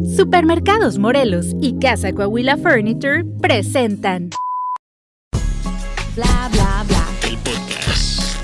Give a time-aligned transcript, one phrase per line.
[0.00, 4.30] Supermercados Morelos y Casa Coahuila Furniture presentan
[6.16, 7.04] Bla bla bla.
[7.28, 8.38] El podcast.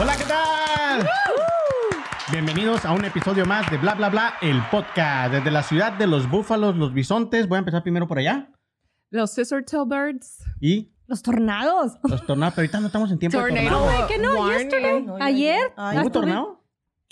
[0.00, 1.08] Hola, ¿qué tal?
[2.32, 5.32] Bienvenidos a un episodio más de Bla Bla Bla, el podcast.
[5.32, 7.48] Desde la ciudad de los búfalos, los bisontes.
[7.48, 8.50] Voy a empezar primero por allá.
[9.10, 10.38] Los Scissor Tail Birds.
[10.60, 11.98] Y Los tornados.
[12.04, 13.78] los tornados, pero ahorita no estamos en tiempo de Tornado.
[13.84, 14.06] tornado.
[14.08, 14.34] ¿Qué no?
[14.34, 14.58] Warning.
[14.58, 15.06] Yesterday.
[15.20, 15.58] Ayer.
[15.76, 16.58] ¿Hubo las tuve- tornado?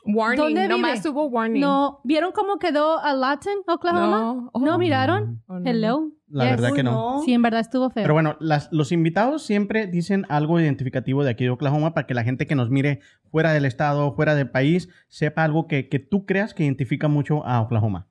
[0.06, 0.36] Warning.
[0.42, 1.10] ¿Dónde Nomás vive?
[1.10, 1.60] hubo warning.
[1.60, 4.06] No, ¿vieron cómo quedó a Latin, Oklahoma?
[4.06, 4.50] No.
[4.58, 4.78] ¿No Oh.
[4.78, 5.42] miraron?
[5.46, 5.70] Oh, no.
[5.70, 6.08] Hello.
[6.28, 6.52] La Yes.
[6.52, 7.20] verdad que no.
[7.26, 8.02] Sí, en verdad estuvo feo.
[8.04, 12.14] Pero bueno, las- los invitados siempre dicen algo identificativo de aquí de Oklahoma para que
[12.14, 15.98] la gente que nos mire fuera del estado, fuera del país, sepa algo que, que
[15.98, 18.06] tú creas que identifica mucho a Oklahoma.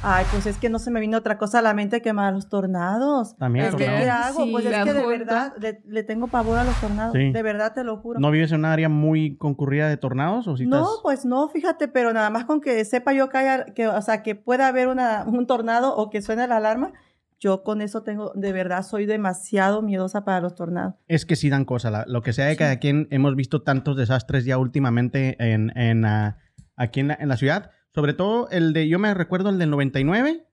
[0.00, 2.32] Ay, pues es que no se me vino otra cosa a la mente que más
[2.32, 3.36] los tornados.
[3.36, 4.04] También Es que, tornados.
[4.04, 4.44] ¿Qué hago?
[4.44, 5.08] Sí, pues es que de junta.
[5.18, 7.14] verdad le, le tengo pavor a los tornados.
[7.14, 7.32] Sí.
[7.32, 8.20] De verdad te lo juro.
[8.20, 11.48] ¿No vives en una área muy concurrida de tornados o si No, estás- pues no,
[11.48, 14.68] fíjate, pero nada más con que sepa yo que, haya, que o sea, que pueda
[14.68, 16.92] haber una, un tornado o que suene la alarma,
[17.40, 20.94] yo con eso tengo, de verdad, soy demasiado miedosa para los tornados.
[21.08, 21.90] Es que sí dan cosa.
[21.90, 26.04] la- lo que sea de cada quien, hemos visto tantos desastres ya últimamente en, en,
[26.04, 26.38] ah,
[26.76, 27.70] aquí en la, en la ciudad.
[27.94, 30.44] Sobre todo el de, yo me recuerdo el del 99.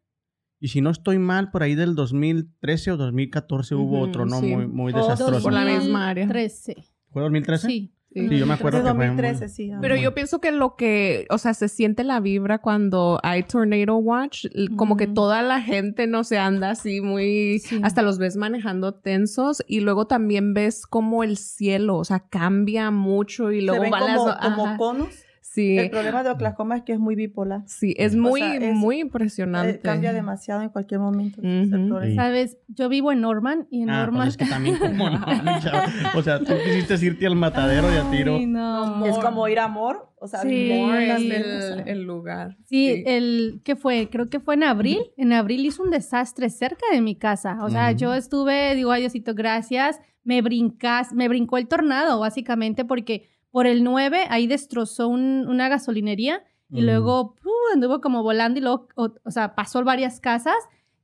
[0.59, 4.39] Y si no estoy mal, por ahí del 2013 o 2014 hubo Ujú, otro, ¿no?
[4.39, 4.47] sí.
[4.55, 5.44] Muy, muy desastroso.
[5.44, 6.27] Por la misma área.
[6.27, 6.75] 13.
[7.11, 7.67] ¿Fue 2013?
[7.67, 7.92] Sí.
[8.14, 9.72] Sí, yo me acuerdo De que fue muy- 2013, sí.
[9.73, 9.80] ah.
[9.81, 13.97] Pero yo pienso que lo que, o sea, se siente la vibra cuando hay Tornado
[13.97, 14.45] Watch,
[14.77, 17.81] como que toda la gente no se anda así muy, Sí.
[17.83, 22.89] hasta los ves manejando tensos y luego también ves como el cielo, o sea, cambia
[22.89, 24.38] mucho y se luego ven van como, las...
[24.38, 25.09] como conos.
[25.56, 27.61] Sí, El problema de Oklahoma es que es muy bipolar.
[27.66, 29.80] sí, es O muy, sea, es- muy Eh, impresionante.
[29.80, 31.42] cambia demasiado en cualquier momento.
[31.42, 32.16] Sí.
[32.16, 32.58] ¿Sabes?
[32.67, 34.23] Yo vivo en Norman y en Ah, Norman.
[34.23, 35.26] pues es que también como no.
[36.20, 38.36] O sea, tú quisiste irte al matadero y a tiro.
[38.36, 39.06] Ay, no.
[39.06, 40.72] Es como ir a amor, o sea, Sí.
[40.72, 42.58] el, el lugar.
[42.66, 44.09] Sí, el ¿qué fue?
[44.09, 45.00] Creo que fue en abril.
[45.17, 47.60] En abril hizo un desastre cerca de mi casa.
[47.64, 50.02] O sea, yo estuve, digo, ay Diosito, gracias.
[50.23, 55.70] Me brincas, me brincó el tornado, básicamente, porque por el 9 ahí destrozó un- una
[55.70, 56.86] gasolinería y Mm.
[56.88, 57.36] luego
[57.73, 60.58] anduvo como volando y luego, o, o sea, pasó varias casas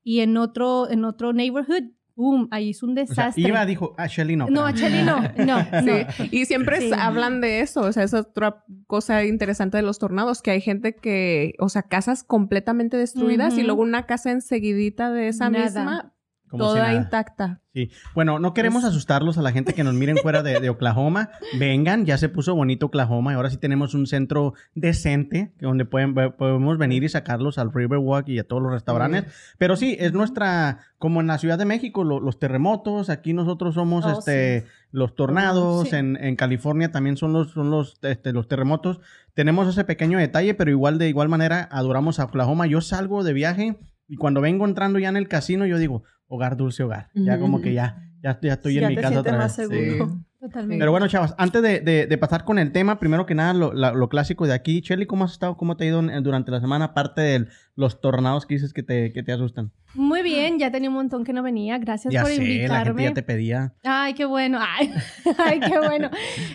[0.03, 2.49] y en otro, en otro neighborhood, ¡pum!
[2.51, 3.47] Ahí hizo un O sea, desastre.
[3.47, 4.47] iba, dijo, ah, Shelly no.
[4.49, 4.73] no, a.
[4.73, 5.81] Chelly no, no, no.
[6.17, 6.91] Sí, y siempre Sí.
[6.93, 10.93] hablan de eso, o sea, es otra cosa interesante de los tornados, que hay gente
[10.93, 15.63] que, o sea, casas completamente destruidas y luego una casa enseguidita de esa Nada.
[15.65, 16.13] misma,
[16.51, 16.93] Como si toda nada.
[17.01, 17.61] intacta.
[17.73, 17.89] Sí.
[18.13, 21.29] Bueno, no queremos asustarlos a la gente que nos miren fuera de, de Oklahoma.
[21.57, 26.13] Vengan, ya se puso bonito Oklahoma y ahora sí tenemos un centro decente donde pueden,
[26.13, 29.25] podemos venir y sacarlos al Riverwalk y a todos los restaurantes.
[29.57, 33.75] Pero sí, es nuestra, como en la Ciudad de México, lo- los terremotos, aquí nosotros
[33.75, 35.95] somos Oh, este, los tornados, Sí.
[35.95, 38.99] en, en California también son los, son los, este, los terremotos.
[39.33, 42.67] Tenemos ese pequeño detalle, pero igual de igual manera adoramos a Oklahoma.
[42.67, 43.77] Yo salgo de viaje
[44.09, 47.09] y cuando vengo entrando ya en el casino, yo digo, hogar, dulce hogar.
[47.13, 49.57] Ya como que ya, ya, ya estoy Sí, en ya mi te casa otra más
[49.57, 49.67] vez.
[49.69, 50.09] seguro.
[50.09, 50.25] Sí.
[50.41, 50.79] Totalmente.
[50.81, 53.73] Pero bueno, chavas, antes de, de- de pasar con el tema, primero que nada, lo,
[53.73, 54.81] la- lo clásico de aquí.
[54.81, 55.55] Shelly, ¿cómo has estado?
[55.55, 56.85] ¿Cómo te ha ido en- durante la semana?
[56.85, 59.71] Aparte de los tornados que dices que te, que te asustan.
[59.93, 61.77] Muy bien, ya tenía un montón que no venía.
[61.77, 63.03] Gracias Ya por sé, la gente invitarme.
[63.03, 63.73] ya te pedía.
[63.83, 64.57] Ay, qué bueno.
[64.59, 64.91] Ay,
[65.37, 66.09] ay, qué bueno.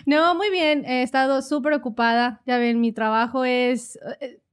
[0.05, 0.83] No, muy bien.
[0.83, 2.41] He estado súper ocupada.
[2.45, 3.97] Ya ven, mi trabajo es...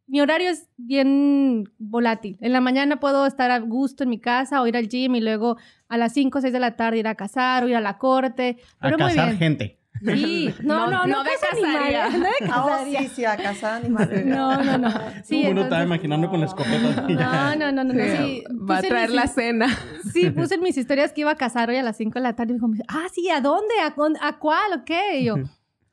[0.06, 2.37] Mi horario es bien volátil.
[2.41, 5.20] En la mañana puedo estar a gusto en mi casa o ir al gym y
[5.20, 5.56] luego
[5.88, 7.97] a las 5 o 6 de la tarde ir a cazar o ir a la
[7.98, 8.59] corte.
[8.81, 9.38] A Pero muy cazar bien.
[9.38, 9.81] gente.
[10.04, 12.04] Sí, no, no, No, no, no de caza cazaría.
[12.04, 13.00] animales, no de cazaría.
[13.00, 14.26] sí, sí, a cazar animales.
[14.26, 14.91] No, no, no.
[15.25, 17.06] Sí, Uno entonces- estaba imaginando con la escopeta.
[17.09, 17.94] No, no, no, no.
[17.94, 19.69] no, Sí, va a traer mis- la cena.
[20.12, 22.37] Sí, puse en mis historias que iba a casar hoy a las 5 de la
[22.37, 22.53] tarde.
[22.53, 23.72] Y me dijo, ah, sí, ¿a dónde?
[23.82, 23.94] ¿A,
[24.28, 24.81] a cuál?
[24.81, 25.20] ¿O qué?
[25.20, 25.37] Y yo,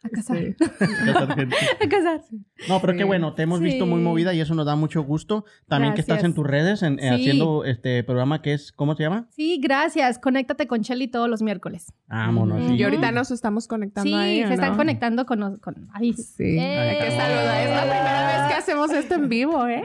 [0.03, 0.37] a casar.
[0.37, 0.55] Sí.
[1.05, 1.55] Cazar gente.
[1.83, 2.21] A casar.
[2.67, 3.03] No, pero qué Sí.
[3.05, 5.45] bueno, te hemos visto muy movida y eso nos da mucho gusto.
[5.67, 9.03] También que estás en tus redes en- eh, haciendo este programa que es, ¿cómo se
[9.03, 9.27] llama?
[9.31, 10.17] Sí, gracias.
[10.19, 11.93] Conéctate con Shelly todos los miércoles.
[12.07, 12.67] Vámonos.
[12.67, 12.75] Sí.
[12.75, 14.77] Y ahorita nos estamos conectando Sí, ahí, se están ¿no?
[14.77, 15.39] conectando con...
[15.39, 16.13] nos- con ahí.
[16.13, 16.57] Sí.
[16.57, 17.63] Eh, Ay, qué saluda.
[17.63, 19.83] Es la primera vez que hacemos esto en vivo, ¿eh?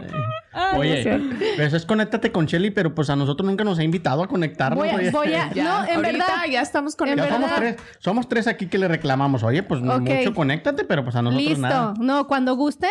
[0.58, 1.20] Ay, Oye,
[1.56, 4.78] pues es conéctate con Shelly, pero pues a nosotros nunca nos ha invitado a conectarnos.
[4.78, 5.10] Voy a, oye.
[5.10, 7.32] voy a- Ya, no, en verdad, ya estamos Ya conectados.
[7.34, 9.42] somos tres, somos tres aquí que le reclamamos.
[9.42, 10.00] Oye, pues Ok.
[10.00, 11.60] mucho conéctate, pero pues a nosotros listo.
[11.60, 11.94] nada.
[12.00, 12.90] No, cuando gusten,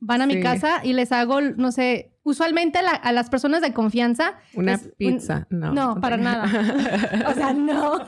[0.00, 3.60] van a mi casa y les hago, no sé, usualmente a, la- a las personas
[3.62, 4.34] de confianza.
[4.54, 5.46] Una es un- pizza.
[5.50, 5.72] No.
[5.72, 6.44] No, para nada.
[7.28, 7.98] O sea, no.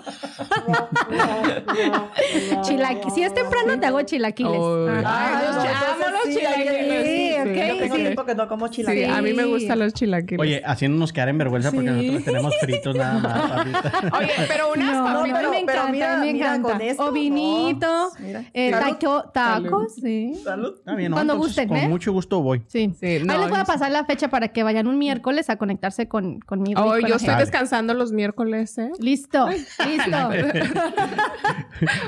[2.63, 4.53] Chilaqui- Si es temprano, te hago chilaquiles.
[4.57, 7.05] Oh, los no, chi- amo los sí, chilaquiles.
[7.07, 7.47] Sí, o ok.
[7.69, 8.01] Yo tengo sí.
[8.03, 9.11] tiempo que no como Sí, chilaquiles.
[9.11, 10.41] a mí me gustan los chilaquiles.
[10.41, 11.95] Oye, haciéndonos quedar en vergüenza porque Sí.
[11.97, 13.51] nosotros tenemos fritos nada más.
[13.83, 14.17] papita.
[14.19, 15.39] Oye, pero unas No, No, papitas.
[15.39, 16.73] pero, me pero encanta, mira, me mira encanta.
[16.73, 17.05] con esto.
[17.07, 18.45] O vinito, no.
[18.55, 20.35] Eh, taco- tacos, sí.
[20.43, 20.75] Salud.
[20.79, 21.17] Está bien, ¿no?
[21.17, 21.89] Cuando Entonces, gusten, Con ¿eh?
[21.89, 22.63] mucho gusto voy.
[22.69, 22.95] Sí.
[22.99, 25.57] Sí, Ahí no, les voy a pasar la fecha para que vayan un miércoles a
[25.57, 26.81] conectarse con, conmigo.
[26.81, 27.43] y Oh, con yo estoy gente.
[27.45, 28.91] descansando los miércoles, ¿eh?
[29.01, 29.65] Listo, listo.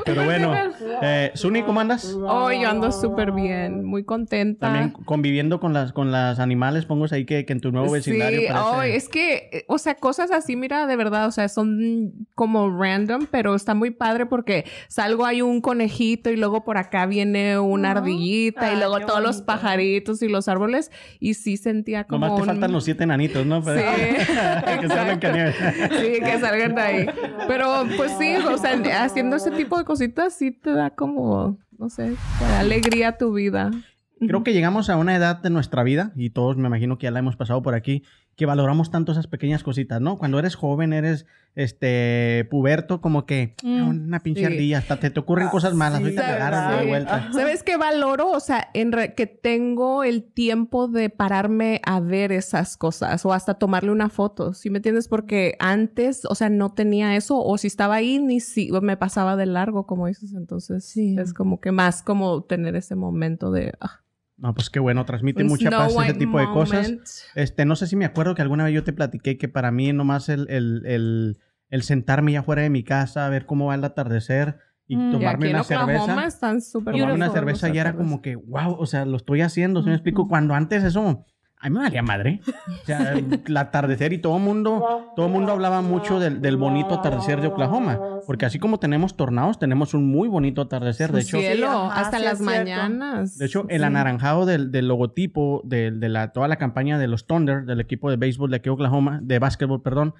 [0.04, 0.54] Pero bueno,
[1.02, 2.14] eh, Suni, ¿cómo andas?
[2.14, 4.66] Oh, yo ando súper bien, muy contenta.
[4.66, 8.40] También conviviendo con las con las animales, pongo ahí que, que en tu nuevo vecindario
[8.40, 11.48] Sí, parece- oh, es que, eh, o sea, cosas así, mira, de verdad, o sea,
[11.48, 16.78] son como random, pero está muy padre porque salgo hay un conejito y luego por
[16.78, 19.46] acá viene una ardillita y luego todos los bonito.
[19.46, 20.90] pajaritos y los árboles
[21.20, 23.62] y sí sentía como Nomás te un- faltan los siete enanitos, ¿no?
[23.62, 25.20] Sí, que salgan exacto.
[25.20, 25.54] cañones.
[25.54, 27.06] Sí, que salgan de ahí.
[27.46, 28.72] Pero pues sí, o sea,
[29.04, 32.14] haciendo ese tipo de cositas sí te da como, no sé,
[32.58, 33.70] alegría a tu vida.
[34.18, 37.10] Creo que llegamos a una edad de nuestra vida, y todos me imagino que ya
[37.10, 38.02] la hemos pasado por aquí,
[38.36, 40.18] que valoramos tanto esas pequeñas cositas, ¿no?
[40.18, 41.24] Cuando eres joven, eres
[41.54, 43.78] este puberto, como que Mm.
[43.80, 44.46] "Ah, una pinche Sí.
[44.46, 46.80] ardilla, hasta te, te ocurren Ah, cosas malas, sí, ahorita te agarras y ¿verdad?
[46.82, 47.28] de vuelta.
[47.32, 48.30] ¿Sabes qué valoro?
[48.30, 53.32] O sea, en re- que tengo el tiempo de pararme a ver esas cosas o
[53.32, 55.08] hasta tomarle una foto, ¿sí me entiendes?
[55.08, 59.36] Porque antes, o sea, no tenía eso o si estaba ahí ni si me pasaba
[59.36, 61.16] de largo, como dices, entonces Sí.
[61.18, 64.02] es como que más como tener ese momento de ah,
[64.38, 66.94] No, pues qué bueno, transmite un mucha paz ese tipo de cosas.
[67.34, 69.92] Este, no sé si me acuerdo que alguna vez yo te platiqué que para mí
[69.92, 71.38] nomás el, el, el,
[71.70, 75.12] el sentarme ya fuera de mi casa, ver cómo va el atardecer y Mm.
[75.12, 76.26] Tomarme una cerveza.
[76.26, 79.88] están Tomarme una cerveza ya era como que, wow, o sea, lo estoy haciendo, ¿sí
[79.88, 80.28] me explico?
[80.28, 81.24] Cuando antes eso,
[81.58, 82.40] a mí me valía madre.
[82.46, 87.40] O sea, el atardecer y todo mundo, todo mundo hablaba mucho del, del bonito atardecer
[87.40, 87.98] de Oklahoma.
[88.26, 91.12] Porque así como tenemos tornados, tenemos un muy bonito atardecer.
[91.12, 93.38] De hecho, cielo, hasta las mañanas.
[93.38, 97.26] de hecho, el anaranjado del, del logotipo de, de la, toda la campaña de los
[97.26, 100.14] Thunder, del equipo de béisbol de aquí Oklahoma, de básquetbol, perdón,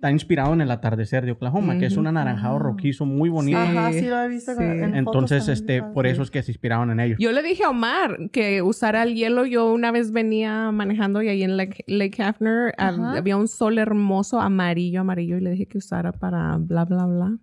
[0.00, 2.58] está inspirado en el atardecer de Oklahoma, que es un anaranjado Ah.
[2.60, 3.58] rojizo muy bonito.
[3.58, 4.54] Ajá, Sí, lo he visto.
[4.54, 4.62] sí.
[4.62, 7.18] en Entonces, este, por eso es que se inspiraron en ellos.
[7.20, 9.44] Yo le dije a Omar que usara el hielo.
[9.44, 13.18] Yo una vez venía manejando y ahí en Lake, Lake Hafner Ajá.
[13.18, 17.38] había un sol hermoso, amarillo, amarillo, y le dije que usara para bla, bla, bla.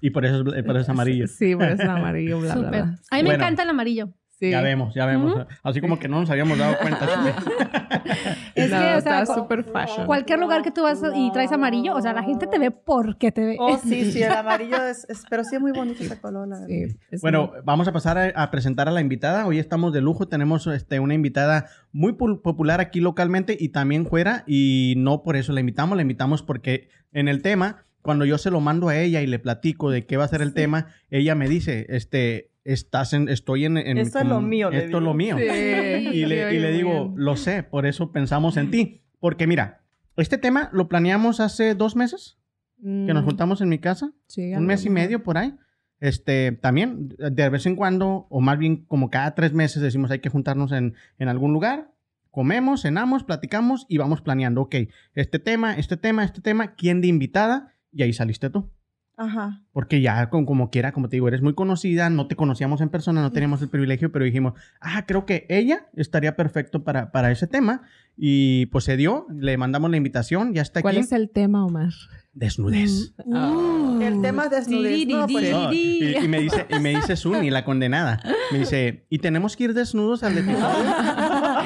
[0.00, 1.26] Y por eso es, por eso es amarillo.
[1.26, 2.80] Sí, por eso es amarillo, bla, bla, bla.
[3.10, 3.34] A mí me Bueno.
[3.44, 4.14] encanta el amarillo.
[4.38, 4.50] Sí.
[4.50, 5.34] Ya vemos, ya vemos.
[5.62, 7.06] Así como que no nos habíamos dado cuenta.
[8.54, 10.06] Es No, que, o está sea, súper fashion.
[10.06, 13.30] Cualquier lugar que tú vas y traes amarillo, o sea, la gente te ve porque
[13.32, 13.56] te ve.
[13.58, 16.56] Oh, sí, sí, el amarillo es, es- pero sí es muy bonito ese color, la
[16.60, 16.68] verdad.
[16.68, 19.46] Sí, es Bueno, vamos a pasar a, a presentar a la invitada.
[19.46, 20.26] Hoy estamos de lujo.
[20.28, 24.44] Tenemos este, una invitada muy popular aquí localmente y también fuera.
[24.46, 28.50] Y no por eso la invitamos, la invitamos porque en el tema, cuando yo se
[28.50, 31.34] lo mando a ella y le platico de qué va a ser el tema, ella
[31.34, 33.76] me dice, este, estás en, estoy en...
[33.76, 35.36] en- Esto es lo mío, le Esto es lo mío.
[35.38, 35.44] Sí.
[35.44, 39.02] Y le, y le digo, lo sé, por eso pensamos en ti.
[39.20, 39.82] Porque mira,
[40.16, 42.38] este tema lo planeamos hace dos meses,
[42.80, 45.54] que nos Mm, juntamos en mi casa, sí, un mes y medio por ahí.
[46.00, 50.20] Este, también, de vez en cuando, o más bien como cada tres meses, decimos hay
[50.20, 51.90] que juntarnos en, en algún lugar,
[52.30, 54.76] comemos, cenamos, platicamos y vamos planeando, ok,
[55.14, 57.74] este tema, este tema, este tema, ¿quién de invitada?
[57.90, 58.70] Y ahí saliste tú.
[59.18, 59.60] Ajá.
[59.72, 62.88] Porque ya, con- como quiera, como te digo, eres muy conocida, no te conocíamos en
[62.88, 67.30] persona, no teníamos el privilegio, pero dijimos, ah, creo que ella estaría perfecto para, para
[67.32, 67.82] ese tema.
[68.16, 71.04] Y pues se dio, le mandamos la invitación, ya está ¿Cuál aquí.
[71.04, 71.90] es el tema, Omar?
[72.32, 73.14] Desnudez.
[73.32, 73.98] Ah.
[74.00, 75.06] El tema es desnudez.
[75.08, 78.20] No, pues, No, y, y me dice, y me dice Suni, la condenada.
[78.52, 80.64] Me dice, ¿y tenemos que ir desnudos al episodio?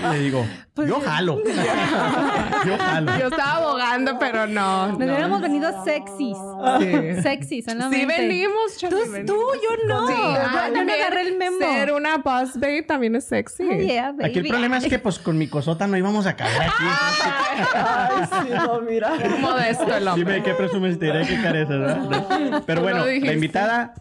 [0.02, 1.38] Y le digo, yo jalo.
[2.66, 3.18] yo jalo.
[3.18, 4.88] Yo estaba abogando, pero no.
[4.88, 5.04] Nos no.
[5.04, 6.36] hubiéramos venido sexys.
[6.80, 7.22] Sí.
[7.22, 8.00] Sexys, solamente.
[8.00, 9.26] Sí venimos, Tú, tú, venimos.
[9.26, 10.08] yo no.
[10.08, 11.58] Sí, yo ah, no me agarré el memo.
[11.58, 13.64] Ser una boss babe también es sexy.
[13.64, 16.62] Oh, yeah, Aquí el problema es que pues con mi cosota no íbamos a caber
[16.62, 16.84] aquí.
[17.74, 19.12] Ay, sí, no, mira.
[19.40, 20.34] Modesto el hombre.
[20.34, 22.62] Dime qué presumes, te diré qué careces, ¿verdad?
[22.66, 23.94] Pero bueno, la invitada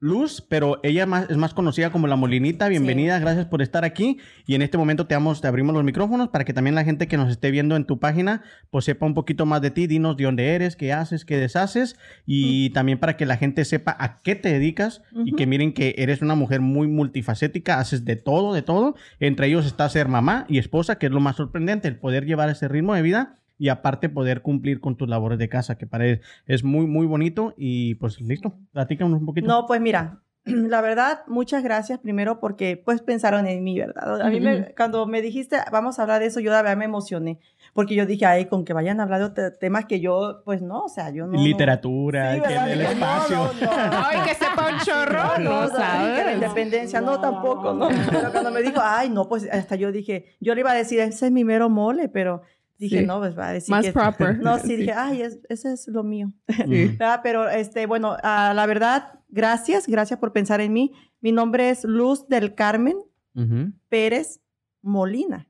[0.00, 2.68] Luz, pero ella más, es más conocida como La Molinita.
[2.68, 4.18] Bienvenida, gracias por estar aquí.
[4.46, 7.08] Y en este momento te, damos, te abrimos los micrófonos para que también la gente
[7.08, 9.88] que nos esté viendo en tu página pues sepa un poquito más de ti.
[9.88, 11.96] Dinos de dónde eres, qué haces, qué deshaces.
[12.26, 15.96] Y también para que la gente sepa a qué te dedicas y que miren que
[15.98, 18.94] eres una mujer muy multifacética, haces de todo, de todo.
[19.18, 22.50] Entre ellos está ser mamá y esposa, que es lo más sorprendente, el poder llevar
[22.50, 26.04] ese ritmo de vida y aparte poder cumplir con tus labores de casa, que para
[26.46, 27.54] es muy, muy bonito.
[27.56, 29.46] Y pues listo, platícanos un poquito.
[29.48, 34.22] No, pues mira, la verdad, muchas gracias primero porque pues pensaron en mí, ¿verdad?
[34.22, 36.84] A mí me, cuando me dijiste, vamos a hablar de eso, yo de verdad me
[36.86, 37.40] emocioné.
[37.74, 40.62] Porque yo dije, ay, con que vayan a hablar de otros temas que yo, pues
[40.62, 41.32] no, o sea, yo no.
[41.32, 43.36] no- Literatura, Sí, que el Dije, no, espacio.
[43.36, 43.72] no, no.
[44.06, 45.84] Ay, que sepa un chorro, No, no, no, dije la
[46.22, 46.34] sabes.
[46.34, 47.88] independencia, no, tampoco, ¿no?
[48.10, 50.98] Pero cuando me dijo, ay, no, pues hasta yo dije, yo le iba a decir,
[51.00, 52.40] ese es mi mero mole, pero
[52.78, 53.06] dije, Sí.
[53.06, 53.92] no, pues va a decir Más que...
[53.92, 54.38] proper.
[54.42, 54.76] No, sí, Sí.
[54.76, 56.32] dije, ay, es- ese es lo mío.
[56.48, 56.68] Ujú.
[56.70, 57.20] ¿verdad?
[57.22, 60.92] Pero, este, bueno, ah, la verdad, gracias, gracias por pensar en mí.
[61.20, 62.96] Mi nombre es Luz del Carmen
[63.34, 63.72] Ujú.
[63.88, 64.40] Pérez
[64.82, 65.48] Molina,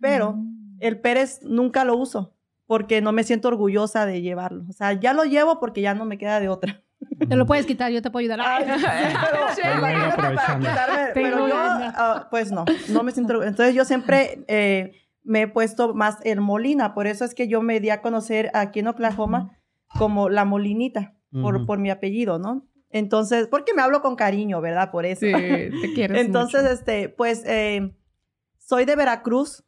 [0.00, 0.76] pero Mm.
[0.80, 2.34] el Pérez nunca lo uso
[2.66, 4.64] porque no me siento orgullosa de llevarlo.
[4.68, 6.82] O sea, ya lo llevo porque ya no me queda de otra.
[7.28, 8.40] Te lo puedes quitar, yo te puedo ayudar.
[8.42, 8.64] Ay,
[9.54, 13.42] sí, pero, imagínate para quitarme, pero yo, ah, pues no, no me siento.
[13.42, 14.92] Entonces yo siempre eh,
[15.24, 18.50] me he puesto más el Molina, por eso es que yo me di a conocer
[18.54, 19.58] aquí en Oklahoma
[19.98, 22.66] como la Molinita, por, mi apellido, ¿no?
[22.90, 24.90] Entonces, porque me hablo con cariño, ¿verdad?
[24.90, 25.20] Por eso.
[25.20, 26.72] Sí, te quieres Entonces, mucho.
[26.74, 27.94] este, pues, eh,
[28.58, 29.64] soy de Veracruz.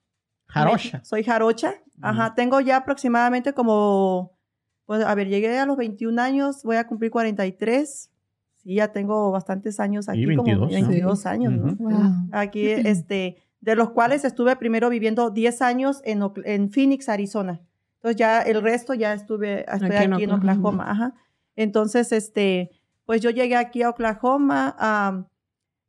[0.46, 0.99] Jarocha.
[0.99, 1.75] Me- Soy jarocha.
[2.02, 2.34] Ajá.
[2.34, 4.37] Tengo ya aproximadamente como,
[4.84, 8.11] pues, a ver, llegué a los 21 años, voy a cumplir 43.
[8.56, 10.88] Sí, ya tengo bastantes años aquí, Sí, 22, como ¿no?
[10.88, 11.73] 22 años, ¿no?
[11.73, 11.90] Ujú.
[11.90, 12.12] Wow.
[12.32, 17.62] Aquí, este, de los cuales estuve primero viviendo 10 años en, en Phoenix, Arizona.
[17.97, 20.37] Entonces ya el resto ya estuve, estoy Aquí aquí, en en Oklahoma.
[20.37, 20.90] Oklahoma.
[20.90, 21.14] Ajá.
[21.56, 22.71] Entonces, este,
[23.06, 25.28] pues yo llegué aquí a Oklahoma, am,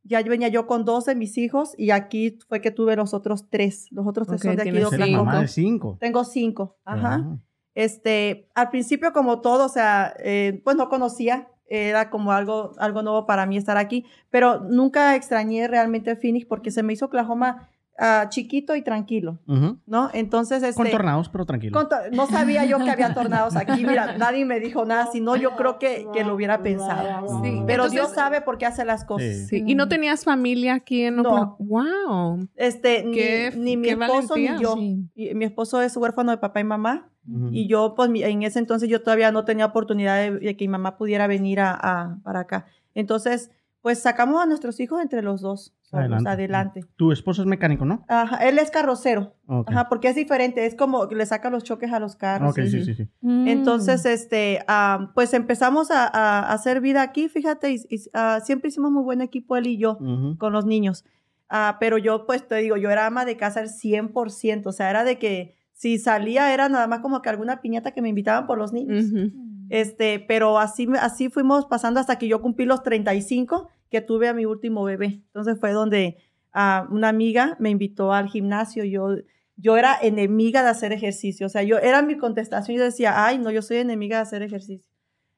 [0.04, 3.50] ya venía yo con dos de mis hijos y aquí fue que tuve los otros
[3.50, 3.88] tres.
[3.90, 5.40] Los otros tres Ok, son de aquí de Oklahoma.
[5.42, 5.98] de cinco.
[6.00, 6.78] Tengo cinco.
[6.84, 7.20] Ajá.
[7.22, 7.38] Ah.
[7.74, 13.02] Este, al principio como todo, o sea, eh, pues no conocía, era como algo, algo
[13.02, 17.68] nuevo para mí estar aquí, pero nunca extrañé realmente Phoenix porque se me hizo Oklahoma
[17.98, 19.38] ah, chiquito y tranquilo.
[19.86, 20.10] ¿no?
[20.12, 21.72] Entonces, este, Con tornados, pero tranquilo.
[21.72, 25.34] con to- no sabía yo que había tornados aquí, mira, nadie me dijo nada, sino
[25.34, 27.26] yo creo que, que lo hubiera pensado.
[27.42, 27.62] Sí.
[27.66, 29.26] Pero Entonces- Dios sabe por qué hace las cosas.
[29.48, 29.60] Sí.
[29.60, 31.22] Sí, y no tenías familia aquí en No.
[31.22, 31.56] Oklahoma.
[31.58, 32.48] Wow.
[32.54, 34.52] Este, ni, ni mi esposo valentía.
[34.56, 34.74] ni yo.
[34.74, 35.08] Sí.
[35.14, 37.08] Y mi esposo es huérfano de papá y mamá.
[37.28, 37.48] Ujú.
[37.52, 40.68] Y yo, pues, en ese entonces yo todavía no tenía oportunidad de, de que mi
[40.72, 42.66] mamá pudiera venir a, a- para acá.
[42.94, 43.50] Entonces,
[43.82, 45.72] pues, sacamos a nuestros hijos entre los dos.
[45.92, 46.28] Adelante.
[46.28, 46.80] adelante.
[46.96, 48.04] Tu esposo es mecánico, ¿no?
[48.08, 49.34] Ajá, él es carrocero.
[49.46, 49.70] Ok.
[49.70, 50.66] Ajá, porque es diferente.
[50.66, 52.50] Es como que le saca los choques a los carros.
[52.50, 53.08] Ok, sí, sí, sí.
[53.20, 53.46] Mm.
[53.46, 58.68] Entonces, este, ah, pues empezamos a, a- hacer vida aquí, fíjate, y, y, ah, siempre
[58.70, 60.36] hicimos muy buen equipo él y yo Ujú.
[60.38, 61.04] con los niños.
[61.48, 64.90] Ah, pero yo, pues te digo, yo era ama de casa al 100%, o sea,
[64.90, 68.46] era de que si salía era nada más como que alguna piñata que me invitaban
[68.46, 69.04] por los niños.
[69.12, 69.30] Ujú.
[69.68, 74.28] Este, pero así, me- así fuimos pasando hasta que yo cumplí los 35, que tuve
[74.28, 75.06] a mi último bebé.
[75.26, 76.16] Entonces fue donde
[76.52, 78.84] ah, una amiga me invitó al gimnasio.
[78.84, 79.16] Yo,
[79.56, 81.44] yo era enemiga de hacer ejercicio.
[81.46, 82.78] O sea, yo era mi contestación.
[82.78, 84.90] Yo decía, ay, no, yo soy enemiga de hacer ejercicio.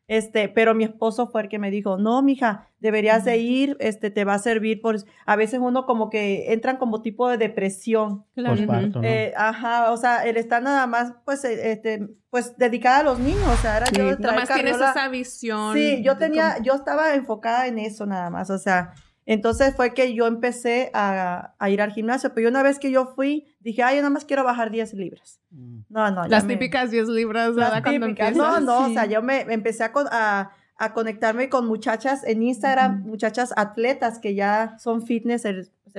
[0.09, 4.11] Este, pero mi esposo fue el que me dijo, no, mija, deberías de ir, este,
[4.11, 4.97] te va a servir por,
[5.27, 8.57] a veces uno como que entran como tipo de depresión, Claro.
[8.57, 9.07] Posparto, ¿no?
[9.07, 13.19] eh, ajá, o sea, él está nada más, pues, eh, este, pues, dedicada a los
[13.19, 15.75] niños, o sea, era Sí, yo traer nomás tienes esa visión.
[15.75, 18.95] Sí, yo tenía, yo estaba enfocada en eso nada más, o sea,
[19.30, 22.90] entonces fue que yo empecé a, a ir al gimnasio, pero yo una vez que
[22.90, 25.40] yo fui, dije, ay, yo nada más quiero bajar 10 libras.
[25.50, 25.80] Mm.
[25.90, 27.82] No, no, ya Las me- típicas 10 libras, las ¿verdad?
[27.82, 28.28] Cuando típicas.
[28.28, 28.62] empiezas.
[28.62, 28.90] No, no, Sí.
[28.90, 33.02] o sea, yo me me empecé a, con- a, a conectarme con muchachas en Instagram,
[33.02, 35.44] muchachas atletas que ya son fitness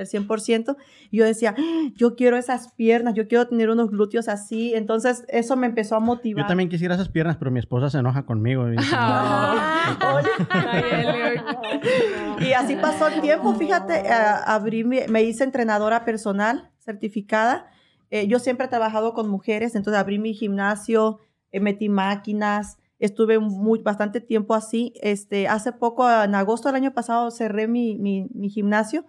[0.00, 0.76] el, el 100%.
[1.10, 4.74] Y yo decía, "Ah, yo quiero esas piernas, yo quiero tener unos glúteos así.
[4.74, 6.44] Entonces, eso me empezó a motivar.
[6.44, 8.68] Yo también quisiera esas piernas, pero mi esposa se enoja conmigo.
[8.68, 9.96] y dice, Ah.
[10.14, 11.40] Oye.
[12.48, 14.10] Y así pasó el tiempo, fíjate, eh,
[14.46, 17.66] abrí mi- me hice entrenadora personal certificada.
[18.10, 21.20] Eh, yo siempre he trabajado con mujeres, entonces abrí mi gimnasio,
[21.52, 24.92] eh, metí máquinas, estuve muy, bastante tiempo así.
[25.02, 29.04] Este, hace poco, en agosto del año pasado, cerré mi, mi, mi gimnasio,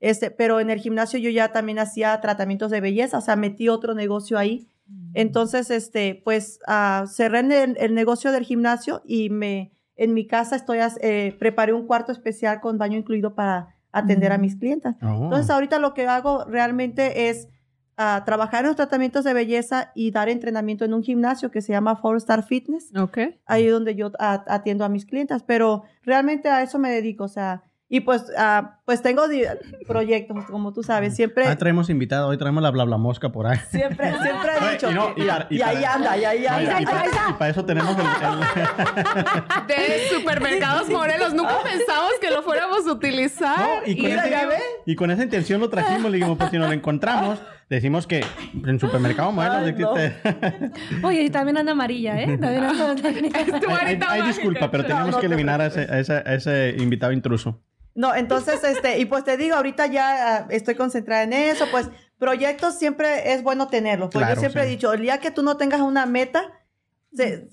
[0.00, 3.68] este, pero en el gimnasio yo ya también hacía tratamientos de belleza, o sea, metí
[3.68, 4.68] otro negocio ahí.
[5.14, 10.54] Entonces, este, pues ah, cerré el, el negocio del gimnasio y me, en mi casa
[10.56, 14.96] estoy, eh, preparé un cuarto especial con baño incluido para atender a mis clientas.
[15.02, 15.24] "Oh".
[15.24, 17.48] Entonces, ahorita lo que hago realmente es
[17.98, 21.72] ah, trabajar en los tratamientos de belleza y dar entrenamiento en un gimnasio que se
[21.72, 22.94] llama Four Star Fitness.
[22.94, 23.18] Ok.
[23.46, 27.24] Ahí es donde yo a- atiendo a mis clientas, pero realmente a eso me dedico,
[27.24, 29.22] o sea, y pues, ah, pues tengo
[29.86, 33.58] proyectos, como tú sabes, siempre, Ah, traemos invitado, hoy traemos la blabla mosca por ahí.
[33.70, 36.42] siempre, siempre he dicho y no, que- y para- y y ahí anda, y ahí
[36.42, 36.80] No, anda.
[36.80, 38.06] y, para, y para eso tenemos el, el-
[39.66, 41.32] De supermercados Morelos.
[41.34, 43.58] Nunca pensamos que lo fuéramos a utilizar.
[43.58, 46.68] No, y, con ese- y con esa intención lo trajimos, le dijimos, pues si nos
[46.68, 47.40] lo encontramos,
[47.70, 48.24] decimos que
[48.64, 49.96] en supermercado Morelos no.
[49.96, 52.36] existe- Oye, y también anda amarilla, ¿eh?
[52.38, 53.14] También anda Tu Ay,
[53.60, 54.26] ay, varita ay, mágica.
[54.26, 57.12] disculpa, pero No, tenemos no que te eliminar a ese, a ese- a ese invitado
[57.12, 57.60] intruso.
[57.96, 61.88] No, entonces, este, y pues te digo, ahorita ya ah, estoy concentrada en eso, pues
[62.18, 64.10] proyectos siempre es bueno tenerlos.
[64.12, 64.68] Pues Claro, yo siempre sí.
[64.68, 66.42] he dicho, el día que tú no tengas una meta,
[67.12, 67.48] se-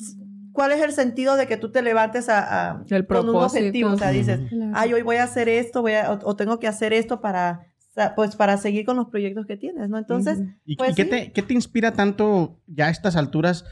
[0.51, 3.91] ¿cuál es el sentido de que tú te levantes a, a- El con un objetivo?
[3.91, 4.71] O sea, dices, Claro.
[4.75, 7.67] ay, hoy voy a hacer esto, voy a- o, o tengo que hacer esto para,
[8.15, 9.97] pues, para seguir con los proyectos que tienes, ¿no?
[9.97, 10.39] Entonces.
[10.65, 11.09] ¿Y, Pues y qué, sí.
[11.09, 13.63] te, qué te inspira tanto ya a estas alturas?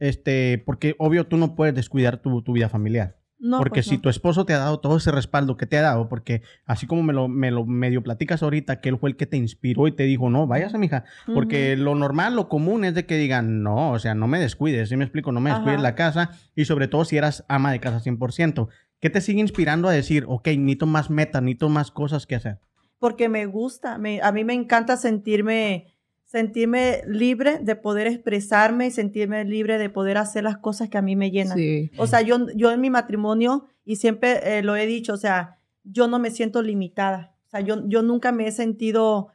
[0.00, 3.17] Este, porque obvio tú no puedes descuidar tu, tu vida familiar.
[3.38, 3.58] No.
[3.58, 4.02] porque pues, si no.
[4.02, 7.02] tu esposo te ha dado todo ese respaldo que te ha dado, porque así como
[7.02, 9.92] me lo, me lo medio platicas ahorita, que él fue el que te inspiró y
[9.92, 11.04] te dijo, no, váyase, mija.
[11.32, 14.88] Porque lo normal, lo común es de que digan, no, o sea, no me descuides,
[14.88, 15.32] ¿sí me explico?
[15.32, 18.68] No me descuides la casa y sobre todo si eras ama de casa 100%.
[19.00, 22.58] ¿Qué te sigue inspirando a decir, ok, necesito más metas, necesito más cosas que hacer?
[22.98, 25.94] porque me gusta, me, a mí me encanta sentirme,
[26.28, 31.02] sentirme libre de poder expresarme y sentirme libre de poder hacer las cosas que a
[31.02, 31.56] mí me llenan.
[31.56, 31.90] Sí.
[31.96, 35.58] O sea, yo, yo en mi matrimonio, y siempre eh, lo he dicho, o sea,
[35.84, 37.34] yo no me siento limitada.
[37.46, 39.28] O sea, yo, yo nunca me he sentido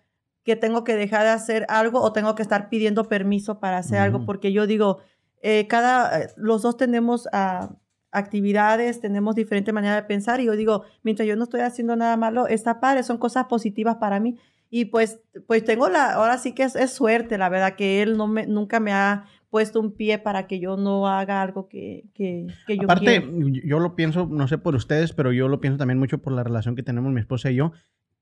[0.44, 3.98] que tengo que dejar de hacer algo o tengo que estar pidiendo permiso para hacer
[3.98, 5.00] algo, porque yo digo,
[5.42, 7.76] eh, cada, eh, los dos tenemos ah,
[8.12, 12.18] actividades, tenemos diferente manera de pensar, y yo digo, mientras yo no estoy haciendo nada
[12.18, 14.38] malo, está padre, son cosas positivas para mí.
[14.76, 18.18] Y pues, pues tengo la, ahora sí que es, es suerte, la verdad, que él
[18.18, 22.06] no me, nunca me ha puesto un pie para que yo no haga algo que,
[22.16, 23.50] que, que yo Aparte, quiero.
[23.68, 26.42] yo lo pienso, no sé por ustedes, pero yo lo pienso también mucho por la
[26.44, 27.72] relación que tenemos mi esposa y yo,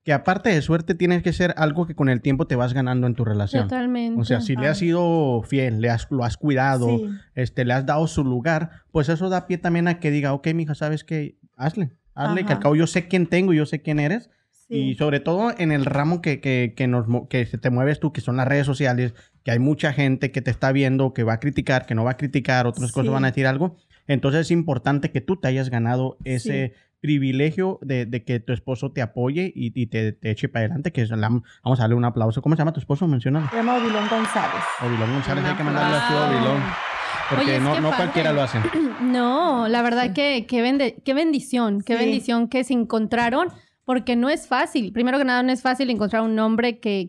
[0.04, 3.06] que aparte de suerte tienes que ser algo que con el tiempo te vas ganando
[3.06, 3.62] en tu relación.
[3.62, 4.20] Totalmente.
[4.20, 7.08] O sea, si le has sido fiel, le has, lo has cuidado, Sí.
[7.34, 10.48] este, le has dado su lugar, pues eso da pie también a que diga, ok,
[10.52, 11.38] mija, ¿sabes qué?
[11.56, 12.56] Hazle, hazle, que Ajá.
[12.56, 14.28] al cabo yo sé quién tengo, yo sé quién eres.
[14.68, 14.74] Sí.
[14.76, 18.00] Y sobre todo en el ramo que, que, que, nos, mo- que se te mueves
[18.00, 19.14] tú, que son las redes sociales,
[19.44, 22.12] que hay mucha gente que te está viendo, que va a criticar, que no va
[22.12, 22.94] a criticar, otras Sí.
[22.94, 23.76] cosas van a decir algo.
[24.06, 28.92] Entonces es importante que tú te hayas ganado ese privilegio de, de que tu esposo
[28.92, 31.96] te apoye y, y te, te eche para adelante, que es la- vamos a darle
[31.96, 32.40] un aplauso.
[32.42, 33.06] ¿Cómo se llama tu esposo?
[33.08, 33.50] Menciona.
[33.50, 34.62] Se llama Ovilón González.
[34.80, 36.36] Ovilón González, hay que mandarle a su aplauso.
[36.38, 36.62] Ovilón.
[37.30, 38.58] Porque Oye, no, no cualquiera lo hace.
[39.02, 42.04] No, la verdad que qué, bende- qué bendición, qué Sí.
[42.04, 43.48] bendición que se encontraron,
[43.84, 44.92] porque no es fácil.
[44.92, 47.08] Primero que nada, no es fácil encontrar un hombre que...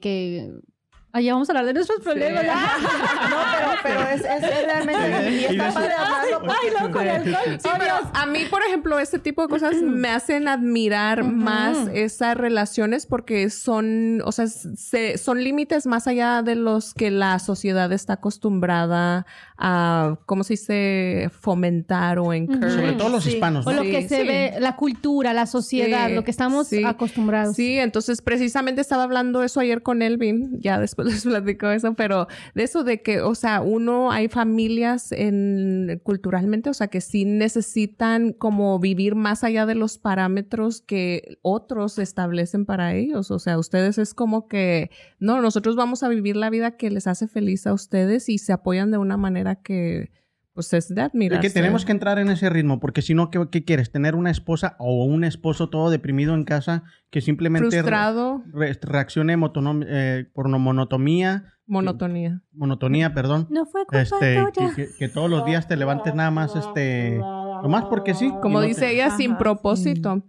[1.14, 2.44] ya vamos a hablar de nuestros problemas.
[2.50, 2.78] ¡Ah!
[3.30, 5.30] No, pero, pero es, es, es realmente.
[5.30, 7.60] Sí, Y está padre hablarlo porque- Ay, loco, el alcohol.
[7.60, 12.36] Sí, pero a mí, por ejemplo, este tipo de cosas me hacen admirar más esas
[12.38, 17.92] relaciones porque son, o sea, se- son límites más allá de los que la sociedad
[17.94, 19.26] está acostumbrada
[19.58, 21.30] a, ¿cómo se dice?
[21.40, 22.76] Fomentar o encourage.
[22.76, 23.32] Sobre todo los Sí.
[23.32, 24.28] hispanos, lo Sí, que se sí.
[24.28, 26.84] ve, la cultura, la sociedad, Sí, lo que estamos sí.
[26.84, 27.56] acostumbrados.
[27.56, 32.28] Sí, entonces precisamente estaba hablando eso ayer con Elvin, ya después les platico eso, pero
[32.56, 37.26] de eso de que, o sea, uno, hay familias en, culturalmente, o sea, que sí
[37.26, 43.58] necesitan como vivir más allá de los parámetros que otros establecen para ellos, o sea,
[43.58, 44.90] ustedes es como que,
[45.20, 48.54] no, nosotros vamos a vivir la vida que les hace feliz a ustedes y se
[48.54, 50.12] apoyan de una manera que,
[50.54, 51.40] pues es de Es admirar.
[51.42, 53.92] que tenemos que entrar en ese ritmo, porque si no, ¿qué, qué quieres?
[53.92, 59.34] ¿Tener una esposa o un esposo todo deprimido en casa que simplemente Frustrado, re- reaccione
[59.88, 62.42] eh, por no- monotomía, monotonía.
[62.52, 63.48] monotonía, perdón?
[63.50, 64.74] No fue culpa Este, tuya.
[64.76, 67.18] que, que- que todos los días te levantes nada más, este,
[67.62, 68.32] nomás porque sí.
[68.42, 70.24] Como no dice te- ella, sin propósito.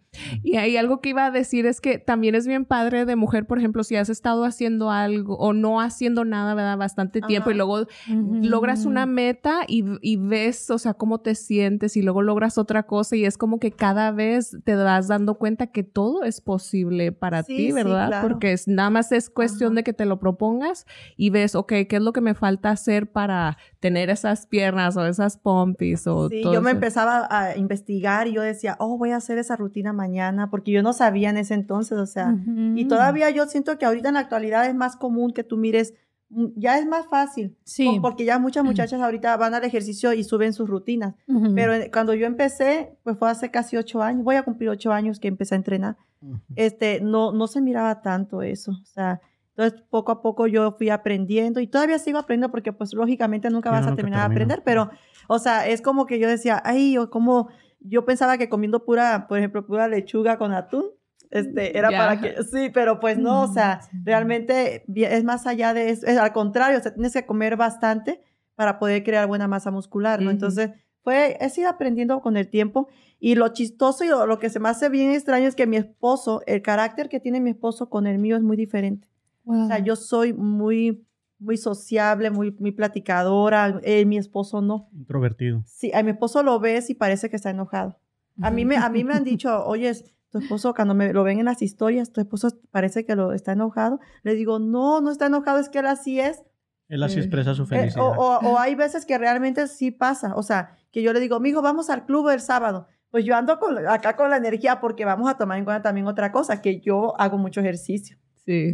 [0.45, 3.47] Y hay algo que iba a decir es que también es bien padre de mujer,
[3.49, 6.79] por ejemplo, si has estado haciendo algo o no haciendo nada, ¿verdad?
[6.79, 11.97] Bastante tiempo y luego logras una meta y, y ves, o sea, cómo te sientes
[11.97, 15.69] y luego logras otra cosa y es como que cada vez te vas dando cuenta
[15.69, 18.07] que todo es posible para Sí, ti, sí, ¿verdad?
[18.09, 18.29] claro.
[18.29, 19.77] Porque es, nada más es cuestión Ajá.
[19.77, 23.11] de que te lo propongas y ves, ok, ¿qué es lo que me falta hacer
[23.11, 26.77] para tener esas piernas o esas pompis o Sí, todo yo me eso?
[26.79, 30.83] empezaba a investigar y yo decía, oh, voy a hacer esa rutina mañana, porque yo
[30.83, 32.79] no sabía en ese entonces, o sea, Ujú.
[32.79, 35.93] y todavía yo siento que ahorita en la actualidad es más común que tú mires,
[36.31, 37.85] mm, ya es más fácil, Sí.
[37.97, 41.55] po- porque ya muchas muchachas ahorita van al ejercicio y suben sus rutinas, Ujú.
[41.55, 44.93] pero eh, cuando yo empecé, pues fue hace casi ocho años, voy a cumplir ocho
[44.95, 46.39] años que empecé a entrenar, Ujú.
[46.57, 49.21] este, no, no se miraba tanto eso, o sea,
[49.57, 53.71] entonces poco a poco yo fui aprendiendo y todavía sigo aprendiendo porque pues lógicamente nunca
[53.71, 54.91] vas a terminar de aprender, pero,
[55.29, 59.27] o sea, es como que yo decía, ay, yo como, yo pensaba que comiendo pura,
[59.29, 60.87] por ejemplo, pura lechuga con atún,
[61.31, 61.99] este, era Ya.
[61.99, 66.19] para que, sí, pero pues no, o sea, realmente es más allá de eso, es
[66.19, 68.21] al contrario, o sea, tienes que comer bastante
[68.57, 70.31] para poder crear buena masa muscular, ¿no?
[70.31, 70.71] Entonces,
[71.03, 72.89] fue, he ido aprendiendo con el tiempo
[73.21, 75.77] y lo chistoso y lo, lo que se me hace bien extraño es que mi
[75.77, 79.09] esposo, el carácter que tiene mi esposo con el mío es muy diferente.
[79.45, 79.65] Wow.
[79.65, 81.07] O sea, yo soy muy,
[81.39, 84.89] muy sociable, muy, muy platicadora, eh, mi esposo no.
[84.93, 85.63] Introvertido.
[85.67, 87.99] Sí, a mi esposo lo ves y parece que está enojado.
[88.43, 89.93] A mí me, a mí me han dicho, oye,
[90.31, 93.53] tu esposo, cuando me lo ven en las historias, tu esposo parece que lo está
[93.53, 94.01] enojado.
[94.25, 96.43] Le digo, no, no está enojado, es que él así es.
[96.89, 97.21] Él así Sí.
[97.21, 98.03] expresa su Eh, felicidad.
[98.05, 100.35] o, o- o hay veces que realmente sí pasa.
[100.35, 102.89] O sea, que yo le digo, mijo, vamos al club el sábado.
[103.11, 106.09] Pues yo ando con- acá con la energía porque vamos a tomar en cuenta también
[106.09, 108.19] otra cosa, que yo hago mucho ejercicio.
[108.47, 108.73] Sí.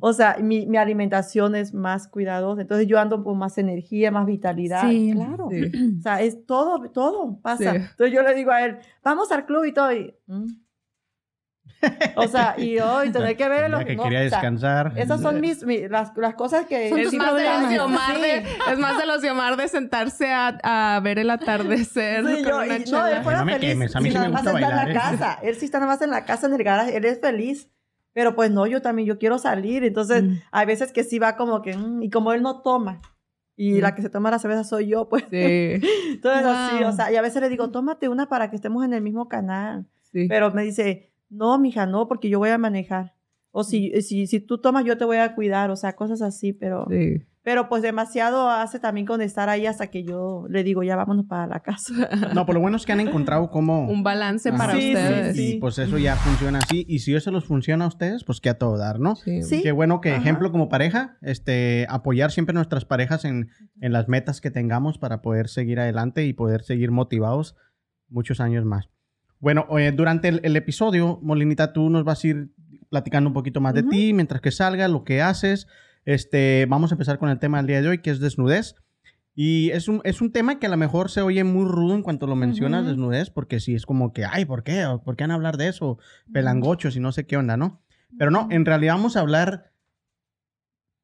[0.00, 2.62] O sea, mi, mi alimentación es más cuidadosa.
[2.62, 4.88] Entonces yo ando con más energía, más vitalidad.
[4.90, 5.12] Sí.
[5.14, 5.48] Claro.
[5.50, 5.70] Sí.
[5.98, 7.70] O sea, es todo, todo pasa.
[7.72, 7.76] Sí.
[7.76, 9.92] Entonces yo le digo a él, vamos al club y todo.
[9.92, 10.46] y, "Mm".
[12.16, 15.40] o sea, y hoy tener que ver los que no, quería o sea, esas son
[15.40, 16.88] mis, mi- las, las cosas que...
[16.88, 17.76] Son Es más, de de
[18.72, 22.44] es más de los de Omar de sentarse a, a ver el atardecer Sí, con
[22.44, 23.68] yo, una y- no, él fuera No me feliz.
[23.70, 24.94] quemes, a mí si sí me más gusta está en la ¿eh?
[24.94, 25.38] casa.
[25.42, 26.96] Él sí está nada más en la casa, en el garaje.
[26.96, 27.68] Él es feliz.
[28.14, 29.84] Pero pues no, yo también, yo quiero salir.
[29.84, 30.34] Entonces, Mm.
[30.50, 33.00] hay veces que sí va como que, mm, y como él no toma,
[33.56, 33.80] y Mm.
[33.80, 35.24] la que se toma la cerveza soy yo, pues.
[35.30, 35.30] Sí,
[36.20, 36.88] Entonces, así, Wow.
[36.88, 39.28] o sea, y a veces le digo, tómate una para que estemos en el mismo
[39.28, 39.86] canal.
[40.12, 40.26] sí.
[40.28, 43.14] Pero me dice, no, mija, no, porque yo voy a manejar.
[43.50, 46.52] O si, si, si tú tomas, yo te voy a cuidar, o sea, cosas así,
[46.52, 47.22] pero, sí.
[47.44, 51.26] Pero pues demasiado hace también con estar ahí hasta que yo le digo, ya vámonos
[51.26, 51.92] para la casa.
[52.34, 53.88] No, pero lo bueno es que han encontrado cómo...
[53.88, 54.58] Un balance Ajá.
[54.58, 55.36] para Sí, sí, ustedes.
[55.36, 55.54] sí.
[55.56, 56.84] Y pues eso ya funciona así.
[56.88, 59.16] Y si eso los funciona a ustedes, pues que a todo dar, ¿no?
[59.16, 59.42] Sí.
[59.42, 59.60] Sí.
[59.62, 60.18] Qué bueno que, Ajá.
[60.20, 63.48] ejemplo, como pareja, este, apoyar siempre a nuestras parejas en,
[63.80, 67.56] en las metas que tengamos para poder seguir adelante y poder seguir motivados
[68.08, 68.88] muchos años más.
[69.40, 72.52] Bueno, eh, durante el, el episodio, Molinita, tú nos vas a ir
[72.88, 73.90] platicando un poquito más de Ujú.
[73.90, 75.66] ti, mientras que salga, lo que haces.
[76.04, 78.74] Este, vamos a empezar con el tema del día de hoy, que es desnudez.
[79.34, 82.02] Y es un, es un tema que a lo mejor se oye muy rudo en
[82.02, 84.84] cuanto lo mencionas, desnudez, porque sí es como que, ay, ¿por qué?
[85.04, 85.98] ¿Por qué van a hablar de eso?
[86.32, 87.82] Pelangochos y no sé qué onda, ¿no?
[88.18, 89.72] Pero no, en realidad vamos a hablar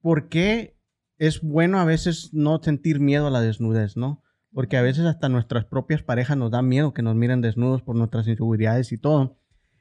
[0.03, 0.77] por qué
[1.17, 4.23] es bueno a veces no sentir miedo a la desnudez, ¿no?
[4.53, 7.97] Porque a veces hasta nuestras propias parejas nos dan miedo que nos miren desnudos por
[7.97, 9.39] nuestras inseguridades y todo.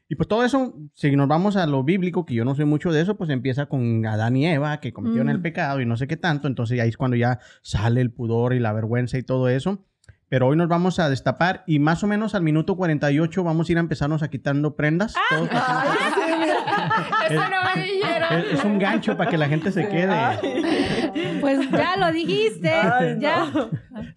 [0.10, 2.92] Y pues todo eso, si nos vamos a lo bíblico, que yo no sé mucho
[2.94, 5.32] de eso, pues empieza con Adán y Eva, que cometieron Mm.
[5.32, 6.48] el pecado y no sé qué tanto.
[6.48, 9.84] Entonces ahí es cuando ya sale el pudor y la vergüenza y todo eso.
[10.30, 13.72] Pero hoy nos vamos a destapar y más o menos al minuto 48 vamos a
[13.72, 15.14] ir a empezarnos a quitando prendas.
[15.30, 16.56] todos Ay, sí, mira.
[17.30, 18.40] Eso no me dijeron.
[18.40, 20.14] es, es un gancho para que la gente se quede.
[21.48, 22.70] Pues ya lo dijiste.
[22.74, 23.22] Ay, no.
[23.22, 23.52] ya.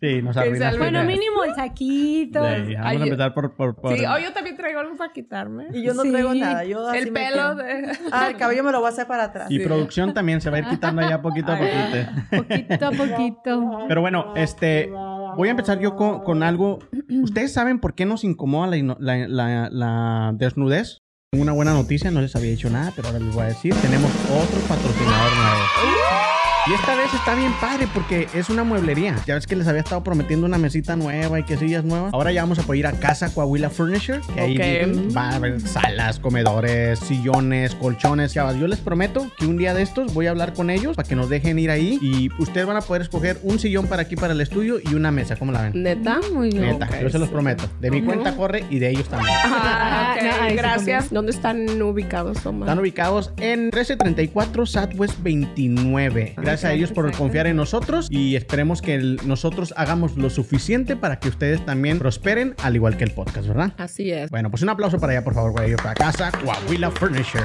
[0.01, 2.41] Sí, nos el Bueno, mínimo el saquito.
[2.45, 3.55] Sí, vamos Ay, a empezar por...
[3.55, 5.69] por, por- Sí, oh, yo también traigo algo para quitarme.
[5.73, 6.11] Y yo no Sí.
[6.11, 6.65] traigo nada.
[6.65, 7.93] Yo así El pelo de...
[8.13, 9.51] Ah, el cabello me lo voy a hacer para atrás.
[9.51, 9.65] Y Sí.
[9.65, 12.45] producción también se va a ir quitando ya poquito a poquito.
[12.49, 13.79] Poquito a poquito.
[13.89, 14.91] Pero bueno, este,
[15.37, 16.81] voy a empezar yo con, con algo.
[17.23, 20.99] ¿Ustedes saben por qué nos incomoda la, la- la- la desnudez?
[21.33, 24.11] Una buena noticia, no les había dicho nada, pero ahora les voy a decir, tenemos
[24.27, 26.20] otro patrocinador nuevo.
[26.67, 29.17] Y esta vez está bien padre porque es una mueblería.
[29.27, 32.13] Ya ves que les había estado prometiendo una mesita nueva y que sillas nuevas.
[32.13, 34.21] Ahora ya vamos a poder ir a Casa Coahuila Furniture.
[34.35, 38.35] Que ahí va a haber salas, comedores, sillones, colchones.
[38.35, 41.09] Chavas, yo les prometo que un día de estos voy a hablar con ellos para
[41.09, 41.99] que nos dejen ir ahí.
[42.03, 45.11] Y ustedes van a poder escoger un sillón para aquí, para el estudio y una
[45.11, 45.37] mesa.
[45.37, 45.83] ¿Cómo la ven?
[45.83, 46.79] Neta, muy bien.
[46.79, 47.65] Neta, yo se los prometo.
[47.81, 49.35] De mi cuenta corre y de ellos también.
[49.45, 51.11] Ah, ok, Ah, no, ahí sí gracias.
[51.11, 52.69] ¿Dónde están ubicados, Omar?
[52.69, 56.35] Están ubicados en 1334 Southwest 29.
[56.51, 60.97] Gracias a ellos por confiar en nosotros y esperemos que el- nosotros hagamos lo suficiente
[60.97, 63.73] para que ustedes también prosperen, al igual que el podcast, ¿verdad?
[63.79, 64.31] Así es.
[64.31, 67.45] Bueno, pues un aplauso para allá, por favor, para ellos, para casa Coahuila Furniture.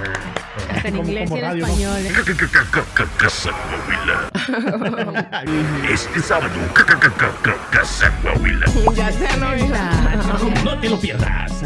[0.71, 2.01] Hasta en Como- inglés como y en español.
[3.19, 4.31] Casa Coahuila.
[5.93, 6.53] Este sábado,
[7.71, 8.65] Casa Coahuila.
[8.95, 10.63] Ya se no.
[10.63, 11.63] No te lo pierdas.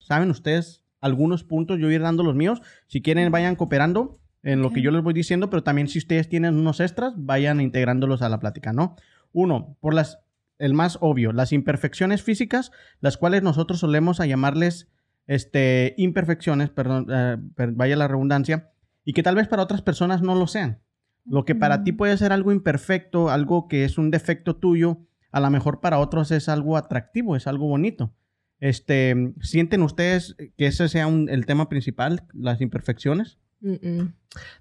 [0.00, 1.78] ¿Saben ustedes algunos puntos?
[1.78, 2.60] Yo voy a ir dando los míos.
[2.88, 6.28] Si quieren, vayan cooperando en lo que yo les voy diciendo, pero también si ustedes
[6.28, 8.96] tienen unos extras, vayan integrándolos a la plática, ¿no?
[9.32, 10.20] Uno, por las,
[10.58, 12.70] el más obvio, las imperfecciones físicas,
[13.00, 14.88] las cuales nosotros solemos a llamarles
[15.26, 17.36] este, imperfecciones, perdón, eh,
[17.74, 18.70] vaya la redundancia,
[19.04, 20.78] y que tal vez para otras personas no lo sean.
[21.26, 25.40] Lo que para ti puede ser algo imperfecto, algo que es un defecto tuyo, a
[25.40, 28.14] lo mejor para otros es algo atractivo, es algo bonito.
[28.60, 33.38] Este, ¿sienten ustedes que ese sea un- el tema principal, las imperfecciones?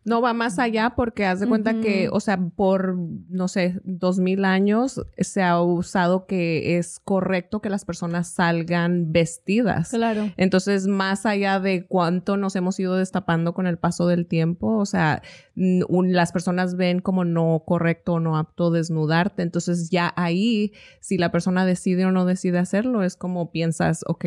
[0.06, 4.18] No va más allá porque haz de cuenta que, o sea, por, no sé, dos
[4.18, 9.90] mil años se ha usado que es correcto que las personas salgan vestidas.
[9.90, 10.32] Claro.
[10.38, 14.86] Entonces, más allá de cuánto nos hemos ido destapando con el paso del tiempo, o
[14.86, 15.22] sea,
[15.56, 19.44] un- las personas ven como no correcto o no apto desnudarte.
[19.44, 24.26] Entonces, ya ahí, si la persona decide o no decide hacerlo, es como piensas, ok,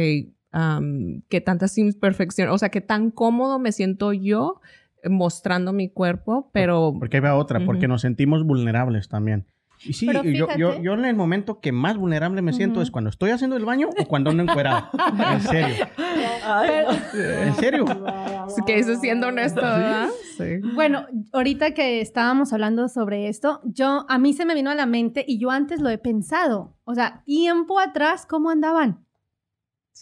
[0.53, 4.61] am, qué tantas imperfecciones, o sea, qué tan cómodo me siento yo
[5.09, 7.93] mostrando mi cuerpo, pero Porque ahí va otra, porque Ujú.
[7.93, 9.47] nos sentimos vulnerables también.
[9.83, 12.81] Y sí, y yo, yo, fíjate- yo en el momento que más vulnerable me siento
[12.81, 12.83] Ujú.
[12.83, 14.89] es cuando estoy haciendo el baño o cuando ando encuerado.
[15.33, 15.75] en serio.
[17.15, 17.85] En serio.
[18.67, 20.09] Que eso siendo honesto, ¿verdad?
[20.37, 20.45] Sí.
[20.75, 24.85] Bueno, ahorita que estábamos hablando sobre esto, yo a mí se me vino a la
[24.87, 26.77] mente y yo antes lo he pensado.
[26.85, 29.07] O sea, tiempo atrás, ¿cómo andaban?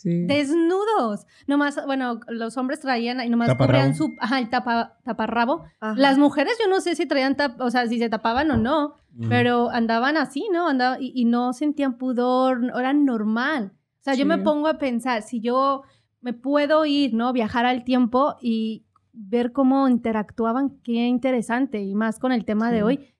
[0.01, 0.27] Sí.
[0.27, 1.27] Desnudos.
[1.47, 3.79] Nomás, bueno, los hombres traían y nomás Taparrabo.
[3.79, 5.65] cubrían su, ajá, el tapa, taparrabo.
[5.81, 5.95] ajá.
[5.97, 8.95] Las mujeres yo no sé si traían, tap- o sea, si se tapaban o no,
[9.15, 9.29] Mm.
[9.29, 10.69] pero andaban así, ¿no?
[10.69, 13.73] Andaba, y, y no sentían pudor, era normal.
[14.01, 15.83] O sea, yo me pongo a pensar, si yo
[16.21, 17.33] me puedo ir, ¿no?
[17.33, 22.83] Viajar al tiempo y ver cómo interactuaban, qué interesante, y más con el tema de
[22.85, 23.15] hoy.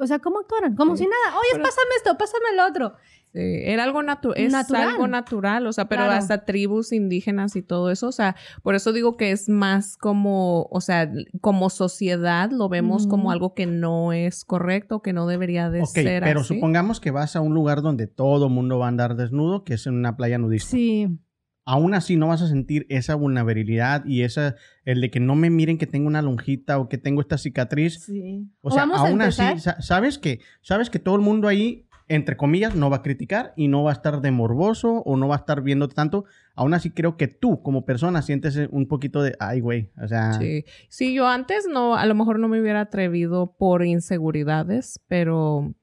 [0.00, 0.74] O sea, ¿cómo actuaron?
[0.74, 1.04] Como Sí.
[1.04, 2.96] si nada, oye, Pero- pásame esto, pásame lo otro.
[3.34, 4.90] Sí, era algo natu- es Natural.
[4.90, 6.16] algo natural, o sea, pero Claro.
[6.18, 10.68] hasta tribus indígenas y todo eso, o sea, por eso digo que es más como,
[10.70, 15.68] o sea, como sociedad lo vemos como algo que no es correcto, que no debería
[15.68, 16.54] de Ok, ser pero así.
[16.54, 19.86] supongamos que vas a un lugar donde todo mundo va a andar desnudo, que es
[19.88, 20.70] en una playa nudista.
[20.70, 21.08] Sí.
[21.66, 25.50] Aún así no vas a sentir esa vulnerabilidad y esa, el de que no me
[25.50, 28.04] miren que tengo una lonjita o que tengo esta cicatriz.
[28.04, 28.46] Sí.
[28.60, 29.42] O O sea, aún así,
[29.80, 33.68] sabes que, sabes que todo el mundo ahí, entre comillas, no va a criticar y
[33.68, 36.24] no va a estar de morboso o no va a estar viendo tanto.
[36.54, 40.34] Aún así creo que tú como persona sientes un poquito de, ay, güey, o sea,
[40.34, 40.64] Sí.
[40.88, 45.74] sí, yo antes no, a lo mejor no me hubiera atrevido por inseguridades, pero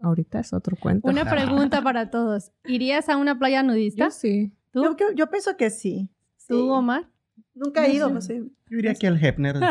[0.00, 1.08] ahorita es otro cuento.
[1.08, 2.52] Una pregunta para todos.
[2.64, 4.04] ¿Irías a una playa nudista?
[4.04, 4.52] Yo sí.
[4.70, 4.82] ¿Tú?
[4.84, 6.10] Yo, yo- yo pienso que sí.
[6.46, 6.70] ¿Tú.
[6.70, 7.08] Omar?
[7.58, 8.34] Nunca he ido, pues sí.
[8.70, 9.58] yo diría que el Hepner.
[9.58, 9.66] te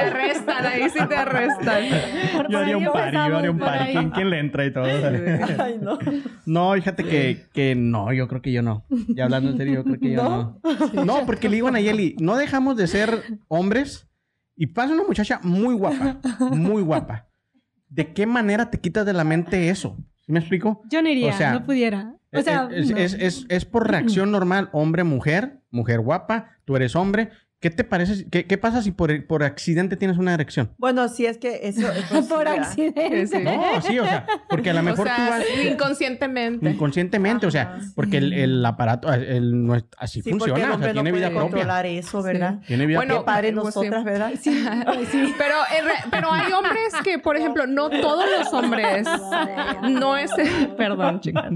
[0.00, 1.84] arrestan, ahí sí te arrestan.
[2.48, 3.92] yo haría un party, yo haría un party.
[3.92, 4.84] ¿Quién, quién le entra y todo?
[4.84, 5.98] Ay, no.
[6.46, 8.86] No, fíjate que, que no, yo creo que yo no.
[9.08, 10.60] Ya hablando en serio, yo creo que yo no.
[11.04, 14.08] No, porque le digo a Nayeli, no dejamos de ser hombres
[14.54, 16.20] y pasa una muchacha muy guapa,
[16.52, 17.28] muy guapa.
[17.88, 19.96] ¿De qué manera te quitas de la mente eso?
[20.20, 20.82] ¿Sí me explico?
[20.90, 22.15] Yo no iría, O sea, no pudiera.
[22.32, 22.96] O sea, es, no.
[22.96, 27.30] es, es- es por reacción normal, hombre-mujer, mujer guapa, tú eres hombre.
[27.66, 28.14] ¿Qué te parece?
[28.14, 30.70] si- ¿Qué, qué pasa si por, por accidente tienes una erección?
[30.78, 31.88] Bueno, sí es que eso...
[32.10, 33.26] pues, por accidente.
[33.26, 33.38] Sí.
[33.42, 36.70] No, sí, o sea, porque a lo mejor o tú vas inconscientemente.
[36.70, 40.74] inconscientemente, o sea, porque el, el aparato, el, no es- así Sí, porque el funciona,
[40.76, 41.50] o sea, no tiene vida puede propia.
[41.50, 42.60] controlar eso, ¿verdad?
[42.68, 43.54] Tiene vida Bueno, padre sí.
[43.56, 44.30] nosotras, ¿verdad?
[45.36, 49.06] Pero, en re- pero hay hombres que, por ejemplo, no todos los hombres.
[49.90, 50.30] No es.
[50.76, 51.46] Perdón, chicas.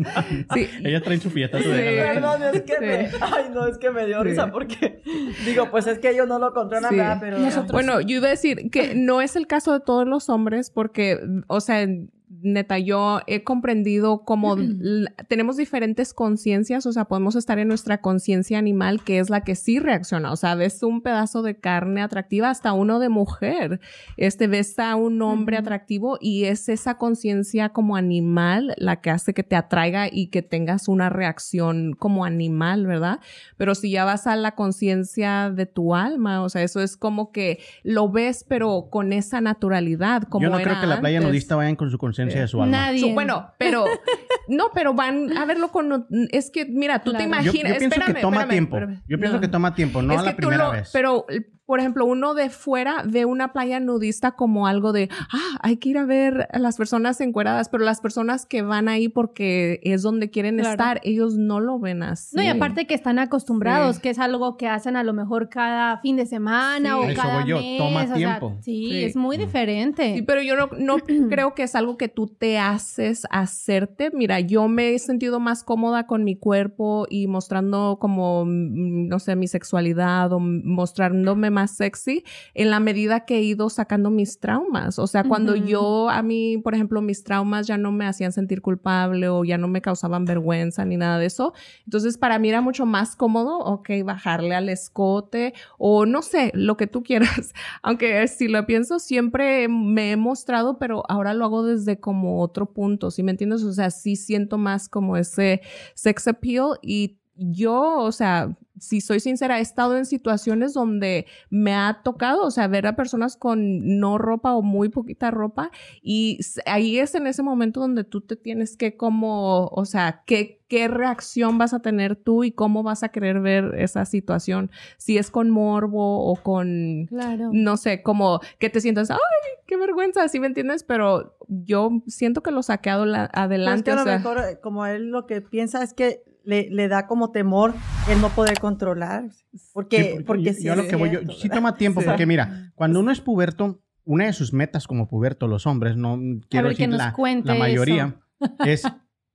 [0.54, 0.68] Sí.
[0.84, 1.58] Ellas traen su fiesta.
[1.58, 1.68] Sí.
[1.68, 3.10] Perdón, es que me...
[3.10, 3.16] Sí.
[3.20, 4.28] Ay, no, es que me dio Sí.
[4.28, 5.02] risa porque...
[5.44, 6.96] Digo, pues es que ellos no lo controlan, Sí.
[6.96, 7.18] ¿verdad?
[7.20, 7.38] Pero...
[7.72, 11.18] Bueno, yo iba a decir que no es el caso de todos los hombres porque,
[11.46, 11.86] o sea,
[12.32, 18.00] neta, yo he comprendido como l- tenemos diferentes conciencias, o sea, podemos estar en nuestra
[18.00, 22.02] conciencia animal, que es la que sí reacciona, o sea, ves un pedazo de carne
[22.02, 23.80] atractiva, hasta uno de mujer,
[24.16, 29.34] este, ves a un hombre atractivo y es esa conciencia como animal la que hace
[29.34, 33.18] que te atraiga y que tengas una reacción como animal, ¿verdad?
[33.56, 37.32] Pero si ya vas a la conciencia de tu alma, o sea, eso es como
[37.32, 41.18] que lo ves, pero con esa naturalidad, como Yo no era creo que la playa
[41.18, 41.28] antes.
[41.32, 42.76] nudista vayan con su conciencia de su alma.
[42.76, 43.00] Nadie.
[43.00, 43.84] Su- bueno, pero
[44.48, 47.42] no, pero van a verlo con es que mira, tú te Claro.
[47.42, 48.76] Yo, imaginas, yo pienso espérame, que toma espérame, tiempo.
[48.76, 49.02] espérame.
[49.08, 49.40] Yo pienso No.
[49.40, 50.90] que toma tiempo, no Es a la que tú primera lo- vez.
[50.92, 51.26] Pero,
[51.70, 55.90] por ejemplo, uno de fuera ve una playa nudista como algo de, ah, hay que
[55.90, 60.02] ir a ver a las personas encueradas, pero las personas que van ahí porque es
[60.02, 60.70] donde quieren Claro.
[60.72, 62.34] estar, ellos no lo ven así.
[62.34, 64.02] No, y aparte que están acostumbrados, Sí.
[64.02, 66.96] que es algo que hacen a lo mejor cada fin de semana Sí.
[66.96, 67.78] o eso cada voy yo, mes.
[67.78, 68.56] toma o sea, tiempo.
[68.62, 69.04] sí, Sí.
[69.04, 70.14] es muy diferente.
[70.16, 70.96] Sí, pero yo no, no
[71.30, 74.10] creo que es algo que tú te haces hacerte.
[74.12, 79.20] Mira, yo me he sentido más cómoda con mi cuerpo y mostrando como, mm, no
[79.20, 84.40] sé, mi sexualidad o mostrándome más sexy en la medida que he ido sacando mis
[84.40, 84.98] traumas.
[84.98, 88.62] O sea, cuando yo, a mí, por ejemplo, mis traumas ya no me hacían sentir
[88.62, 91.52] culpable o ya no me causaban vergüenza ni nada de eso.
[91.84, 96.76] Entonces, para mí era mucho más cómodo, ok, bajarle al escote o no sé, lo
[96.76, 97.52] que tú quieras.
[97.82, 102.72] Aunque si lo pienso, siempre me he mostrado, pero ahora lo hago desde como otro
[102.72, 103.62] punto, ¿sí me entiendes?
[103.62, 105.60] O sea, sí siento más como ese
[105.94, 111.74] sex appeal y yo, o sea, si soy sincera, he estado en situaciones donde me
[111.74, 115.70] ha tocado, o sea, ver a personas con no ropa o muy poquita ropa
[116.02, 120.60] y ahí es en ese momento donde tú te tienes que como, o sea, qué,
[120.68, 125.18] qué reacción vas a tener tú y cómo vas a querer ver esa situación, si
[125.18, 127.50] es con morbo o con, Claro.
[127.52, 129.18] no sé, como que te sientas, ay,
[129.66, 130.84] qué vergüenza, ¿sí me entiendes?
[130.84, 133.84] Pero yo siento que lo saqué adelante.
[133.84, 136.68] que a o lo sea, mejor, eh, como él lo que piensa es que le,
[136.70, 137.74] le da como temor
[138.08, 139.24] el no poder controlar.
[139.72, 142.06] Porque, Sí, porque yo, sí yo lo que voy, yo- sí toma tiempo, Sí.
[142.06, 146.18] porque mira, cuando uno es puberto, una de sus metas como puberto, los hombres, no
[146.48, 148.16] quiero ver, que decir nos la, cuente la mayoría,
[148.66, 148.82] es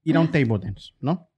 [0.04, 1.30] ir a un table dance, ¿no?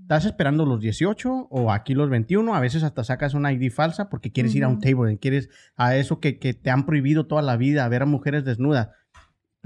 [0.00, 4.08] Estás esperando los 18 o aquí los 21, a veces hasta sacas una ID falsa
[4.08, 7.26] porque quieres ir a un table dance, quieres a eso que, que te han prohibido
[7.26, 8.90] toda la vida, a ver a mujeres desnudas.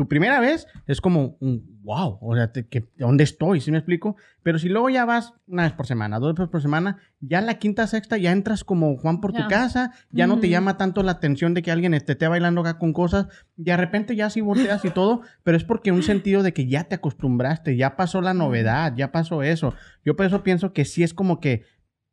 [0.01, 3.61] Tu primera vez es como un wow, o sea, te- que, ¿dónde estoy?
[3.61, 4.17] ¿Sí me explico?
[4.43, 7.59] Pero si luego ya vas una vez por semana, dos veces por semana, ya la
[7.59, 9.49] quinta, sexta ya entras como Juan por tu Ya.
[9.49, 12.79] casa, ya no te llama tanto la atención de que alguien esté, esté bailando acá
[12.79, 13.27] con cosas,
[13.59, 16.67] y de repente ya sí volteas y todo, pero es porque un sentido de que
[16.67, 19.75] ya te acostumbraste, ya pasó la novedad, ya pasó eso.
[20.03, 21.65] Yo por eso pienso que sí es como que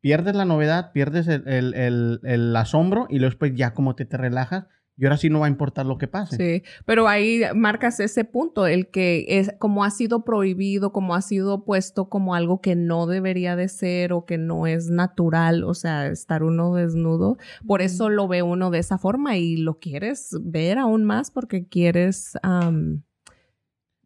[0.02, 4.04] pierdes la novedad, pierdes el, el- el- el asombro y luego después ya como te,
[4.04, 4.66] te relajas
[4.98, 6.36] y ahora sí no va a importar lo que pase.
[6.36, 11.22] Sí, pero ahí marcas ese punto, el que es como ha sido prohibido, como ha
[11.22, 15.74] sido puesto como algo que no debería de ser o que no es natural, o
[15.74, 17.36] sea, estar uno desnudo.
[17.66, 21.66] Por eso lo ve uno de esa forma y lo quieres ver aún más porque
[21.68, 22.36] quieres...
[22.42, 23.02] am,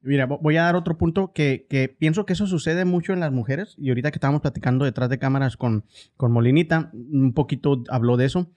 [0.04, 3.20] Mira, vo- voy a dar otro punto que, que pienso que eso sucede mucho en
[3.20, 5.84] las mujeres y ahorita que estábamos platicando detrás de cámaras con,
[6.16, 8.50] con Molinita, un poquito habló de eso.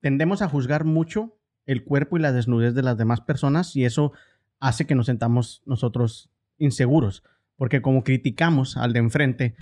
[0.00, 1.35] Tendemos a juzgar mucho
[1.66, 4.12] el cuerpo y la desnudez de las demás personas y eso
[4.60, 7.22] hace que nos sentamos nosotros inseguros,
[7.56, 9.54] porque como criticamos al de enfrente,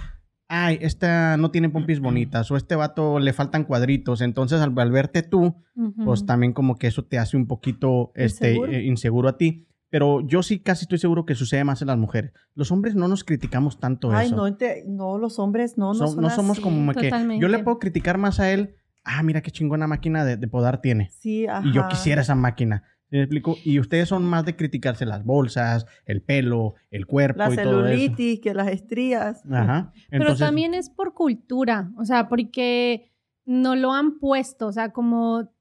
[0.49, 4.91] ay, esta no tiene pompis bonitas o este vato le faltan cuadritos, entonces al, al
[4.93, 5.57] verte tú,
[6.05, 8.73] pues también como que eso te hace un poquito este, Inseguro.
[8.73, 9.67] eh, inseguro a ti.
[9.91, 12.33] Pero yo sí casi estoy seguro que sucede más en las mujeres.
[12.57, 14.35] Los hombres no nos criticamos tanto Ay, eso.
[14.37, 16.63] no, te- no, los hombres no, no, So- son no somos así.
[16.63, 17.41] como que Totalmente.
[17.41, 18.75] yo le puedo criticar más a él.
[19.05, 21.11] Ah, mira qué chingona máquina de, de podar tiene.
[21.11, 21.67] Sí, ajá.
[21.67, 22.83] Y yo quisiera esa máquina.
[23.11, 23.57] ¿Sí ¿Me explico?
[23.63, 27.87] Y ustedes son más de criticarse las bolsas, el pelo, el cuerpo La y todo
[27.87, 27.97] eso.
[27.97, 29.45] celulitis, que las estrías.
[29.51, 29.93] Ajá.
[30.11, 33.13] Pero también es por cultura, o sea, porque
[33.45, 35.53] no lo han puesto, o sea, como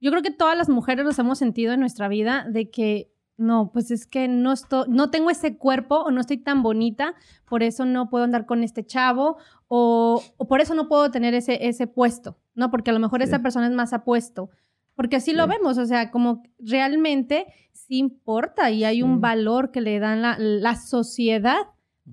[0.00, 3.70] yo creo que todas las mujeres nos hemos sentido en nuestra vida de que no,
[3.72, 7.14] pues es que no estoy, no tengo ese cuerpo o no estoy tan bonita,
[7.48, 9.36] por eso no puedo andar con este chavo
[9.68, 12.70] o, o por eso no puedo tener ese, ese puesto, ¿no?
[12.70, 13.28] Porque a lo mejor Sí.
[13.28, 14.50] esa persona es más apuesto.
[14.94, 19.02] Porque así lo vemos, o sea, como realmente sí importa y hay Sí.
[19.02, 21.58] un valor que le dan la, la sociedad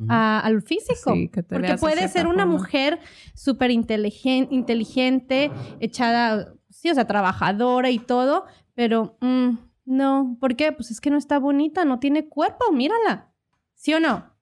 [0.10, 1.14] a- al físico.
[1.14, 2.58] Sí, que te Porque puede ser una forma.
[2.58, 3.00] mujer
[3.36, 9.50] súper inteligen- inteligente, echada, sí, o sea, trabajadora y todo, pero mm,
[9.86, 10.72] no, ¿por qué?
[10.72, 13.34] Pues es que no está bonita, no tiene cuerpo, mírala.
[13.74, 14.33] ¿Sí o no?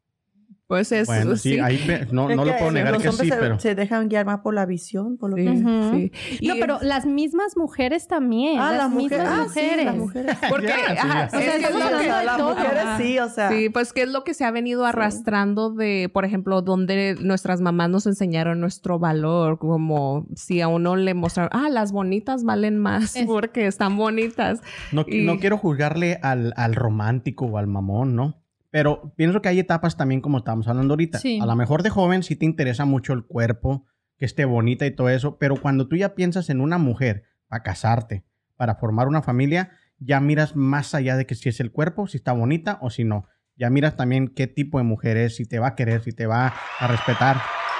[0.71, 1.05] Pues es...
[1.05, 1.59] Bueno, sí, sí.
[1.59, 3.59] ahí pe- no, Es no lo puedo negar los que hombres sí, se, pero...
[3.59, 6.11] se dejan guiar más por la visión, por lo Sí, que...
[6.39, 6.47] Sí.
[6.47, 8.57] No, pero las mismas mujeres también.
[8.57, 9.27] Ah, las las mismas mujeres.
[9.27, 9.79] Ah, mujeres.
[9.79, 10.37] sí, las mujeres.
[10.49, 11.27] Porque, sí, ajá.
[11.27, 13.49] O sea, es que lo que- las mujeres sí, o sea.
[13.49, 17.59] Sí, pues que es lo que se ha venido arrastrando de, por ejemplo, donde nuestras
[17.59, 22.77] mamás nos enseñaron nuestro valor, como si a uno le mostraron, ah, las bonitas valen
[22.77, 24.61] más Es- porque están bonitas.
[24.93, 28.40] No, Y- no quiero juzgarle al, al romántico o al mamón, ¿no?
[28.71, 31.19] Pero pienso que hay etapas también como estamos hablando ahorita.
[31.19, 31.39] Sí.
[31.41, 33.85] A lo mejor de joven sí te interesa mucho el cuerpo,
[34.17, 37.63] que esté bonita y todo eso, pero cuando tú ya piensas en una mujer para
[37.63, 38.23] casarte,
[38.55, 42.17] para formar una familia, ya miras más allá de que si es el cuerpo, si
[42.17, 43.25] está bonita o si no.
[43.57, 46.25] Ya miras también qué tipo de mujer es, si te va a querer, si te
[46.25, 47.37] va a respetar.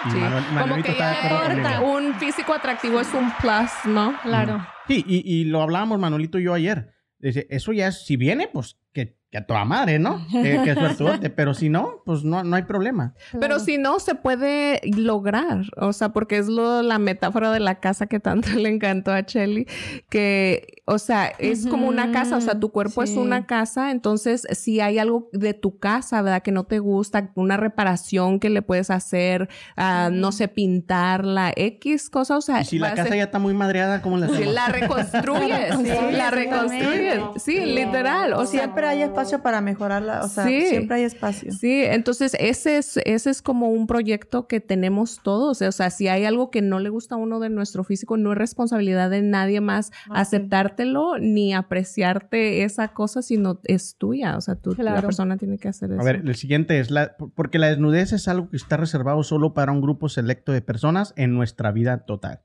[0.08, 0.18] Y Sí.
[0.18, 4.20] Manuel- Como que ya importa, un físico atractivo es un plus, ¿no?
[4.24, 4.66] Claro.
[4.88, 6.92] Sí, y, y lo hablábamos Manuelito y yo ayer.
[7.20, 10.26] Dice, eso ya es, si viene, pues que, que a toda madre, ¿no?
[10.32, 11.30] Que, que suertudote.
[11.30, 13.13] Pero si no, pues no, no hay problema.
[13.39, 17.80] Pero si no, se puede lograr, o sea, porque es lo, la metáfora de la
[17.80, 19.67] casa que tanto le encantó a Shelly,
[20.10, 24.46] que, o sea, es como una casa, o sea, tu cuerpo es una casa, entonces
[24.52, 26.41] si hay algo de tu casa, ¿verdad?
[26.41, 32.10] Que no te gusta, una reparación que le puedes hacer, ah, no sé, pintarla, X
[32.10, 34.34] cosa, o sea, Y si la casa ser- ya está muy madreada, ¿cómo la Sí,
[34.34, 34.54] hacemos?
[34.54, 40.28] la reconstruyes, Sí, la reconstruyes, sí, literal, o sea, siempre hay espacio para mejorarla, o
[40.28, 40.66] sea, Sí.
[40.68, 41.52] siempre hay espacio.
[41.52, 45.62] Sí, entonces ese es, ese es como un proyecto que tenemos todos.
[45.62, 48.32] O sea, si hay algo que no le gusta a uno de nuestro físico, no
[48.34, 50.36] es responsabilidad de nadie más Ah, sí.
[50.38, 54.38] aceptártelo ni apreciarte esa cosa, sino es tuya.
[54.38, 56.02] O sea, tú, la persona tiene que hacer eso.
[56.02, 59.54] A ver, el siguiente es, la, porque la desnudez es algo que está reservado solo
[59.54, 62.42] para un grupo selecto de personas en nuestra vida total.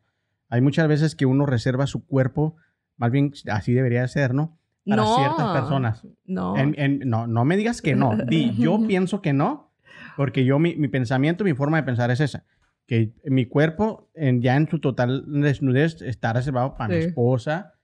[0.49, 2.57] Hay muchas veces que uno reserva su cuerpo,
[2.97, 4.59] más bien así debería ser, ¿no?
[4.87, 6.07] Para no, ciertas personas.
[6.27, 6.57] No.
[6.57, 8.17] En- en- no, no me digas que no.
[8.27, 9.73] Di, yo pienso que no,
[10.17, 12.45] porque yo, mi, mi pensamiento, mi forma de pensar es esa.
[12.87, 17.75] Que mi cuerpo, en- ya en su total desnudez, está reservado para mi esposa,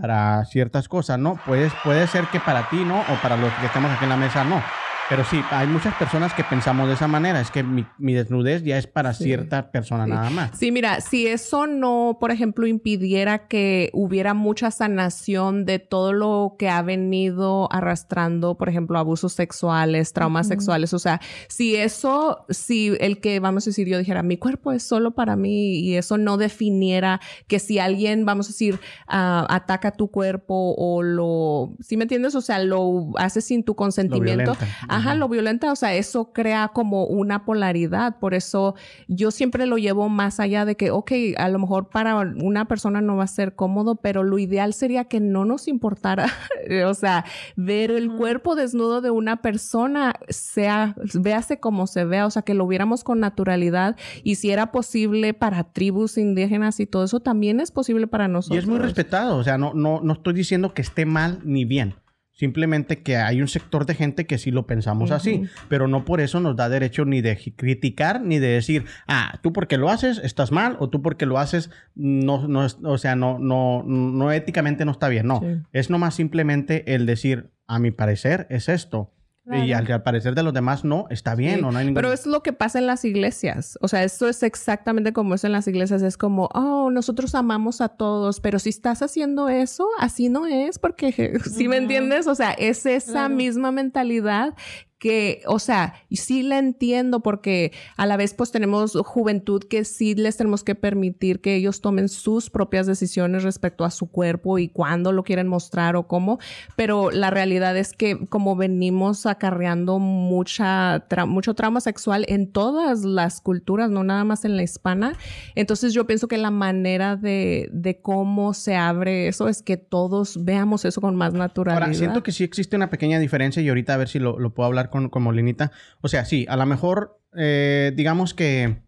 [0.00, 1.38] para ciertas cosas, ¿no?
[1.46, 4.16] Puedes, puede ser que para ti no, o para los que estamos aquí en la
[4.16, 4.60] mesa no.
[5.08, 7.40] Pero sí, hay muchas personas que pensamos de esa manera.
[7.40, 9.24] Es que mi, mi desnudez ya es para Sí.
[9.24, 10.10] cierta persona Sí.
[10.10, 10.50] nada más.
[10.58, 16.56] Sí, mira, si eso no, por ejemplo, impidiera que hubiera mucha sanación de todo lo
[16.58, 22.92] que ha venido arrastrando, por ejemplo, abusos sexuales, traumas sexuales, o sea, si eso, si
[23.00, 26.18] el que, vamos a decir, yo dijera, mi cuerpo es solo para mí y eso
[26.18, 31.96] no definiera que si alguien, vamos a decir, ah, ataca tu cuerpo o lo, ¿sí
[31.96, 32.34] me entiendes?
[32.34, 34.54] O sea, lo hace sin tu consentimiento.
[34.98, 38.18] Ajá, lo violenta, o sea, eso crea como una polaridad.
[38.18, 38.74] Por eso
[39.06, 43.00] yo siempre lo llevo más allá de que, ok, a lo mejor para una persona
[43.00, 46.26] no va a ser cómodo, pero lo ideal sería que no nos importara,
[46.86, 47.24] o sea,
[47.56, 52.54] ver el cuerpo desnudo de una persona, sea, véase como se vea, o sea, que
[52.54, 57.60] lo viéramos con naturalidad y si era posible para tribus indígenas y todo eso, también
[57.60, 58.56] es posible para nosotros.
[58.56, 61.64] Y es muy respetado, o sea, no, no, no estoy diciendo que esté mal ni
[61.64, 61.94] bien.
[62.38, 66.20] Simplemente que hay un sector de gente que sí lo pensamos así, pero no por
[66.20, 70.18] eso nos da derecho ni de criticar ni de decir, ah, tú porque lo haces
[70.22, 74.30] estás mal o tú porque lo haces no, no es- o sea, no, no, no
[74.30, 75.26] éticamente no está bien.
[75.26, 75.46] No, Sí.
[75.72, 79.12] es nomás simplemente el decir, a mi parecer es esto.
[79.50, 81.94] Y al, al parecer de los demás no, está bien Sí, o no hay ningún...
[81.94, 83.78] Pero es lo que pasa en las iglesias.
[83.80, 86.02] O sea, esto es exactamente como es en las iglesias.
[86.02, 90.78] Es como, oh, nosotros amamos a todos, pero si estás haciendo eso, así no es,
[90.78, 92.26] porque, ¿sí me entiendes?
[92.26, 93.34] O sea, es esa Claro.
[93.36, 94.54] misma mentalidad
[94.98, 100.14] que, o sea, sí la entiendo porque a la vez pues tenemos juventud que sí
[100.14, 104.68] les tenemos que permitir que ellos tomen sus propias decisiones respecto a su cuerpo y
[104.68, 106.38] cuándo lo quieren mostrar o cómo,
[106.74, 113.04] pero la realidad es que como venimos acarreando mucha tra- mucho trauma sexual en todas
[113.04, 115.14] las culturas, no nada más en la hispana,
[115.54, 120.44] entonces yo pienso que la manera de, de cómo se abre eso es que todos
[120.44, 121.82] veamos eso con más naturalidad.
[121.84, 124.50] Ahora, siento que sí existe una pequeña diferencia y ahorita a ver si lo, lo
[124.54, 125.70] puedo hablar con, con Molinita.
[126.00, 128.82] O sea, sí, a lo mejor, eh, digamos que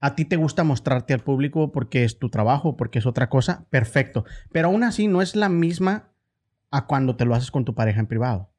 [0.00, 3.66] a ti te gusta mostrarte al público porque es tu trabajo, porque es otra cosa,
[3.70, 4.24] perfecto.
[4.52, 6.12] Pero aún así no es la misma
[6.70, 8.52] a cuando te lo haces con tu pareja en privado.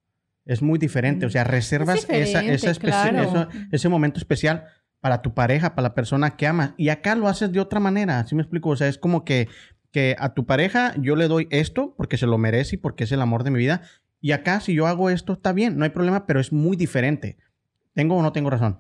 [0.46, 3.22] Es muy diferente, o sea, reservas esa, esa claro.
[3.22, 4.66] eso- ese momento especial
[5.00, 6.74] para tu pareja, para la persona que amas.
[6.78, 8.70] Y acá lo haces de otra manera, ¿sí me explico?
[8.70, 9.48] O sea, es como que,
[9.92, 13.12] que a tu pareja yo le doy esto porque se lo merece y porque es
[13.12, 13.82] el amor de mi vida.
[14.22, 17.38] Y acá, si yo hago esto, está bien, no hay problema, pero es muy diferente.
[17.94, 18.80] ¿Tengo o no tengo razón?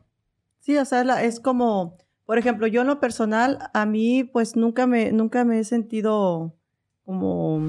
[0.59, 4.23] Sí, o sea, es la- es como, por ejemplo, yo en lo personal, a mí
[4.23, 6.55] pues nunca me, nunca me he sentido
[7.03, 7.59] como...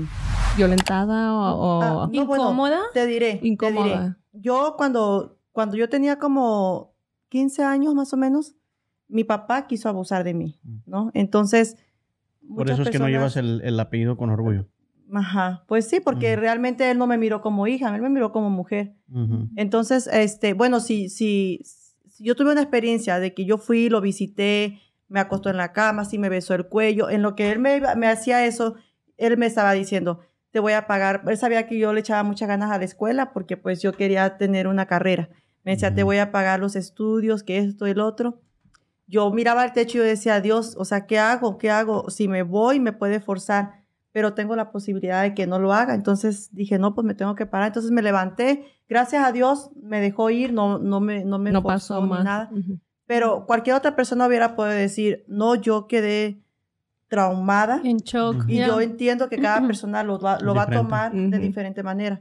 [0.56, 2.80] violentada o, o- Ah, no, bueno, ¿Incómoda?
[2.92, 3.82] te diré, te Incómoda.
[4.02, 4.14] diré.
[4.34, 6.94] Yo cuando, cuando yo tenía como
[7.30, 8.54] 15 años más o menos,
[9.08, 11.10] mi papá quiso abusar de mí, ¿no?
[11.14, 11.76] Entonces...
[12.54, 14.66] Por eso es que no llevas el, el apellido con orgullo.
[15.12, 16.40] Ajá, pues sí, porque Ujú.
[16.40, 18.94] realmente él no me miró como hija, él me miró como mujer.
[19.56, 21.60] Entonces, este, bueno, si, si,
[22.08, 25.72] si yo tuve una experiencia de que yo fui, lo visité, me acostó en la
[25.72, 28.76] cama, sí me besó el cuello, en lo que él me, me hacía eso,
[29.18, 31.22] él me estaba diciendo, te voy a pagar.
[31.26, 34.38] Él sabía que yo le echaba muchas ganas a la escuela porque pues yo quería
[34.38, 35.28] tener una carrera.
[35.64, 38.40] Me decía, te voy a pagar los estudios, que esto el otro.
[39.06, 41.58] Yo miraba al techo y yo decía, Dios, o sea, ¿qué hago?
[41.58, 42.10] ¿Qué hago?
[42.10, 43.81] Si me voy, me puede forzar,
[44.12, 45.94] pero tengo la posibilidad de que no lo haga.
[45.94, 47.68] Entonces dije, no, pues me tengo que parar.
[47.68, 48.64] Entonces me levanté.
[48.88, 52.24] Gracias a Dios me dejó ir, no, no me, no me no pasó ni más.
[52.24, 52.50] nada.
[53.06, 56.42] Pero cualquier otra persona hubiera podido decir, no, yo quedé
[57.08, 57.80] traumada.
[57.84, 58.44] En shock.
[58.48, 62.20] Y yo entiendo que cada persona lo va, lo va a tomar de diferente manera.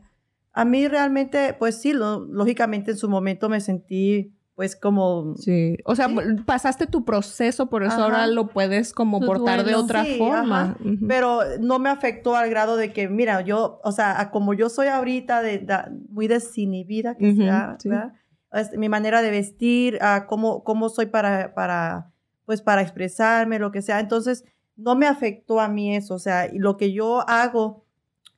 [0.54, 5.36] A mí realmente, pues sí, lo- lógicamente en su momento me sentí pues como...
[5.38, 6.16] Sí, o sea, Sí.
[6.46, 8.04] pasaste tu proceso, por eso Ajá.
[8.04, 10.78] ahora lo puedes como Tu portar de otra Sí, forma.
[11.08, 14.88] Pero no me afectó al grado de que, mira, yo, o sea, como yo soy
[14.88, 15.66] ahorita, de,
[16.10, 17.90] muy desinhibida, que sea, sí.
[17.90, 18.14] ¿verdad?
[18.54, 22.12] Este, mi manera de vestir, a cómo, cómo soy para, para,
[22.46, 24.00] pues, para expresarme, lo que sea.
[24.02, 24.44] Entonces,
[24.76, 26.16] no me afectó a mí eso.
[26.16, 27.86] O sea, lo que yo hago,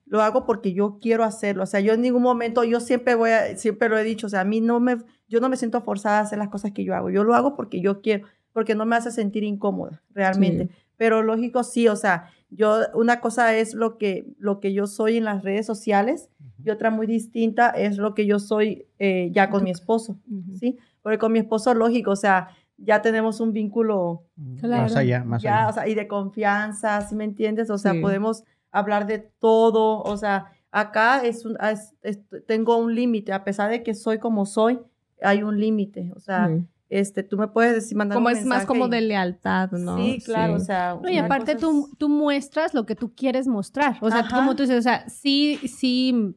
[0.06, 1.64] lo hago porque yo quiero hacerlo.
[1.64, 4.30] O sea, yo en ningún momento, yo siempre voy a, siempre lo he dicho, o
[4.30, 4.98] sea, a mí no me,
[5.28, 7.10] yo no me siento forzada a hacer las cosas que yo hago.
[7.10, 10.70] Yo lo hago porque yo quiero, porque no me hace sentir incómoda, realmente.
[10.98, 15.18] Pero lógico, sí, o sea, yo, una cosa es lo que, lo que yo soy
[15.18, 16.30] en las redes sociales
[16.64, 20.20] y otra muy distinta es lo que yo soy eh, ya con mi esposo.
[20.60, 20.78] ¿sí?
[21.02, 24.24] Porque con mi esposo, lógico, o sea, ya tenemos un vínculo
[24.60, 24.84] Claro.
[24.84, 25.70] Más allá, más ya, allá.
[25.70, 27.70] o sea, y de confianza, ¿sí me entiendes?
[27.70, 28.00] O sea, Sí.
[28.00, 28.44] podemos
[28.74, 33.70] hablar de todo, o sea, acá es un, es- es- tengo un límite, a pesar
[33.72, 34.80] de que soy como soy,
[35.22, 36.66] hay un límite, o sea, Sí.
[36.90, 39.98] este, tú me puedes decir, mandar Como un es más como y- de lealtad, ¿no?
[39.98, 41.00] Sí, claro, o sea.
[41.02, 43.98] No, y aparte tú, es- tú muestras lo que tú quieres mostrar.
[44.02, 44.36] O sea, Ajá.
[44.36, 46.36] como tú dices, o sea, sí, sí,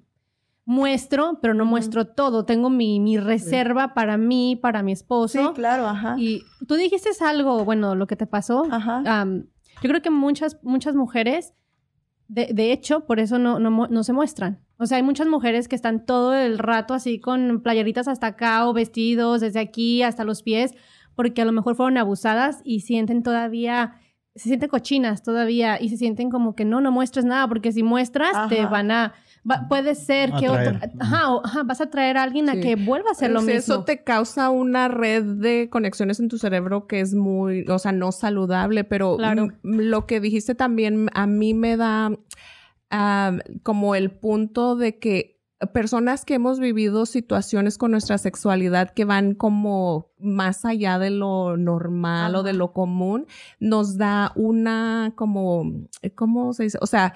[0.64, 2.45] muestro, pero no muestro todo.
[2.45, 5.39] Tengo mi, mi reserva para mí, para mi esposo.
[5.49, 6.16] Sí, claro, ajá.
[6.18, 8.66] Y tú dijiste algo, bueno, lo que te pasó.
[8.70, 9.24] Ajá.
[9.82, 11.55] Yo creo que muchas, muchas mujeres,
[12.29, 14.61] de, de hecho, por eso no, no, no se muestran.
[14.79, 18.68] O sea, hay muchas mujeres que están todo el rato así con playeritas hasta acá
[18.68, 20.74] o vestidos desde aquí hasta los pies,
[21.14, 23.95] porque a lo mejor fueron abusadas y sienten todavía,
[24.35, 27.83] se sienten cochinas todavía y se sienten como que no, no muestres nada, porque si
[27.83, 29.14] muestras te van a...
[29.49, 32.61] va- puede ser que otro, ajá, o- ajá, vas a traer a alguien a Sí.
[32.61, 33.59] que vuelva a hacer lo Sí, mismo.
[33.59, 37.92] Eso te causa una red de conexiones en tu cerebro que es muy, o sea,
[37.92, 39.49] no saludable, pero Claro.
[39.62, 42.11] lo que dijiste también a mí me da
[43.62, 45.36] como el punto de que
[45.72, 51.57] personas que hemos vivido situaciones con nuestra sexualidad que van como más allá de lo
[51.57, 53.26] normal o de lo común,
[53.59, 55.64] nos da una como,
[56.14, 56.78] ¿cómo se dice?
[56.82, 57.14] O sea,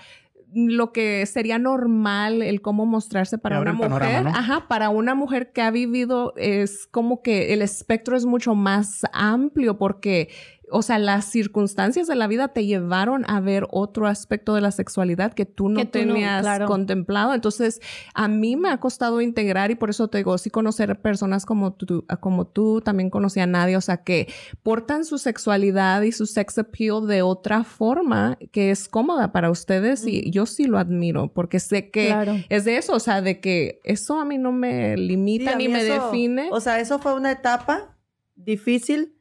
[0.55, 4.31] lo que sería normal, el cómo mostrarse para una panorama, mujer, ¿no?
[4.31, 9.03] ajá, para una mujer que ha vivido es como que el espectro es mucho más
[9.13, 10.29] amplio porque,
[10.73, 14.71] o sea, las circunstancias de la vida te llevaron a ver otro aspecto de la
[14.71, 16.67] sexualidad que tú no Que tú no, tenías claro.
[16.67, 17.35] contemplado.
[17.35, 17.81] Entonces,
[18.15, 21.73] a mí me ha costado integrar y por eso te digo, sí conocer personas como
[21.73, 24.29] tú, como tú, también conocí a nadie, o sea, que
[24.63, 30.07] portan su sexualidad y su sex appeal de otra forma que es cómoda para ustedes
[30.07, 32.37] y yo sí lo admiro porque sé que Claro.
[32.49, 35.83] es de eso, o sea, de que eso a mí no me limita ni me
[35.83, 36.49] eso- define.
[36.53, 37.97] O sea, eso fue una etapa
[38.37, 39.15] difícil,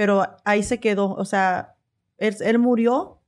[0.00, 1.12] pero ahí se quedó.
[1.12, 1.76] O sea,
[2.16, 3.20] él, él murió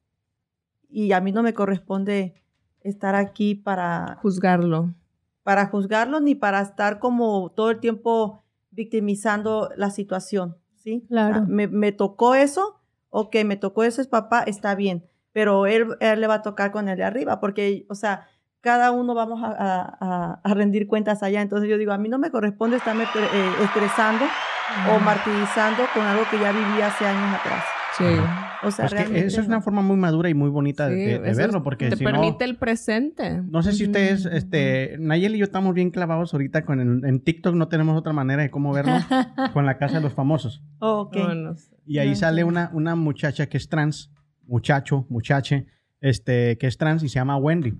[0.89, 2.43] y a mí no me corresponde
[2.81, 4.95] estar aquí para, juzgarlo.
[5.43, 11.05] para juzgarlo ni para estar como todo el tiempo victimizando la situación, ¿sí?
[11.09, 11.35] Claro.
[11.35, 15.89] Sea, me, me tocó eso, ok, me tocó eso, es papá, está bien, pero él,
[16.01, 18.29] él le va a tocar con el de arriba, porque, o sea,
[18.63, 21.43] cada uno vamos a, a- a- rendir cuentas allá.
[21.43, 24.25] Entonces yo digo, a mí no me corresponde estarme eh, estresando
[24.91, 27.65] o martirizando con algo que ya viví hace años atrás.
[27.99, 28.05] Sí.
[28.65, 31.01] O sea, Pues realmente esa es una forma muy madura y muy bonita de- Sí,
[31.13, 33.43] de, de eso verlo, porque te si no- permite el presente.
[33.43, 37.21] No sé si ustedes, este, Nayel y yo estamos bien clavados ahorita con el, en
[37.21, 38.93] TikTok, no tenemos otra manera de cómo verlo,
[39.53, 40.63] con la casa de los famosos.
[40.79, 41.77] Oh, no sé.
[41.85, 44.13] Y ahí Ah, sale una, una muchacha que es trans,
[44.47, 45.67] muchacho, muchache,
[46.01, 47.75] este, que es trans y se llama Wendy.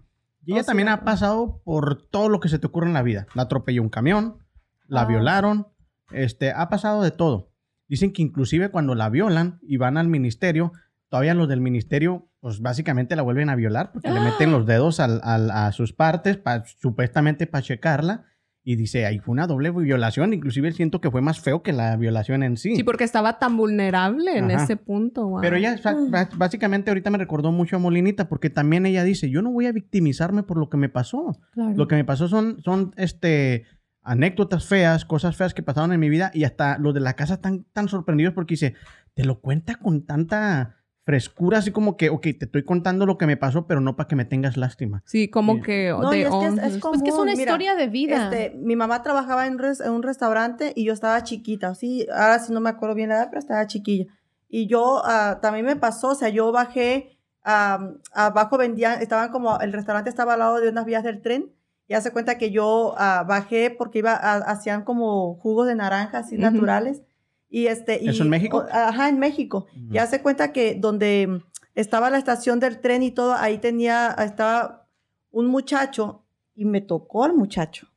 [0.45, 3.03] Y ella Oh, también ha pasado por todo lo que se te ocurre en la
[3.03, 3.27] vida.
[3.35, 4.39] La atropelló un camión,
[4.87, 5.07] la Ah.
[5.07, 5.69] violaron,
[6.11, 7.51] este, ha pasado de todo.
[7.89, 10.73] Dicen que inclusive cuando la violan y van al ministerio,
[11.09, 14.99] todavía los del ministerio, pues básicamente la vuelven a violar porque le meten los dedos
[14.99, 18.25] al- al- a sus partes, pa- supuestamente para checarla.
[18.65, 20.33] Y dice, ahí fue una doble violación.
[20.33, 22.77] Inclusive siento que fue más feo que la violación en sí.
[22.77, 24.63] Sí, porque estaba tan vulnerable en Ajá.
[24.63, 25.27] ese punto.
[25.27, 25.41] wow.
[25.41, 25.77] Pero ella
[26.11, 29.67] ba- básicamente ahorita me recordó mucho a Molinita porque también ella dice, yo no voy
[29.67, 31.37] a victimizarme por lo que me pasó.
[31.53, 31.75] Claro.
[31.77, 33.65] Lo que me pasó son, son este,
[34.03, 37.35] anécdotas feas, cosas feas que pasaron en mi vida y hasta los de la casa
[37.35, 38.75] están tan sorprendidos porque dice,
[39.15, 43.27] te lo cuenta con tanta frescura, así como que, ok, te estoy contando lo que
[43.27, 45.03] me pasó, pero no para que me tengas lástima.
[45.07, 45.63] Sí, como Sí.
[45.63, 48.25] que No, de es que es, Pues que es una mira, historia de vida.
[48.31, 52.39] Este, mi mamá trabajaba en, res- en un restaurante y yo estaba chiquita, sí, ahora
[52.39, 54.07] sí no me acuerdo bien la edad, pero estaba chiquilla.
[54.49, 59.59] Y yo ah, también me pasó, o sea, yo bajé, ah, abajo vendían, estaban como,
[59.61, 61.53] el restaurante estaba al lado de unas vías del tren,
[61.89, 66.19] y hace cuenta que yo ah, bajé porque iba, a- hacían como jugos de naranja
[66.19, 66.43] así Ujú.
[66.43, 67.03] naturales.
[67.55, 68.57] Y este, y, ¿Eso en México?
[68.59, 69.67] o- ajá, en México.
[69.77, 69.95] Ujú.
[69.95, 71.43] Y hace cuenta que donde
[71.75, 74.89] estaba la estación del tren y todo, ahí tenía, estaba
[75.31, 76.25] un muchacho
[76.55, 77.89] y me tocó el muchacho.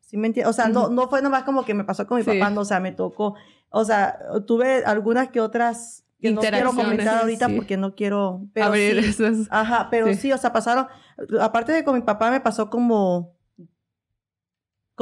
[0.00, 0.50] ¿Sí me entiendes?
[0.50, 2.30] O sea, no, no fue nomás como que me pasó con mi Sí.
[2.38, 3.34] papá, no, o sea, me tocó.
[3.70, 7.54] O sea, tuve algunas que otras que no quiero comentar ahorita sí.
[7.56, 8.42] porque no quiero.
[8.52, 10.14] Pero abrir sí, esas- Ajá, pero Sí.
[10.14, 10.32] sí.
[10.32, 10.86] o sea, pasaron,
[11.40, 13.32] aparte de con mi papá, me pasó como,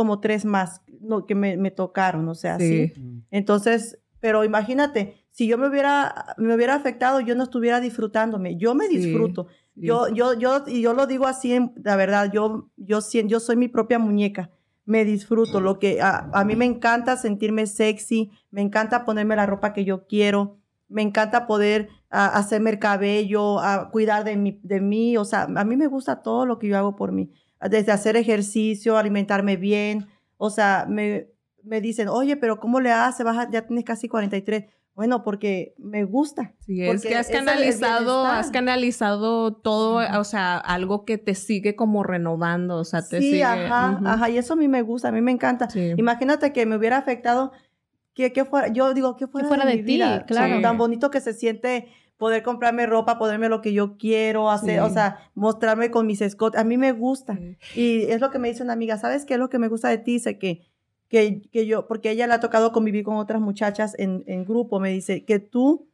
[0.00, 2.92] como tres más no, que me, me tocaron, o sea, sí.
[2.94, 3.22] Sí.
[3.30, 8.56] Entonces, pero imagínate, si yo me hubiera, me hubiera afectado, yo no estuviera disfrutándome.
[8.56, 9.46] Yo me Sí, disfruto.
[9.74, 9.86] sí.
[9.86, 13.56] Yo, yo, yo, y yo lo digo así, en- la verdad, yo, yo, yo soy
[13.56, 14.50] mi propia muñeca.
[14.84, 15.60] Me disfruto.
[15.60, 19.84] Lo que a, a mí me encanta sentirme sexy, me encanta ponerme la ropa que
[19.84, 25.16] yo quiero, me encanta poder hacerme el cabello, ah, cuidar de mí, de mí.
[25.16, 27.30] O sea, a mí me gusta todo lo que yo hago por mí.
[27.68, 30.06] Desde hacer ejercicio, alimentarme bien.
[30.38, 31.28] O sea, me,
[31.62, 33.26] me dicen, oye, pero ¿cómo le haces?
[33.50, 34.64] Ya tienes casi 43.
[34.94, 36.54] Bueno, porque me gusta.
[36.66, 41.74] Sí, es Porque que has canalizado, has canalizado todo, o sea, algo que te sigue
[41.76, 43.44] como renovando, o sea, te Sí, sigue.
[43.44, 45.70] ajá, ajá, y eso a mí me gusta, a mí me encanta.
[45.70, 45.92] Sí.
[45.96, 47.52] Imagínate que me hubiera afectado,
[48.14, 50.26] que, que fuera, yo digo, que fuera, fuera de mi ti, vida?
[50.26, 50.60] claro.
[50.60, 51.88] Tan bonito que se siente
[52.20, 54.86] poder comprarme ropa, ponerme lo que yo quiero hacer, Sí.
[54.86, 56.60] o sea, mostrarme con mis escotes.
[56.60, 57.36] A mí me gusta.
[57.36, 57.56] Sí.
[57.74, 59.88] Y es lo que me dice una amiga, ¿sabes qué es lo que me gusta
[59.88, 60.12] de ti?
[60.12, 60.60] Dice que,
[61.08, 64.78] que, que yo, porque ella le ha tocado convivir con otras muchachas en, en grupo,
[64.78, 65.88] me dice que tú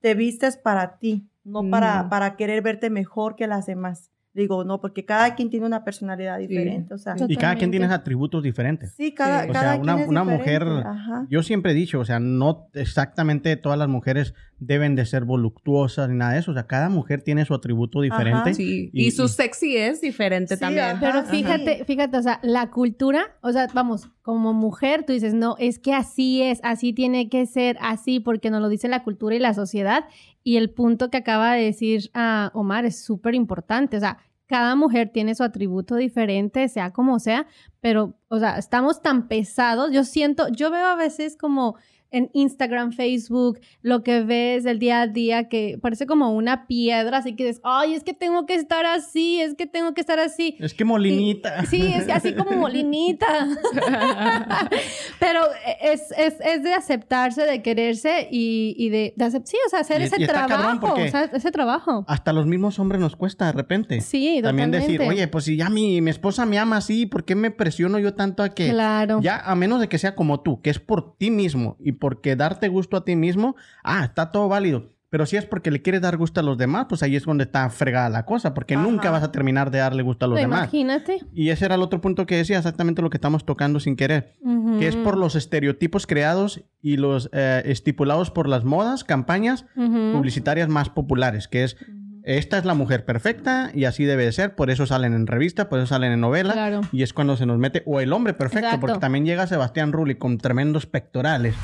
[0.00, 2.08] te vistes para ti, no para, Mm.
[2.10, 4.10] para querer verte mejor que las demás.
[4.34, 7.84] Digo, no, porque cada quien tiene una personalidad diferente, o sea, Y cada quien tiene
[7.86, 8.94] atributos diferentes.
[8.96, 9.50] sí, cada, Sí.
[9.50, 11.26] O cada sea, quien una, es una diferente, mujer, ajá.
[11.28, 14.32] yo siempre he dicho, o sea, no exactamente todas las mujeres
[14.64, 16.50] deben de ser voluptuosas ni nada de eso.
[16.50, 18.50] O sea, cada mujer tiene su atributo diferente.
[18.50, 18.54] Ajá.
[18.54, 20.84] Sí, Y- y, su y- sexy es diferente Sí, también.
[20.86, 21.00] ajá.
[21.00, 21.30] Pero Ajá.
[21.30, 25.78] fíjate, fíjate, o sea, la cultura, o sea, vamos, como mujer, tú dices, no, es
[25.78, 29.38] que así es, así tiene que ser, así, porque nos lo dice la cultura y
[29.38, 30.04] la sociedad.
[30.44, 34.74] Y el punto que acaba de decir ah, Omar es súper importante, o sea, cada
[34.76, 37.46] mujer tiene su atributo diferente, sea como sea,
[37.80, 41.76] pero, o sea, estamos tan pesados, yo siento, yo veo a veces como
[42.12, 47.18] en Instagram, Facebook, lo que ves del día a día que parece como una piedra,
[47.18, 50.18] así que dices, ay, es que tengo que estar así, es que tengo que estar
[50.18, 50.56] así.
[50.60, 51.64] Es que molinita.
[51.66, 53.26] Sí, es así como molinita.
[55.18, 55.40] Pero
[55.82, 60.00] es, es, es de aceptarse, de quererse y, y de, de sí, o sea, hacer
[60.00, 62.04] Y- ese y trabajo, porque- o sea, ese trabajo.
[62.08, 64.00] Hasta los mismos hombres nos cuesta de repente.
[64.00, 67.34] Sí, También decir, oye, pues si ya mi, mi esposa me ama así, ¿por qué
[67.34, 69.20] me presiono yo tanto a que Claro.
[69.22, 72.34] ya, a menos de que sea como tú, que es por ti mismo y porque
[72.34, 74.90] darte gusto a ti mismo, ah, está todo válido.
[75.08, 77.44] Pero si es porque le quieres dar gusto a los demás, pues ahí es donde
[77.44, 78.82] está fregada la cosa, porque Ajá.
[78.82, 80.62] nunca vas a terminar de darle gusto a los demás.
[80.62, 81.20] imagínate.
[81.32, 84.32] Y ese era el otro punto que decía, exactamente lo que estamos tocando sin querer,
[84.80, 90.68] que es por los estereotipos creados y los eh, estipulados por las modas, campañas publicitarias
[90.68, 91.76] más populares, que es
[92.24, 95.68] esta es la mujer perfecta y así debe de ser, por eso salen en revista,
[95.68, 96.80] por eso salen en novela Claro.
[96.92, 98.80] y es cuando se nos mete o el hombre perfecto, Exacto.
[98.86, 101.54] porque también llega Sebastián Rulli con tremendos pectorales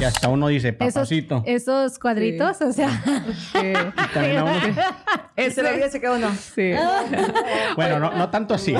[0.00, 1.42] y hasta uno dice, papacito.
[1.46, 2.88] esos cuadritos, o sea,
[3.54, 3.72] Y
[4.14, 4.52] también a uno-
[5.36, 6.28] Y se lo Ese- dice que uno.
[6.34, 6.70] Sí.
[7.76, 8.74] bueno, no, no tanto así.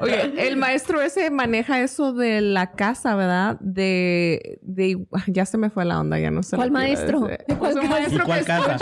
[0.00, 3.56] Oye, el maestro ese maneja eso de la casa, ¿verdad?
[3.60, 6.56] De, de ya se me fue la onda, ya no sé.
[6.56, 7.20] ¿Cuál maestro?
[7.22, 7.44] decir.
[7.48, 7.84] ¿De cuál Pues?
[7.84, 8.76] ¿Y maestro cuál casa?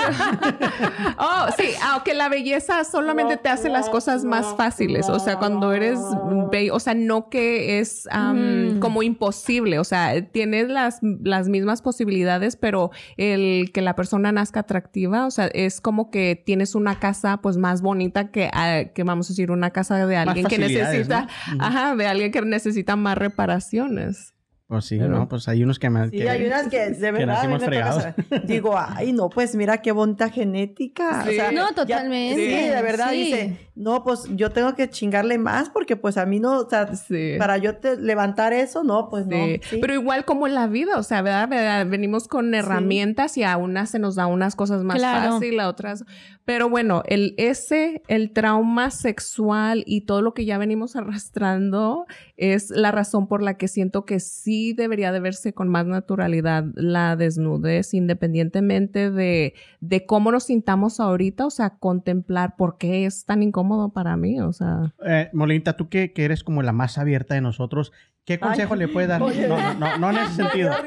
[1.18, 5.08] Oh, sí, aunque la belleza solamente te hace las cosas más fáciles.
[5.08, 5.98] O sea, cuando eres
[6.50, 8.78] bello, o sea, no que es Mm.
[8.80, 9.78] como imposible.
[9.78, 15.30] O sea, tienes las, las mismas posibilidades, pero el que la persona nazca atractiva, o
[15.30, 19.32] sea, es como que tienes una casa pues más bonita que, ah, que vamos a
[19.32, 21.28] decir, una casa de alguien que necesita,
[21.58, 24.34] ajá, de alguien que necesita más reparaciones.
[24.70, 26.04] Pues sí, Pero- no, pues hay unos que me...
[26.10, 28.04] Sí, que- hay unas que de verdad toca fregados.
[28.44, 31.24] digo, ay, no, pues mira qué bonita genética.
[31.28, 31.36] Sí.
[31.52, 32.36] No, ya- totalmente.
[32.36, 33.16] sí, de verdad Sí.
[33.16, 36.94] dice, no, pues yo tengo que chingarle más porque pues a mí no, o sea,
[36.94, 37.34] Sí.
[37.36, 39.38] para yo te levantar eso, no, pues no.
[39.80, 41.48] Pero igual como en la vida, o sea, ¿verdad?
[41.48, 41.86] ¿verdad?
[41.88, 45.32] Venimos con herramientas y a unas se nos da unas cosas más Claro.
[45.32, 46.04] fácil, a otras.
[46.44, 52.06] Pero bueno, el ese, el trauma sexual y todo lo que ya venimos arrastrando
[52.36, 56.64] es la razón por la que siento que sí debería de verse con más naturalidad
[56.74, 63.24] la desnudez, independientemente de, de cómo nos sintamos ahorita, o sea, contemplar por qué es
[63.24, 64.94] tan incómodo para mí, o sea.
[65.06, 67.92] Eh, Molinita, tú que, que eres como la más abierta de nosotros,
[68.24, 69.22] ¿qué consejo le puedes dar?
[69.24, 69.48] oye.
[69.48, 70.70] No, no, no, no en ese sentido.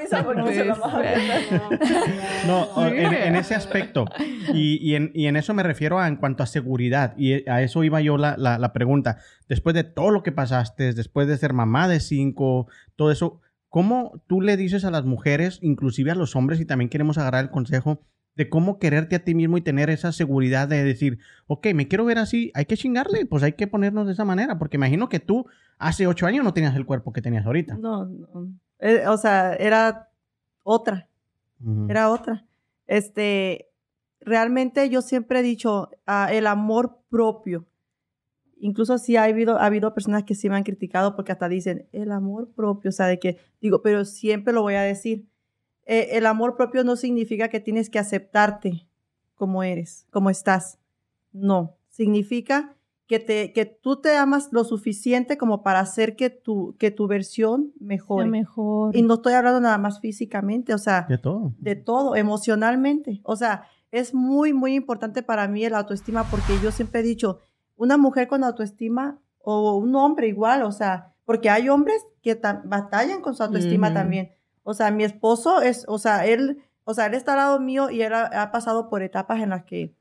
[2.47, 2.97] No, Sí.
[2.97, 4.05] en, en ese aspecto.
[4.53, 7.13] Y, y en, y en eso me refiero a, en cuanto a seguridad.
[7.17, 9.17] Y a eso iba yo la, la- la pregunta.
[9.47, 13.39] Después de todo lo que pasaste, después de ser mamá de cinco, todo eso,
[13.74, 17.45] ¿cómo tú le dices a las mujeres, inclusive a los hombres, y también queremos agarrar
[17.45, 18.01] el consejo
[18.36, 21.17] de cómo quererte a ti mismo y tener esa seguridad de decir,
[21.47, 24.59] ok, me quiero ver así, hay que chingarle, pues hay que ponernos de esa manera,
[24.59, 25.47] porque imagino que tú
[25.80, 27.76] hace ocho años no tenías el cuerpo que tenías ahorita.
[27.78, 28.53] No, no.
[28.78, 30.11] Eh, o sea, era
[30.61, 31.09] otra.
[31.89, 32.45] Era otra.
[32.86, 33.71] Este,
[34.19, 37.65] realmente yo siempre he dicho, ah, el amor propio.
[38.64, 41.89] Incluso sí ha habido, ha habido personas que sí me han criticado porque hasta dicen,
[41.91, 45.28] el amor propio, o sea, de que, digo, pero siempre lo voy a decir.
[45.86, 48.88] Eh, el amor propio no significa que tienes que aceptarte
[49.36, 50.80] como eres, como estás.
[51.34, 56.78] No, significa que, te, que tú te amas lo suficiente como para hacer que tu,
[56.80, 58.30] que tu versión mejore.
[58.30, 58.95] Mejor.
[58.95, 61.53] Y no estoy hablando nada más físicamente, o sea, De todo.
[61.57, 63.20] de todo, emocionalmente.
[63.24, 67.39] O sea, es muy, muy importante para mí el autoestima porque yo siempre he dicho,
[67.76, 72.61] una mujer con autoestima o un hombre igual, o sea, porque hay hombres que ta-
[72.65, 74.32] batallan con su autoestima también.
[74.63, 77.89] O sea, mi esposo es, o sea, él, o sea, él está al lado mío
[77.89, 79.93] y él ha, ha pasado por etapas en las que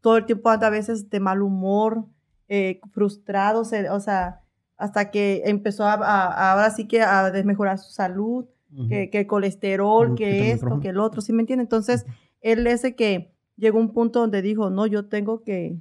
[0.00, 2.04] todo el tiempo anda a veces de mal humor,
[2.48, 4.40] eh, frustrado, o sea,
[4.76, 8.46] hasta que empezó a, a- ahora sí que a desmejorar su salud.
[8.76, 8.88] Ujú.
[8.88, 11.62] que, que el colesterol, que esto, que el otro, ¿sí me entiende?
[11.62, 12.06] Entonces,
[12.40, 15.76] él ese que llegó a un punto donde dijo, no, yo tengo que,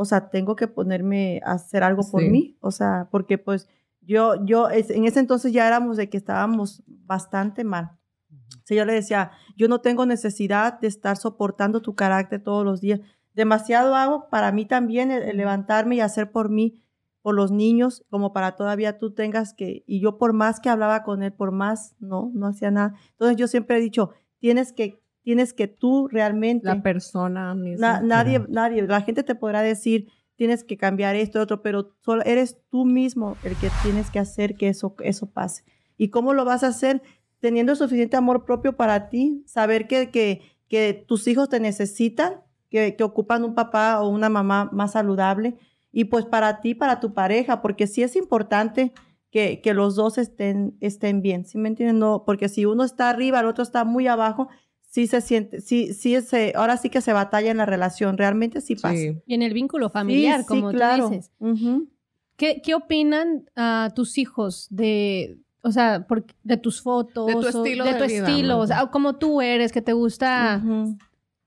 [0.00, 2.28] o sea, tengo que ponerme a hacer algo por Sí.
[2.30, 3.68] mí, o sea, porque pues
[4.00, 7.90] yo, yo, es- en ese entonces ya éramos de que estábamos bastante mal.
[8.30, 12.64] O sea, yo le decía, yo no tengo necesidad de estar soportando tu carácter todos
[12.64, 13.00] los días.
[13.34, 16.80] Demasiado hago para mí también el, el levantarme y hacer por mí,
[17.22, 21.02] por los niños, como para todavía tú tengas que, y yo por más que hablaba
[21.02, 22.94] con él, por más, no, no hacía nada.
[23.12, 28.00] Entonces yo siempre he dicho, tienes que, tienes que tú realmente, La persona misma.
[28.00, 32.22] na- nadie, nadie, la gente te podrá decir, tienes que cambiar esto, otro, pero solo
[32.24, 35.64] eres tú mismo el que tienes que hacer que eso, eso pase.
[35.98, 37.02] ¿Y cómo lo vas a hacer?
[37.40, 42.96] Teniendo suficiente amor propio para ti, saber que, que, que tus hijos te necesitan, que,
[42.96, 45.56] que ocupan un papá o una mamá más saludable,
[45.92, 48.92] y pues para ti, para tu pareja, porque sí es importante
[49.30, 51.98] que, que los dos estén, estén bien, ¿sí me entienden?
[51.98, 54.48] No, porque si uno está arriba, el otro está muy abajo,
[54.90, 58.60] sí se siente, sí, sí, se, ahora sí que se batalla en la relación, realmente
[58.60, 58.96] sí pasa.
[58.96, 59.16] Sí.
[59.26, 61.04] Y en el vínculo familiar, Sí, sí, como claro.
[61.08, 61.30] tú dices.
[61.38, 61.88] Ujú.
[62.36, 67.26] ¿Qué, qué opinan ah, tus hijos de, o sea, por- de tus fotos?
[67.26, 69.82] De tu o estilo de de tu vida, estilo, o sea, como tú eres, que
[69.82, 70.60] te gusta.
[70.64, 70.96] Ujú.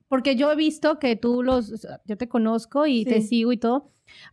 [0.07, 3.27] Porque yo he visto que tú los, o sea, yo te conozco y te Sí.
[3.27, 3.89] sigo y todo.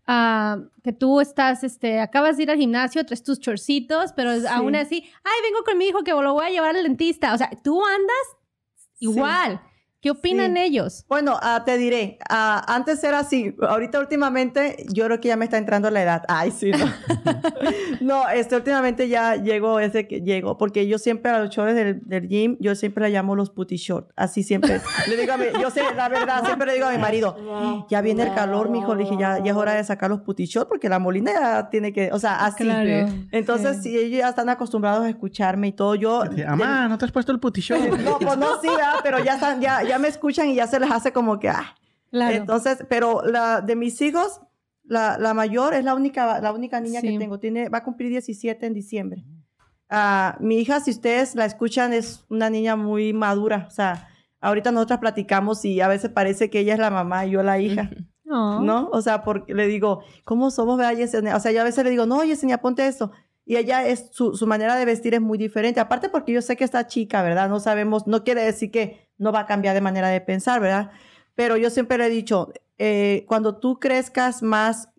[0.08, 4.44] ah, que tú estás, este, acabas de ir al gimnasio, traes tus chorcitos, pero Sí.
[4.50, 7.32] aún así, ay, vengo con mi hijo que lo voy a llevar al dentista.
[7.32, 8.16] O sea, tú andas
[9.00, 9.60] igual.
[10.00, 10.62] ¿Qué opinan Sí.
[10.62, 11.04] ellos?
[11.08, 15.44] Bueno, ah, te diré, ah, antes era así, ahorita últimamente yo creo que ya me
[15.44, 16.22] está entrando la edad.
[16.28, 16.78] Ay, sí, no.
[18.00, 22.00] no, este, últimamente ya llegó ese que llegó, porque yo siempre a los shorts del,
[22.04, 24.80] del gym, yo siempre le llamo los putty short, así siempre.
[25.08, 28.00] le digo a mi, yo sé, la verdad, siempre le digo a mi marido, ya
[28.00, 30.68] viene el calor, mijo, le dije, ya, ya es hora de sacar los putty short,
[30.68, 32.68] porque la molina ya tiene que, o sea, así.
[33.32, 36.22] Entonces, si ellos ya están acostumbrados a escucharme y todo, yo...
[36.34, 37.78] Sí, Amá, ¿no te has puesto el puti show?
[38.08, 39.00] No, pues no, sí, ¿verdad?
[39.02, 41.74] Pero ya, están, ya, ya me escuchan y ya se les hace como que, ah.
[42.10, 42.34] Claro.
[42.36, 44.40] Entonces, pero la de mis hijos,
[44.84, 47.08] la, la mayor es la única, la única niña Sí.
[47.12, 47.38] que tengo.
[47.38, 49.24] Tiene, va a cumplir 17 en diciembre.
[49.90, 53.66] Ah, mi hija, si ustedes la escuchan, es una niña muy madura.
[53.68, 54.08] O sea,
[54.40, 57.58] ahorita nosotras platicamos y a veces parece que ella es la mamá y yo la
[57.58, 57.90] hija.
[58.24, 58.60] No.
[58.60, 58.88] ¿no?
[58.92, 61.34] O sea, porque le digo, ¿cómo somos, verdad, Yesenia?
[61.36, 63.10] O sea, yo a veces le digo, no, Yesenia, ponte esto.
[63.48, 65.80] Y ella es, su, su manera de vestir es muy diferente.
[65.80, 67.48] Aparte porque yo sé que está chica, ¿verdad?
[67.48, 70.90] No sabemos, no quiere decir que no va a cambiar de manera de pensar, ¿verdad?
[71.34, 74.90] Pero yo siempre le he dicho, eh, cuando tú crezcas más,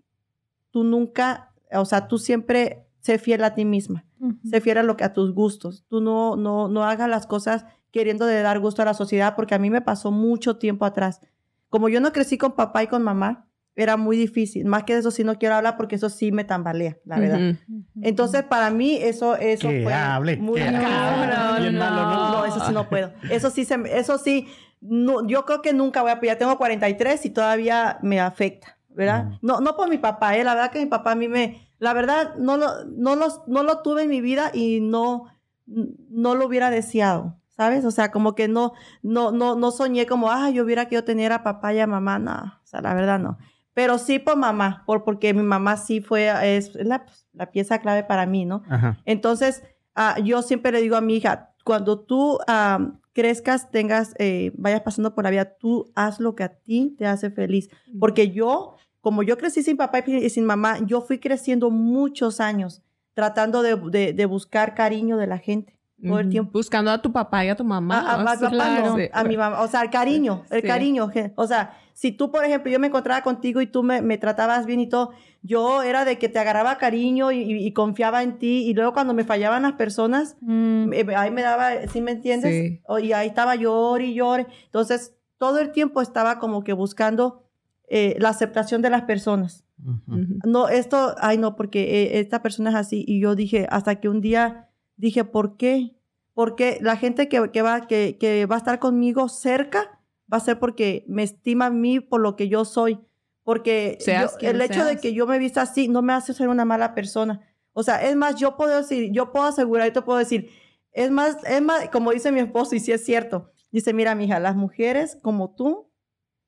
[0.72, 4.08] tú nunca, o sea, tú siempre sé fiel a ti misma.
[4.20, 4.40] Ujú.
[4.50, 5.86] Sé fiel a, lo que, a tus gustos.
[5.88, 9.54] Tú no, no, no hagas las cosas queriendo de dar gusto a la sociedad, porque
[9.54, 11.22] a mí me pasó mucho tiempo atrás.
[11.70, 13.48] Como yo no crecí con papá y con mamá,
[13.84, 14.66] era muy difícil.
[14.66, 17.40] Más que de eso sí no quiero hablar porque eso sí me tambalea, la verdad.
[17.70, 17.84] Ujú.
[18.02, 20.86] Entonces, para mí, eso, eso Que fue hable, muy que difícil.
[20.94, 21.72] hable.
[21.72, 22.46] No, no, ¿no?
[22.46, 23.12] eso sí no puedo.
[23.30, 24.48] Eso sí, se, me- eso sí,
[24.82, 29.28] no, yo creo que nunca voy a, ya tengo 43 y todavía me afecta, ¿verdad?
[29.28, 29.38] Ujú.
[29.42, 30.44] No, no por mi papá, ¿eh?
[30.44, 33.64] La verdad que mi papá a mí me, la verdad, no lo, no los, no
[33.64, 35.26] lo tuve en mi vida y no,
[35.66, 37.36] no lo hubiera deseado.
[37.50, 37.84] ¿Sabes?
[37.84, 38.72] O sea, como que no,
[39.04, 41.88] no, no, no soñé como, ah, yo hubiera que yo tener a papá y a
[41.88, 43.38] mamá, no, o sea, la verdad no.
[43.80, 48.04] Pero sí por mamá, por, porque mi mamá sí fue, es la, la pieza clave
[48.04, 48.62] para mí, ¿no?
[48.70, 48.98] Ajá.
[49.06, 49.64] Entonces,
[49.96, 54.82] ah, yo siempre le digo a mi hija, cuando tú ah, crezcas, tengas, eh, vayas
[54.82, 57.70] pasando por la vida, tú haz lo que a ti te hace feliz.
[58.02, 62.42] Porque yo, como yo crecí sin papá y y sin mamá, yo fui creciendo muchos
[62.42, 62.82] años
[63.14, 65.79] tratando de, de- de buscar cariño de la gente.
[66.02, 66.52] Todo el tiempo.
[66.54, 68.00] Buscando a tu papá y a tu mamá.
[68.00, 69.04] A, a- a papá no, sí.
[69.12, 69.62] a mi mamá.
[69.62, 70.68] O sea, el cariño, el Sí.
[70.68, 71.10] cariño.
[71.36, 74.66] O sea, si tú, por ejemplo, yo me encontraba contigo y tú me, me tratabas
[74.66, 78.38] bien y todo, yo era de que te agarraba cariño y, y- y confiaba en
[78.40, 78.64] ti.
[78.68, 80.86] Y luego cuando me fallaban las personas, Mm.
[80.86, 82.52] me- ahí me daba, ¿sí me entiendes?
[82.52, 82.82] Sí.
[82.88, 84.48] O- y ahí estaba llore y llore.
[84.66, 87.46] Entonces, todo el tiempo estaba como que buscando
[87.92, 89.66] eh, la aceptación de las personas.
[89.84, 90.00] Ujú.
[90.22, 90.40] Ujú.
[90.46, 93.04] No, esto, ay no, porque eh, esta persona es así.
[93.08, 94.69] Y yo dije, hasta que un día
[95.00, 95.96] dije, ¿por qué?
[96.34, 100.00] Porque la gente que, que va, que, que va a estar conmigo cerca
[100.32, 103.00] va a ser porque me estima a mí por lo que yo soy.
[103.44, 106.48] Porque Seas yo- el hecho de que yo me vista así no me hace ser
[106.50, 107.42] una mala persona.
[107.74, 110.50] O sea, es más, yo puedo decir, yo puedo asegurar y te puedo decir,
[110.92, 114.40] es más, es más, como dice mi esposo, y sí es cierto, dice, mira, mija,
[114.40, 115.90] las mujeres como tú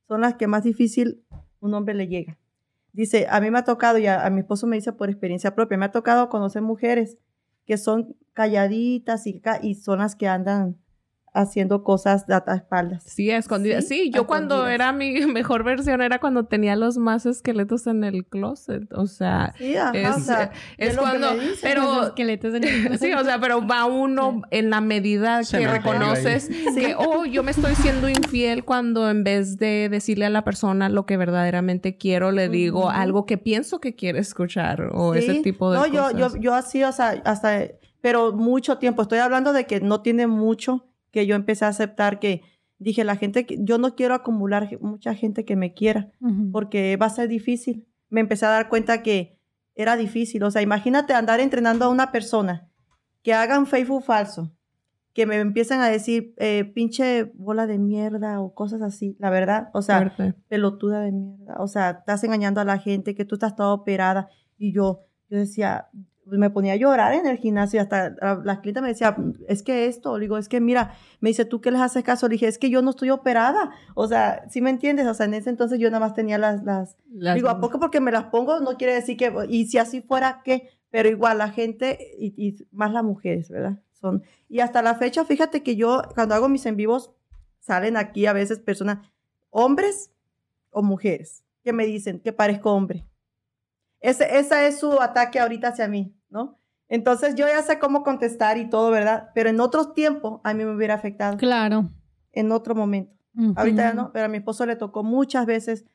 [0.07, 1.23] son las que más difícil
[1.59, 2.37] un hombre le llega.
[2.93, 5.55] Dice, a mí me ha tocado, y a, a mi esposo me dice por experiencia
[5.55, 7.17] propia, me ha tocado conocer mujeres
[7.65, 10.77] que son calladitas y, ca- y son las que andan
[11.33, 13.03] haciendo cosas de a espaldas.
[13.05, 13.87] Sí, escondidas.
[13.87, 18.03] Sí, Sí, yo cuando era mi mejor versión era cuando tenía los más esqueletos en
[18.03, 18.91] el closet.
[18.91, 21.31] O sea, Sí, ajá, es, o sea, es cuando.
[21.35, 21.83] dicen, Pero.
[21.83, 25.67] Los esqueletos en el- Sí, o sea, pero va uno en la medida Se que
[25.67, 30.29] me reconoces que, oh, yo me estoy siendo infiel cuando en vez de decirle a
[30.29, 35.13] la persona lo que verdaderamente quiero, le digo algo que pienso que quiere escuchar o
[35.15, 36.11] ese tipo de no, cosas.
[36.17, 37.61] yo, yo, yo así, o sea, hasta,
[38.01, 39.03] pero mucho tiempo.
[39.03, 42.41] Estoy hablando de que no tiene mucho que yo empecé a aceptar que
[42.79, 46.11] dije, la gente, que yo no quiero acumular mucha gente que me quiera,
[46.51, 47.85] porque va a ser difícil.
[48.09, 49.37] Me empecé a dar cuenta que
[49.75, 50.43] era difícil.
[50.43, 52.67] O sea, imagínate andar entrenando a una persona
[53.21, 54.51] que haga un Facebook falso,
[55.13, 59.69] que me empiezan a decir, eh, pinche bola de mierda o cosas así, la verdad.
[59.73, 60.33] O sea, Fuerte.
[60.47, 61.57] pelotuda de mierda.
[61.59, 64.29] O sea, estás engañando a la gente, que tú estás toda operada.
[64.57, 65.89] Y yo, yo decía,
[66.37, 69.15] me ponía a llorar en el gimnasio y hasta la, la clienta me decía,
[69.47, 72.27] es que esto, le digo, es que mira, me dice, ¿tú qué les haces caso?
[72.27, 73.71] Le dije, es que yo no estoy operada.
[73.95, 75.07] O sea, ¿sí me entiendes?
[75.07, 77.79] O sea, en ese entonces yo nada más tenía las, las, Las- digo, ¿a poco
[77.79, 80.69] porque me las pongo no quiere decir que, y si así fuera, ¿qué?
[80.89, 83.79] Pero igual la gente, y, y más las mujeres, ¿verdad?
[83.93, 87.11] Son, y hasta la fecha, fíjate que yo, cuando hago mis en vivos,
[87.59, 88.99] salen aquí a veces personas,
[89.49, 90.11] hombres
[90.69, 93.05] o mujeres, que me dicen que parezco hombre.
[93.99, 96.57] Ese, ese es su ataque ahorita hacia mí, ¿no?
[96.89, 99.29] Entonces yo ya sé cómo contestar y todo, ¿verdad?
[99.35, 101.89] Pero en otros tiempos a mí me hubiera afectado, Claro.
[102.31, 103.13] en otro momento.
[103.55, 105.85] Ahorita ya no, pero a mi esposo le tocó muchas veces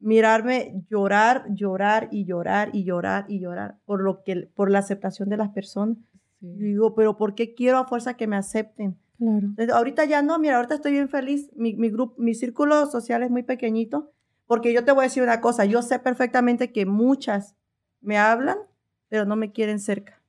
[0.00, 5.28] mirarme llorar, llorar y llorar y llorar y llorar por lo que por la aceptación
[5.28, 5.98] de las personas.
[6.40, 6.46] Sí.
[6.46, 8.96] Y digo, pero ¿por qué quiero a fuerza que me acepten?
[9.18, 9.38] Claro.
[9.38, 11.50] Entonces, ahorita ya no, mira, ahorita estoy bien feliz.
[11.54, 14.10] Mi, mi grupo, mi círculo social es muy pequeñito,
[14.46, 17.54] porque yo te voy a decir una cosa, yo sé perfectamente que muchas
[18.00, 18.56] me hablan,
[19.10, 20.22] pero no me quieren cerca.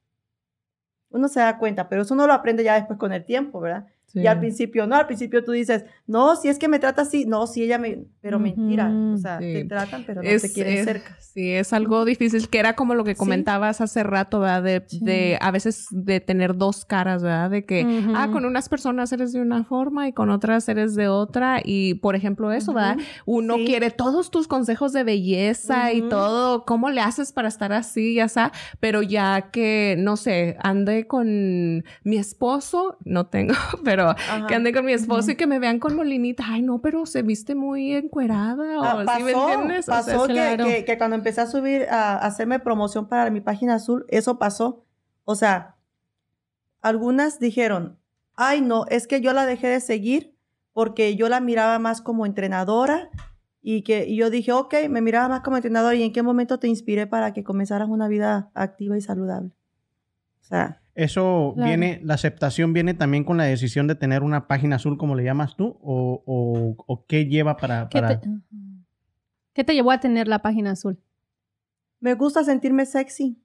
[1.12, 3.88] Uno se da cuenta, pero eso uno lo aprende ya después con el tiempo, ¿verdad?
[4.12, 4.20] Sí.
[4.20, 7.26] Y al principio, no, al principio tú dices, no, si es que me trata así,
[7.26, 9.54] no, si ella me, pero mentira, o sea, sí.
[9.54, 11.16] te tratan, pero no es, te quieren es- cerca.
[11.20, 13.20] Sí, es algo difícil, que era como lo que Sí.
[13.20, 14.64] comentabas hace rato, ¿verdad?
[14.64, 17.50] De, de a veces de tener dos caras, ¿verdad?
[17.50, 17.86] De que,
[18.16, 21.62] ah, con unas personas eres de una forma y con otras eres de otra.
[21.64, 22.98] Y, por ejemplo, eso, ¿verdad?
[23.26, 28.16] Uno quiere todos tus consejos de belleza y todo, cómo le haces para estar así,
[28.16, 28.52] ya está.
[28.82, 33.54] Pero ya que, no sé, ande con mi esposo, no tengo,
[33.86, 34.48] pero Ajá.
[34.48, 35.32] que ande con mi esposo Ujú.
[35.32, 38.64] y que me vean con molinita, ay, no, pero se viste muy encuerada.
[38.84, 39.90] Ah, o, pasó, ¿sí me entiendes?
[39.90, 40.66] O sea, pasó que, claro.
[40.66, 44.38] que- que cuando empecé a subir, a, a hacerme promoción para mi página azul, eso
[44.40, 44.84] pasó.
[45.26, 45.76] O sea,
[46.82, 47.98] algunas dijeron,
[48.36, 50.36] ay no, es que yo la dejé de seguir
[50.74, 53.10] porque yo la miraba más como entrenadora
[53.62, 56.58] y que y yo dije, ok, me miraba más como entrenadora y en qué momento
[56.58, 59.52] te inspiré para que comenzaras una vida activa y saludable.
[60.42, 61.68] O sea, Eso Claro.
[61.70, 65.24] viene, la aceptación viene también con la decisión de tener una página azul, como le
[65.24, 67.88] llamas tú, o, o, o qué lleva para...
[67.90, 68.20] ¿Qué para...
[68.20, 68.30] te.
[69.54, 70.98] ¿Qué te llevó a tener la página azul?
[72.00, 73.38] me gusta sentirme sexy,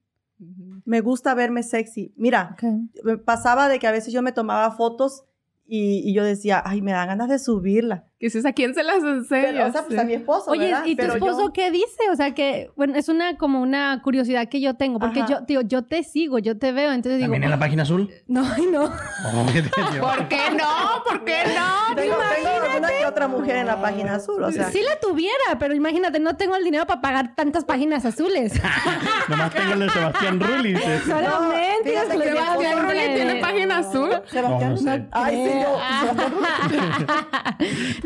[0.87, 2.15] me gusta verme sexy.
[2.17, 2.65] Mira, Ok.
[3.05, 5.25] me pasaba de que a veces yo me tomaba fotos
[5.67, 8.07] y, y yo decía, ay, me dan ganas de subirla.
[8.19, 9.29] Que dices, ¿a quién se las enseñas?
[9.53, 10.87] Pero, o sea, pues a mi esposo, Oye, ¿verdad?
[10.87, 12.09] ¿y tu Pero esposo yo- qué dice?
[12.11, 15.29] O sea, que, bueno, es una como una curiosidad que yo tengo, porque Ajá.
[15.41, 18.11] yo, tío, yo te sigo, yo te veo, entonces digo, ¿También en la página azul?
[18.27, 18.85] no, ay, no.
[18.87, 19.69] Oh, ¿qué te-
[20.01, 21.03] ¿Por qué no?
[21.07, 21.95] ¿Por qué no?
[21.95, 24.71] Tengo, tengo alguna que otra mujer en la página azul, o sea.
[24.71, 28.55] Sí la tuviera, pero imagínate, no tengo el dinero para pagar tantas páginas azules.
[29.29, 30.75] Nomás tengo el de Sebastián Rulli.
[31.07, 31.93] Solamente.
[31.93, 34.09] que mi Sebastián Rulli ¿Rulli tiene página azul?
[34.31, 34.75] Sebastián.
[34.75, 35.07] No, no sé.
[35.13, 35.79] Ay, sí, yo.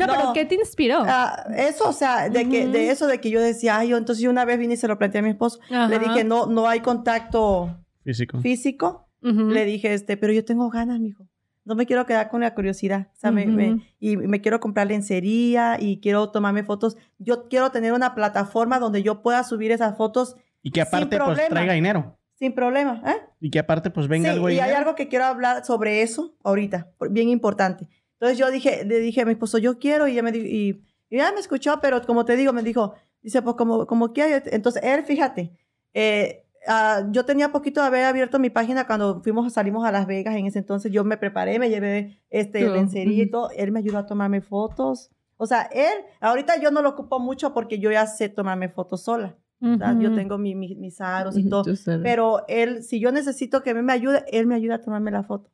[0.07, 0.33] no, pero No.
[0.33, 1.03] ¿qué te inspiró?
[1.05, 4.21] Ah, eso, o sea, de, que, de eso de que yo decía, ay, yo entonces
[4.23, 5.59] yo una vez vine y se lo planteé a mi esposo.
[5.69, 5.87] Ajá.
[5.87, 8.39] Le dije, no, no hay contacto Físico.
[8.41, 9.07] físico.
[9.23, 9.49] Ujú.
[9.49, 11.27] Le dije, este, pero yo tengo ganas, mijo.
[11.63, 13.09] No me quiero quedar con la curiosidad.
[13.15, 16.97] O sea, me- me- y me quiero comprar lencería y quiero tomarme fotos.
[17.19, 21.19] Yo quiero tener una plataforma donde yo pueda subir esas fotos Y que aparte pues
[21.23, 21.49] problema.
[21.49, 22.17] traiga dinero.
[22.33, 23.03] sin problema.
[23.05, 23.17] ¿eh?
[23.39, 24.77] Y que aparte pues venga sí, algo y hay dinero.
[24.79, 27.87] algo que quiero hablar sobre eso ahorita, bien importante.
[28.21, 30.69] Entonces yo dije, le dije a mi esposo, yo quiero, y ella me, di- y,
[31.09, 32.93] y ella me escuchó, pero como te digo, me dijo,
[33.23, 34.13] dice, pues como, como.
[34.15, 35.57] Entonces él, fíjate,
[35.95, 40.05] eh, ah, yo tenía poquito de haber abierto mi página cuando fuimos, salimos a Las
[40.05, 43.71] Vegas, en ese entonces yo me preparé, me llevé este, Tú, lencería y todo, él
[43.71, 45.09] me ayudó a tomarme fotos.
[45.37, 49.01] O sea, él, ahorita yo no lo ocupo mucho porque yo ya sé tomarme fotos
[49.01, 49.35] sola.
[49.79, 51.63] Sea, Yo tengo mi- mi- mis aros y todo.
[52.03, 55.49] Pero él, si yo necesito que me ayude, él me ayuda a tomarme la foto.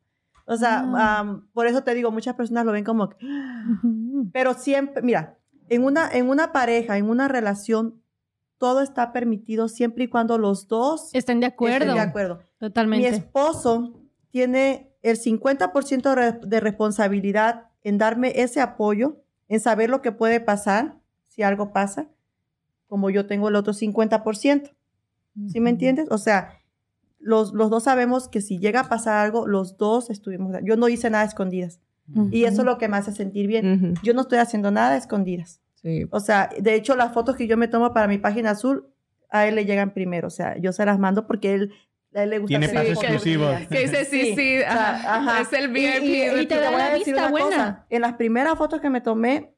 [0.48, 1.18] O sea, Ah.
[1.20, 3.10] am, por eso te digo, muchas personas lo ven como...
[3.10, 3.16] que-.
[4.32, 5.36] Pero siempre, mira,
[5.68, 8.02] en una, en una pareja, en una relación,
[8.56, 11.94] todo está permitido siempre y cuando los dos Estén de estén acuerdo.
[11.94, 12.36] de acuerdo.
[12.38, 13.08] Mi Totalmente.
[13.08, 20.12] esposo tiene el 50% re- de responsabilidad en darme ese apoyo, en saber lo que
[20.12, 20.96] puede pasar
[21.28, 22.08] si algo pasa,
[22.88, 24.70] como yo tengo el otro 50%.
[25.52, 26.08] ¿Sí me entiendes?
[26.10, 26.57] O sea,
[27.18, 30.56] los, los dos sabemos que si llega a pasar algo, los dos estuvimos.
[30.62, 31.80] Yo no hice nada a escondidas.
[32.30, 33.94] Y eso es lo que me hace sentir bien.
[34.02, 35.60] Yo no estoy haciendo nada a escondidas.
[35.74, 36.06] Sí.
[36.10, 38.86] O sea, de hecho, las fotos que yo me tomo para mi página azul,
[39.30, 40.28] a él le llegan primero.
[40.28, 41.72] O sea, yo se las mando porque él,
[42.14, 43.46] a él le gusta Tiene hacer paso exclusivo.
[43.70, 45.16] Que dice, sí, sí, ajá.
[45.16, 45.40] ajá.
[45.42, 46.02] Es el VIP.
[46.02, 47.44] y- y te da voy a la decir vista una cosa.
[47.46, 47.86] buena.
[47.90, 49.52] En las primeras fotos que me tomé,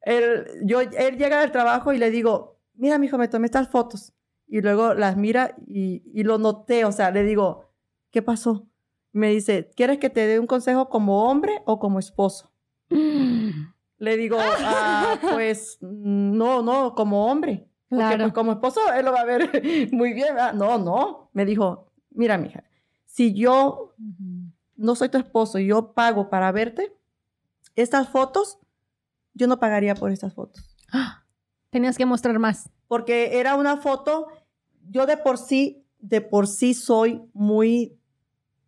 [0.00, 4.12] él, yo, él llega del trabajo y le digo, mira, mijo, me tomé estas fotos.
[4.48, 6.84] Y luego las mira y, y lo noté.
[6.84, 7.70] O sea, le digo,
[8.10, 8.66] ¿qué pasó?
[9.12, 12.52] Me dice, ¿quieres que te dé un consejo como hombre o como esposo?
[13.98, 17.66] Le digo, ah, pues no, no, como hombre.
[17.88, 18.24] Porque Claro.
[18.24, 19.50] pues, como esposo él lo va a ver
[19.92, 20.34] muy bien.
[20.34, 20.52] ¿verdad?
[20.52, 21.30] No, no.
[21.32, 22.64] Me dijo, mira, mija,
[23.06, 23.94] si yo
[24.76, 26.94] no soy tu esposo y yo pago para verte,
[27.74, 28.58] estas fotos,
[29.34, 30.76] yo no pagaría por estas fotos.
[31.76, 32.70] Tenías que mostrar más.
[32.88, 34.28] Porque era una foto,
[34.88, 37.98] yo de por sí, de por sí soy muy,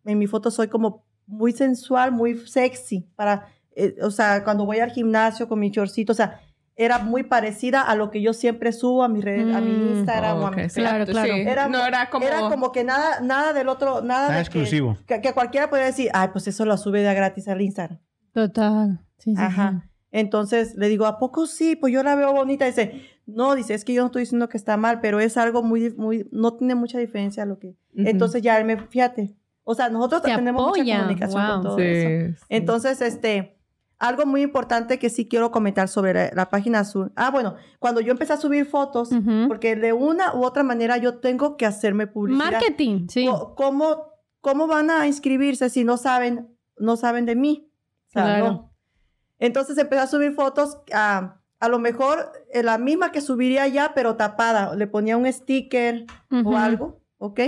[0.05, 4.77] en mi foto soy como muy sensual, muy sexy, para, eh, o sea, cuando voy
[4.77, 6.39] al gimnasio con mi chorcito, o sea,
[6.75, 9.97] era muy parecida a lo que yo siempre subo a mi red, a mi Mm.
[9.97, 11.11] Instagram o a mi sí, Claro, sí.
[11.11, 11.33] claro.
[11.33, 12.27] Era- no era como...
[12.27, 14.97] Era como que nada, nada del otro, nada Nada de exclusivo.
[15.07, 17.97] Que, que, que cualquiera podía decir, ay, pues eso lo sube de gratis al Instagram.
[18.33, 18.99] Total.
[19.17, 19.88] Sí, sí, Ajá.
[20.11, 21.75] Entonces le digo, ¿a poco sí?
[21.75, 22.65] Pues yo la veo bonita.
[22.65, 25.61] Dice, no, dice, es que yo no estoy diciendo que está mal, pero es algo
[25.63, 27.75] muy, muy, no tiene mucha diferencia lo que.
[27.95, 29.35] Entonces ya él me, fíjate.
[29.63, 31.53] O sea, nosotros Te tenemos apoya, mucha comunicación wow.
[31.53, 32.37] con todo Sí, eso.
[32.39, 32.45] sí.
[32.49, 33.55] Entonces, este,
[33.99, 37.11] algo muy importante que sí quiero comentar sobre la, la página azul.
[37.15, 39.09] Ah, bueno, cuando yo empecé a subir fotos,
[39.47, 42.51] porque de una u otra manera yo tengo que hacerme publicidad.
[42.53, 43.29] Marketing, sí.
[43.55, 44.07] ¿Cómo,
[44.41, 47.69] ¿Cómo van a inscribirse si no saben, no saben de mí?
[48.07, 48.45] O sea, Claro.
[48.47, 48.68] no.
[49.39, 53.93] Entonces empecé a subir fotos, a, a lo mejor eh, la misma que subiría ya,
[53.95, 54.75] pero tapada.
[54.75, 56.05] Le ponía un sticker
[56.45, 57.39] o algo, ¿ok?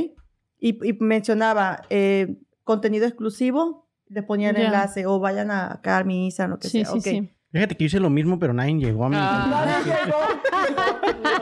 [0.60, 6.04] Y, y mencionaba eh, contenido exclusivo, le ponía el enlace o vayan a acá a
[6.04, 6.94] mi Instagram, lo que Sí, sea.
[6.94, 7.04] sí, ok.
[7.04, 7.30] sí.
[7.52, 9.16] Fíjate que hice lo mismo, pero nadie llegó a mí.
[9.20, 9.82] Ah.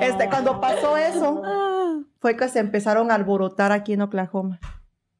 [0.00, 1.42] Este, cuando pasó eso,
[2.20, 4.60] fue que se empezaron a alborotar aquí en Oklahoma.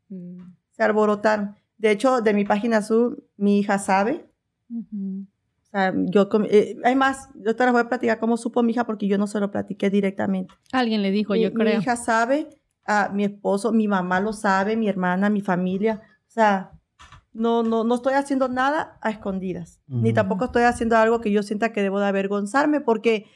[0.08, 0.52] Mm.
[0.70, 1.56] se alborotaron.
[1.78, 4.28] De hecho, de mi página azul, mi hija sabe.
[4.70, 8.72] O sea, yo, eh, hay más, yo te las voy a platicar cómo supo mi
[8.72, 10.54] hija porque yo no se lo platiqué directamente.
[10.72, 11.80] Alguien le dijo, mi, yo mi creo.
[11.80, 12.48] hija sabe,
[12.84, 16.02] a mi esposo, mi mamá lo sabe, mi hermana, mi familia.
[16.28, 16.72] O sea,
[17.32, 19.80] no, no, no estoy haciendo nada a escondidas.
[19.86, 20.14] Ni Ujú.
[20.14, 23.26] tampoco estoy haciendo algo que yo sienta que debo de avergonzarme porque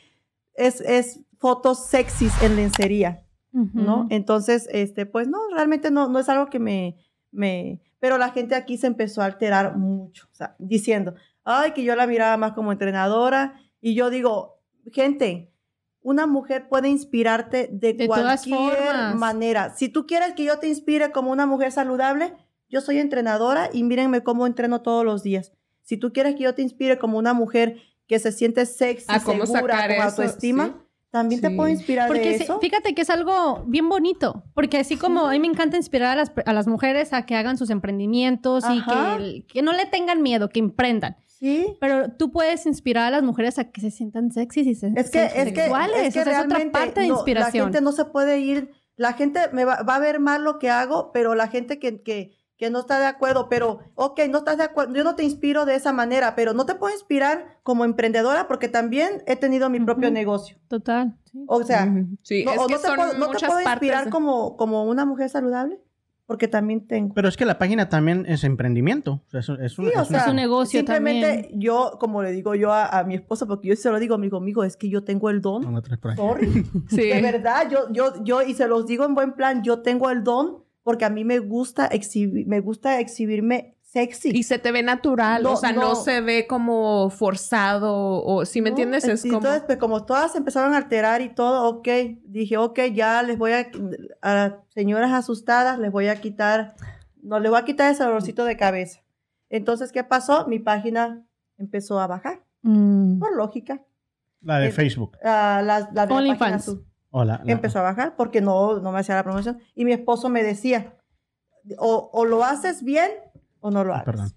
[0.55, 3.25] es, es fotos sexys en lencería.
[3.53, 4.07] ¿no?
[4.11, 6.97] Entonces, este, pues no, realmente no, no es algo que me,
[7.33, 11.85] me, pero la gente aquí se empezó a alterar mucho, o sea, diciendo, ay, que
[11.85, 14.61] yo la miraba más como entrenadora, y yo digo,
[14.93, 15.53] gente,
[16.03, 19.75] una mujer puede inspirarte de, De cualquier manera.
[19.77, 22.35] Si tú quieres que yo te inspire como una mujer saludable,
[22.69, 25.53] yo soy entrenadora y mírenme cómo entreno todos los días.
[25.83, 27.77] Si tú quieres que yo te inspire como una mujer
[28.07, 30.03] que se siente sexy, ¿cómo segura, con eso?
[30.03, 30.73] autoestima, Sí.
[31.11, 32.61] También te puedo inspirar Porque de eso.
[32.61, 36.15] fíjate que es algo bien bonito, porque así como a mí me encanta inspirar a
[36.17, 39.17] las, a las mujeres a que hagan sus emprendimientos Ajá.
[39.21, 41.17] y que, que no le tengan miedo, que emprendan.
[41.27, 41.67] Sí.
[41.81, 45.11] Pero tú puedes inspirar a las mujeres a que se sientan sexys y se, Es
[45.11, 45.97] que, se- es que, sexuales.
[46.03, 47.63] es que o sea, es otra parte de no, inspiración.
[47.63, 50.59] la gente no se puede ir, la gente me va, va a ver mal lo
[50.59, 54.39] que hago, pero la gente que, que, que no está de acuerdo, pero, ok, no
[54.39, 57.59] estás de acuerdo, yo no te inspiro de esa manera, pero no te puedo inspirar
[57.63, 60.15] como emprendedora porque también he tenido mi propio Ujú.
[60.15, 60.57] negocio.
[60.69, 61.17] Total.
[61.33, 61.43] sí.
[61.49, 62.19] O sea, Ujú.
[62.23, 64.59] Sí, no, es o que no te son puedo, no te puedo inspirar de- como,
[64.59, 65.81] como una mujer saludable
[66.27, 67.15] porque también tengo.
[67.15, 69.23] Pero es que la página también es emprendimiento.
[69.27, 71.61] O sea, es, un- es un- Sí, o es sea, una- un negocio simplemente también.
[71.61, 74.37] yo, como le digo yo a, a mi esposo, porque yo se lo digo, amigo,
[74.37, 75.63] amigo, es que yo tengo el don.
[75.63, 76.17] no ahí.
[76.17, 76.67] Sorry.
[76.91, 77.09] Sí.
[77.09, 80.23] De verdad, yo, yo, yo, y se los digo en buen plan, yo tengo el
[80.23, 84.31] don porque a mí me gusta exhibir, me gusta exhibirme sexy.
[84.33, 85.81] Y se te ve natural, No, o sea, no.
[85.81, 85.95] no.
[85.97, 88.75] se ve como forzado, o si me ¿no?
[88.75, 89.35] entiendes, es como...
[89.39, 91.89] Entonces, pues como todas empezaron a alterar y todo, ok,
[92.25, 93.69] dije, ok, ya les voy a,
[94.23, 96.75] a las señoras asustadas, les voy a quitar,
[97.23, 99.01] no, les voy a quitar ese dolorcito de cabeza.
[99.49, 100.47] Entonces, ¿qué pasó?
[100.47, 101.25] Mi página
[101.59, 103.19] empezó a bajar, Mm.
[103.19, 103.83] por lógica.
[104.43, 105.17] La de Eh, Facebook.
[105.25, 106.77] Ah, la, la de OnlyFans.
[107.11, 107.41] Hola.
[107.45, 109.59] la- empezó a bajar porque no, no me hacía la promoción.
[109.75, 110.97] Y mi esposo me decía,
[111.79, 113.11] o, o lo haces bien
[113.61, 114.05] o no lo hagas.
[114.05, 114.31] Perdón.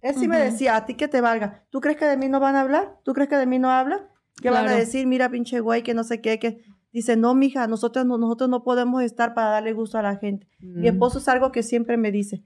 [0.00, 1.64] Él sí me decía, a ti que te valga.
[1.70, 2.98] ¿Tú crees que de mí no van a hablar?
[3.02, 4.00] ¿Tú crees que de mí no hablan?
[4.40, 5.06] ¿Qué van a decir?
[5.08, 6.62] Mira, pinche güey, que no sé qué, que...
[6.92, 10.48] Dice, no, mija, nosotros no, nosotros no podemos estar para darle gusto a la gente.
[10.60, 10.80] Mm.
[10.80, 12.44] Mi esposo es algo que siempre me dice.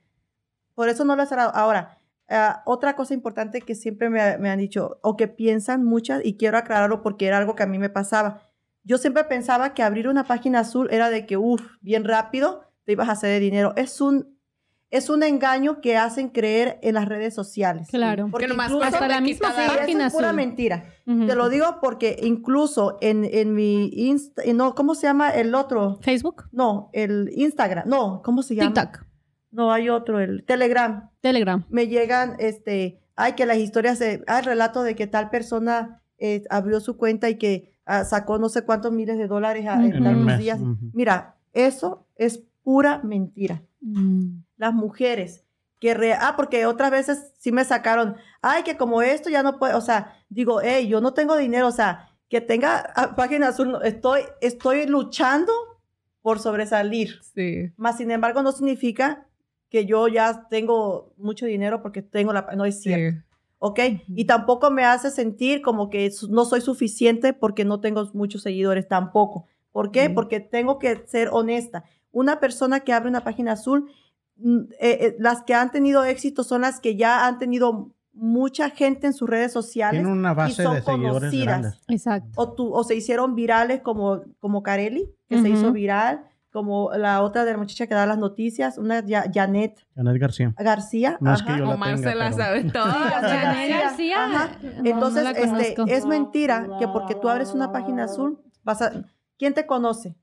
[0.75, 1.55] Por eso no lo he cerrado.
[1.55, 6.23] Ahora, ah, otra cosa importante que siempre me, me han dicho, o que piensan muchas,
[6.25, 8.43] y quiero aclararlo porque era algo que a mí me pasaba.
[8.85, 12.93] Yo siempre pensaba que abrir una página azul era de que, uff, bien rápido, te
[12.93, 13.73] ibas a hacer de dinero.
[13.77, 14.37] Es un,
[14.91, 17.89] es un engaño que hacen creer en las redes sociales.
[17.91, 18.29] Claro.
[18.31, 20.37] Porque nomás incluso- Hasta la misma Sí, página es pura azul.
[20.37, 20.85] mentira.
[21.05, 25.99] Te lo digo porque incluso en, en mi Insta, no, ¿cómo se llama el otro?
[26.03, 27.89] Facebook, No, el Instagram.
[27.89, 28.75] No, ¿cómo se llama?
[28.75, 29.05] TikTok,
[29.53, 31.09] No, hay otro, el Telegram.
[31.21, 31.65] Telegram.
[31.71, 36.43] Me llegan, este, ay, que las historias, de, el relato de que tal persona eh,
[36.51, 40.25] abrió su cuenta y que ah, sacó no sé cuántos miles de dólares a- en
[40.25, 40.59] mes, días.
[40.93, 43.63] Mira, eso es pura mentira.
[43.81, 44.43] Mm.
[44.57, 45.45] Las mujeres
[45.81, 49.59] que, re- ah, porque otras veces sí me sacaron, ay, que como esto ya no
[49.59, 53.49] puede, o sea, digo, hey, yo no tengo dinero, o sea, que tenga ah, página
[53.49, 55.53] azul, estoy, estoy luchando
[56.23, 57.21] por sobresalir.
[57.35, 57.73] Sí.
[57.77, 59.27] Más sin embargo, no significa
[59.69, 62.47] que yo ya tengo mucho dinero porque tengo la...
[62.57, 63.25] No es cierto, Sí.
[63.65, 63.79] ¿Ok?
[64.17, 68.89] Y tampoco me hace sentir como que no soy suficiente porque no tengo muchos seguidores,
[68.89, 69.47] tampoco.
[69.71, 70.11] ¿Por qué?
[70.15, 71.85] Porque tengo que ser honesta.
[72.11, 73.89] Una persona que abre una página azul,
[74.37, 78.69] mm, eh, eh, las que han tenido éxito son las que ya han tenido mucha
[78.69, 80.35] gente en sus redes sociales una y
[80.65, 81.57] son de seguidores conocidas.
[81.89, 82.29] Exacto.
[82.35, 87.23] O, tu- o se hicieron virales como, como Carelli, que se hizo viral, como la
[87.23, 90.55] otra de la muchacha que da las noticias, una Ya- Janet Janet García.
[90.59, 91.17] García.
[91.21, 91.53] No es ajá.
[91.55, 92.93] que yo la Omar tenga, se la pero- sabe toda.
[93.21, 94.25] Janet García.
[94.25, 94.51] Ajá.
[94.85, 98.93] Entonces, no este, es mentira que porque tú abres una página azul, vas a...
[99.39, 100.15] ¿Quién te conoce?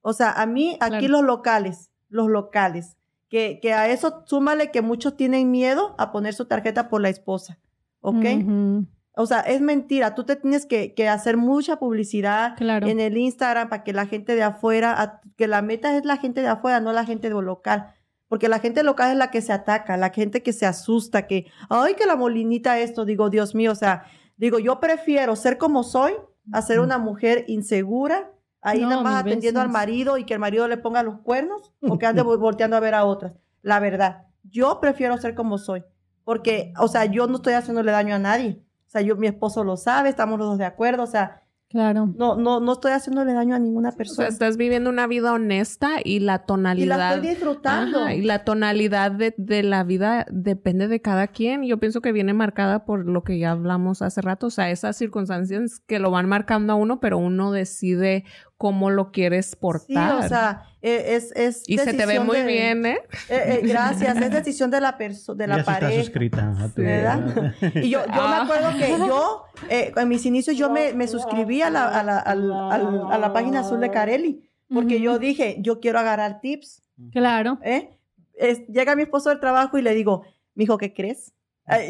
[0.00, 1.08] O sea, a mí, aquí Claro.
[1.08, 2.96] los locales, los locales,
[3.28, 7.08] que, que a eso súmale que muchos tienen miedo a poner su tarjeta por la
[7.08, 7.58] esposa,
[8.00, 8.24] ¿ok?
[8.40, 8.86] Ujú.
[9.14, 10.14] O sea, es mentira.
[10.14, 12.86] Tú te tienes que, que hacer mucha publicidad Claro.
[12.86, 16.16] en el Instagram para que la gente de afuera, a- que la meta es la
[16.16, 17.92] gente de afuera, no la gente de lo local.
[18.28, 21.46] Porque la gente local es la que se ataca, la gente que se asusta, que,
[21.68, 24.04] ay, que la molinita esto, digo, Dios mío, o sea,
[24.38, 26.14] digo, yo prefiero ser como soy
[26.50, 28.30] a ser una mujer insegura,
[28.62, 31.74] ahí No, nada más atendiendo al marido y que el marido le ponga los cuernos
[31.82, 33.34] o que ande vol- volteando a ver a otras.
[33.60, 35.84] La verdad, yo prefiero ser como soy,
[36.24, 38.62] porque, o sea, yo no estoy haciéndole daño a nadie.
[38.92, 41.38] O sea, yo, mi esposo lo sabe, estamos los dos de acuerdo, o sea,
[41.70, 42.12] Claro.
[42.14, 44.28] no, no, no estoy haciéndole daño a ninguna O sea, persona.
[44.28, 47.14] estás viviendo una vida honesta y la y la tonalidad.
[47.14, 48.00] estoy disfrutando.
[48.00, 51.62] Ajá, y la tonalidad de, de la vida depende de cada quien.
[51.62, 54.98] Yo pienso que viene marcada por lo que ya hablamos hace rato, o sea, esas
[54.98, 58.24] circunstancias que lo van marcando a uno, pero uno decide
[58.62, 60.24] cómo lo quieres Sí, portar.
[60.24, 63.00] o sea, eh, es, es y se te ve decisión muy de- bien, ¿eh?
[63.28, 66.02] eh, eh, gracias, es decisión de la persona, de la Ya sí está pareja.
[66.04, 66.54] suscrita.
[66.76, 67.54] ¿Verdad?
[67.74, 68.42] Y yo, yo me Ah.
[68.44, 72.18] acuerdo que yo, eh, en mis inicios, yo me, me suscribí a la, a, la,
[72.20, 77.58] a la página azul de Carelli, porque yo dije, yo quiero agarrar tips, Claro.
[77.64, 77.98] ¿eh?
[78.34, 80.22] Es- llega mi esposo del trabajo y le digo,
[80.54, 81.32] mijo, ¿qué crees?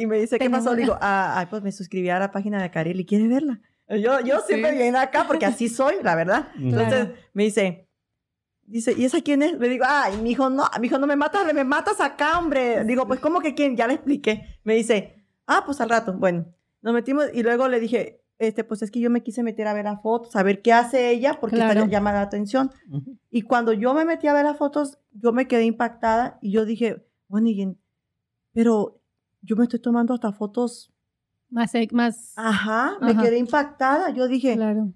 [0.00, 0.72] Y me dice, ¿qué pasó?
[0.74, 3.60] Le digo, ah, ay, pues me suscribí a la página de Carelli, ¿quieres verla?
[3.89, 6.49] Yo, yo siempre viene acá porque así soy, la verdad.
[6.57, 7.14] Entonces Claro.
[7.35, 7.89] me dice,
[8.62, 9.59] dice, ¿y esa quién es?
[9.59, 12.85] Le digo, ay, mi hijo, no, mi hijo, no me matas, me matas acá, hombre.
[12.85, 13.76] Digo, pues, ¿cómo que quién?
[13.76, 14.59] Ya le expliqué.
[14.64, 16.12] Me dice, ah, pues al rato.
[16.14, 16.47] Bueno,
[16.80, 19.74] nos metimos y luego le dije, este, pues es que yo me quise meter a
[19.74, 21.80] ver las fotos, a ver qué hace ella, porque Claro.
[21.80, 22.70] está llama la atención.
[23.30, 26.64] Y cuando yo me metí a ver las fotos, yo me quedé impactada y yo
[26.64, 27.78] dije, bueno, y en-
[28.53, 29.01] pero
[29.43, 30.91] yo me estoy tomando hasta fotos.
[31.53, 32.32] Más, más.
[32.36, 33.22] Ajá, me Ajá.
[33.22, 34.11] quedé impactada.
[34.11, 34.92] Yo dije, Claro.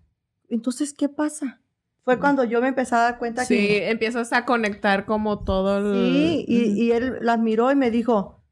[0.48, 1.61] entonces, ¿qué pasa?
[2.02, 3.90] Fue cuando yo me empecé a dar cuenta Sí, que...
[3.90, 6.09] empiezas a conectar como todo el...
[6.11, 8.42] Sí, y, y él las miró y me dijo,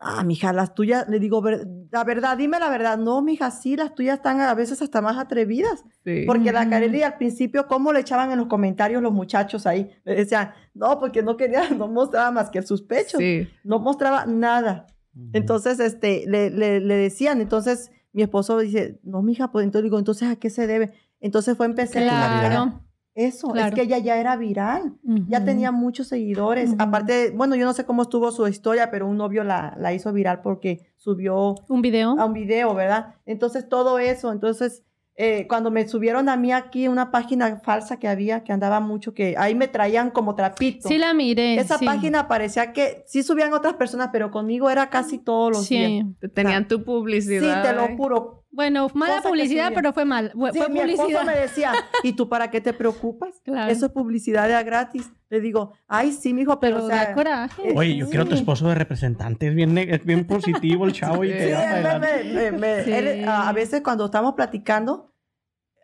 [0.00, 2.98] ah, mija, las tuyas, le digo, "Ver- la verdad, dime la verdad.
[2.98, 5.84] No, mija, sí, las tuyas están a veces hasta más atrevidas.
[6.04, 6.24] Sí.
[6.26, 6.68] Porque la.
[6.68, 9.90] Carelli al principio, ¿cómo le echaban en los comentarios los muchachos ahí?
[10.04, 13.18] Le decían, no, porque no quería, no mostraba más que el sospecho.
[13.18, 13.48] Sí.
[13.64, 14.86] No mostraba nada.
[15.32, 19.98] Entonces, este, le, le, le decían, entonces mi esposo dice, no, mija, pues entonces digo,
[19.98, 20.92] entonces, ¿a qué se debe?
[21.20, 22.80] Entonces fue empecé a Claro.
[23.14, 24.94] eso, es que ella ya era viral,
[25.28, 26.74] ya tenía muchos seguidores.
[26.78, 30.12] Aparte, bueno, yo no sé cómo estuvo su historia, pero un novio la, la hizo
[30.12, 32.18] viral porque subió Un video.
[32.18, 33.14] a un video, ¿verdad?
[33.26, 34.84] Entonces todo eso, entonces
[35.22, 39.12] eh, cuando me subieron a mí aquí una página falsa que había, que andaba mucho,
[39.12, 40.88] que ahí me traían como trapito.
[40.88, 41.56] Sí, la miré.
[41.56, 41.84] Esa sí.
[41.84, 46.04] página parecía que sí subían otras personas, pero conmigo era casi todos los días.
[46.20, 46.28] Sí.
[46.34, 47.62] Tenían tu Sí, publicidad.
[47.62, 48.36] te lo juro.
[48.52, 50.32] Bueno, mala publicidad, pero fue mal.
[50.34, 51.24] Fue, Sí, fue mi esposo publicidad.
[51.24, 53.40] me decía, ¿y tú para qué te preocupas?
[53.44, 53.70] Claro.
[53.70, 55.08] Eso es publicidad de a gratis.
[55.28, 57.72] Le digo, ay, sí, mijo, pero, Pero o sea, da coraje.
[57.76, 59.46] Oye, yo quiero a tu esposo de representante.
[59.46, 62.06] Es bien, es bien positivo el chavo y Sí, te Sí, da para él me-
[62.08, 62.50] adelante.
[62.50, 62.92] me- me- Sí.
[62.92, 65.09] él, a a veces cuando estamos platicando,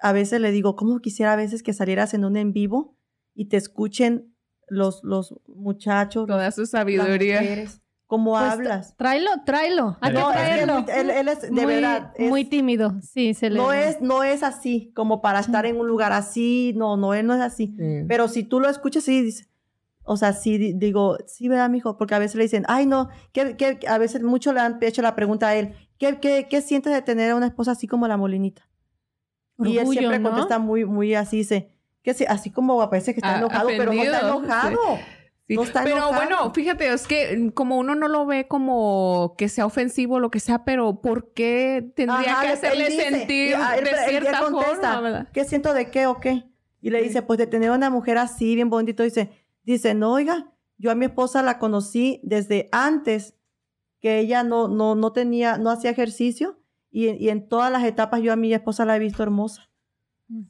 [0.02, 2.96] a veces le digo, ¿cómo quisiera a veces que salieras en un en vivo
[3.34, 4.34] y te escuchen
[4.68, 7.42] los, los muchachos, Toda su sabiduría.
[8.06, 8.96] cómo Pues, hablas?
[8.96, 9.96] Tráelo, tráelo.
[10.00, 10.38] Hay que No, es
[10.86, 12.94] que él, él es, de muy, verdad, es- muy tímido.
[13.02, 16.72] Sí, se le no, es, no es así, como para estar en un lugar así,
[16.76, 17.74] no, no, él no es así.
[17.78, 18.04] Sí.
[18.08, 19.46] Pero si tú lo escuchas, sí, dice,
[20.02, 21.96] o sea, sí, di- digo, sí, ¿verdad, mijo?
[21.96, 25.02] Porque a veces le dicen, ay, no, ¿qué, qué- a veces muchos le han hecho
[25.02, 28.06] la pregunta a él, ¿qué, qué, qué sientes de tener a una esposa así como
[28.08, 28.68] la Molinita?
[29.58, 30.30] Y él siempre ¿no?
[30.30, 31.70] contesta muy, muy así, dice,
[32.02, 34.78] que sí, así como parece que está enojado, pero no está enojado.
[35.48, 36.14] Sí, No está pero enojado.
[36.16, 40.20] bueno, fíjate, es que mm, como uno no lo ve como que sea ofensivo o
[40.20, 43.84] lo que sea, pero ¿por qué tendría Ajá, que le- hacerle dice, sentir ah, él-
[43.84, 45.28] de él cierta contesta, forma?
[45.32, 46.44] ¿Qué siento de qué o qué?
[46.82, 49.30] Y le dice, pues de tener una mujer así, bien bonito, dice,
[49.62, 53.34] dice, no, oiga, yo a mi esposa la conocí desde antes
[54.00, 56.58] que ella no, no, no tenía, no hacía ejercicio
[56.96, 59.68] y, y en todas las etapas yo a mi esposa la he visto hermosa.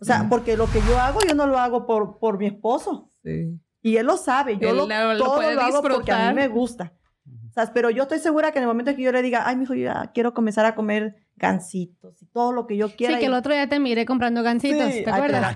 [0.01, 3.11] O sea, porque lo que yo hago, yo no lo hago por, por mi esposo.
[3.25, 3.61] Sí.
[3.83, 4.87] Y él lo sabe, yo Él lo,
[5.19, 6.95] todo lo hago porque a mí me gusta.
[7.27, 9.57] O sea, pero yo estoy segura que en el momento que yo le diga, ay,
[9.57, 13.15] mijo, yo ya quiero comenzar a comer gancitos y todo lo que yo quiera.
[13.15, 15.55] Sí, que el otro día te miré comprando gancitos, Sí, ¿te acuerdas?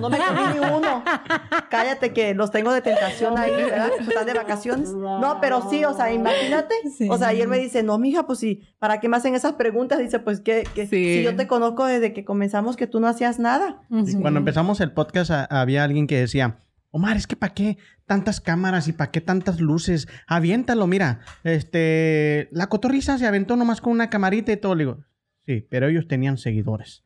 [0.00, 1.02] no me comí ni uno.
[1.70, 3.90] Cállate que los tengo de tentación ahí, ¿verdad?
[3.98, 4.90] Están de vacaciones.
[4.94, 6.74] No, pero sí, o sea, imagínate.
[6.96, 7.08] Sí.
[7.10, 9.54] O sea, y él me dice, no, mija, pues sí, ¿para qué me hacen esas
[9.54, 9.98] preguntas?
[9.98, 11.16] Dice, pues que, que Sí.
[11.16, 13.82] si yo te conozco desde que comenzamos que tú no hacías nada.
[14.20, 16.58] Cuando empezamos el podcast a- había alguien que decía,
[16.90, 20.08] Omar, es que ¿para qué tantas cámaras y para qué tantas luces?
[20.26, 21.20] Aviéntalo, mira.
[21.44, 24.74] Este, la cotorriza se aventó nomás con una camarita y todo.
[24.74, 25.04] Le digo,
[25.46, 27.04] sí, pero ellos tenían seguidores.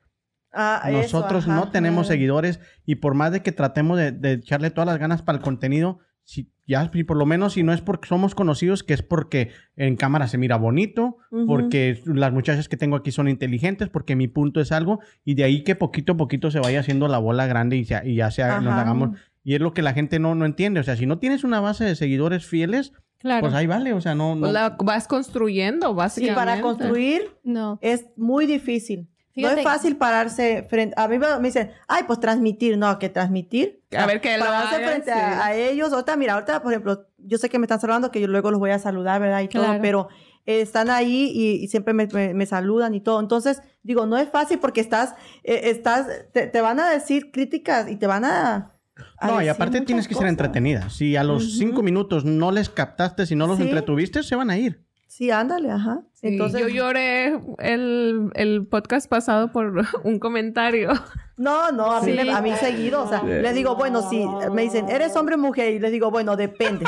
[0.53, 4.87] Ah, Nosotros no tenemos seguidores y por más de que tratemos de, de echarle todas
[4.87, 8.07] las ganas para el contenido, si, ya, si por lo menos si no es porque
[8.07, 12.95] somos conocidos, que es porque en cámara se mira bonito, porque las muchachas que tengo
[12.97, 16.51] aquí son inteligentes, porque mi punto es algo, y de ahí que poquito a poquito
[16.51, 19.11] se vaya haciendo la bola grande y, se- y ya se, nos hagamos.
[19.45, 20.81] Y es lo que la gente no, no entiende.
[20.81, 23.41] O sea, si no tienes una base de seguidores fieles, Claro.
[23.43, 23.93] pues ahí vale.
[23.93, 24.35] O sea, no.
[24.35, 26.35] no Pues la vas construyendo, Sí, básicamente.
[26.37, 27.79] para construir No.
[27.83, 29.09] es muy difícil.
[29.35, 30.95] Fíjate- No es fácil pararse frente.
[30.99, 32.77] A mí me me dicen, ay, pues transmitir.
[32.77, 33.83] No, que transmitir.
[33.97, 35.19] A ver que lo Pararse hagan, frente sí.
[35.19, 35.93] a, a ellos.
[35.93, 38.61] Ahorita, mira, ahorita, por ejemplo, yo sé que me están saludando, que yo luego los
[38.61, 39.41] voy a saludar, ¿verdad?
[39.41, 40.09] Y todo, pero
[40.45, 43.21] eh, están ahí y, y siempre me, me- me saludan y todo.
[43.21, 45.15] Entonces, digo, no es fácil porque estás,
[45.45, 48.72] eh, estás, te, te van a decir críticas y te van a.
[49.23, 50.31] a No, y aparte tienes que ser cosas.
[50.31, 50.91] entretenida.
[50.91, 51.53] Si a los Ujú.
[51.59, 53.63] cinco minutos no les captaste, si no los Sí.
[53.65, 54.85] entretuviste, se van a ir.
[55.07, 56.01] Sí, ándale, ajá.
[56.15, 59.75] Sí, Entonces, yo lloré el, el podcast pasado por
[60.05, 60.91] un comentario.
[61.37, 62.17] No, no, a mí, Sí.
[62.17, 65.39] me- a mí seguido, o sea, les digo, bueno, si me dicen, ¿eres hombre o
[65.39, 65.75] mujer?
[65.75, 66.87] Y les digo, bueno, depende.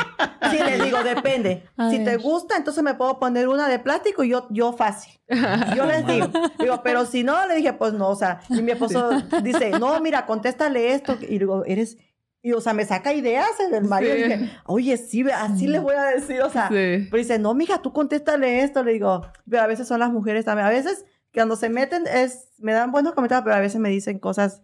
[0.49, 1.65] Sí, les digo, depende.
[1.77, 2.19] A si te ver.
[2.19, 5.13] gusta, entonces me puedo poner una de plástico y yo, yo fácil.
[5.75, 6.27] Yo les digo,
[6.59, 9.09] digo, pero si no, le dije, pues no, o sea, y mi esposo
[9.43, 11.15] dice, no, mira, contéstale esto.
[11.21, 11.97] Y digo, eres,
[12.47, 14.13] y o sea, me saca ideas en el marido.
[14.13, 14.19] Sí.
[14.19, 17.07] Y dije, oye, sí, así les voy a decir, o sea, Sí.
[17.09, 18.83] pero dice, no, mija, tú contéstale esto.
[18.83, 20.67] Le digo, pero a veces son las mujeres también.
[20.67, 24.19] A veces, cuando se meten, es, me dan buenos comentarios, pero a veces me dicen
[24.19, 24.61] cosas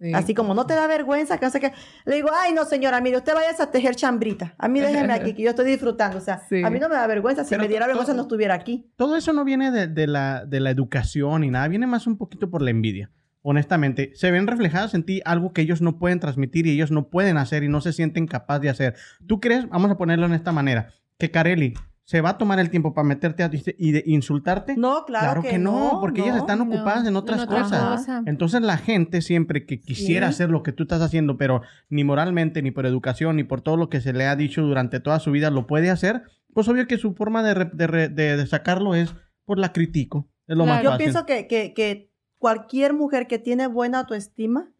[0.00, 0.12] Sí.
[0.14, 1.72] así como, no te da vergüenza, que no sé qué.
[2.06, 4.54] Le digo, ay, no, señora, mire, usted vaya a tejer chambrita.
[4.56, 6.16] A mí déjeme aquí, que yo estoy disfrutando.
[6.16, 6.62] O sea, Sí.
[6.64, 7.44] a mí no me da vergüenza.
[7.44, 8.90] Si Pero me diera vergüenza, no estuviera aquí.
[8.96, 12.16] Todo eso no viene de, de la, de la educación y nada, viene más un
[12.16, 13.10] poquito por la envidia.
[13.42, 17.08] Honestamente, se ven reflejadas en ti algo que ellos no pueden transmitir y ellos no
[17.08, 18.94] pueden hacer y no se sienten capaz de hacer.
[19.26, 20.88] ¿Tú crees, vamos a ponerlo en esta manera,
[21.18, 21.72] que Carelli
[22.04, 24.74] se va a tomar el tiempo para meterte a ti y de insultarte?
[24.76, 28.00] No, claro, que, no, porque ellas están no, ocupadas en otras cosas.
[28.00, 28.22] cosa.
[28.26, 30.30] Entonces la gente siempre que quisiera Sí.
[30.34, 33.76] hacer lo que tú estás haciendo, pero ni moralmente, ni por educación, ni por todo
[33.78, 36.22] lo que se le ha dicho durante toda su vida lo puede hacer,
[36.52, 39.14] pues obvio que su forma de, re- de re- de- de sacarlo es
[39.44, 40.28] por la critico.
[40.48, 40.84] Es lo más Claro.
[40.84, 41.04] Yo fácil.
[41.04, 42.09] pienso que, que, que
[42.40, 44.70] cualquier mujer que tiene buena autoestima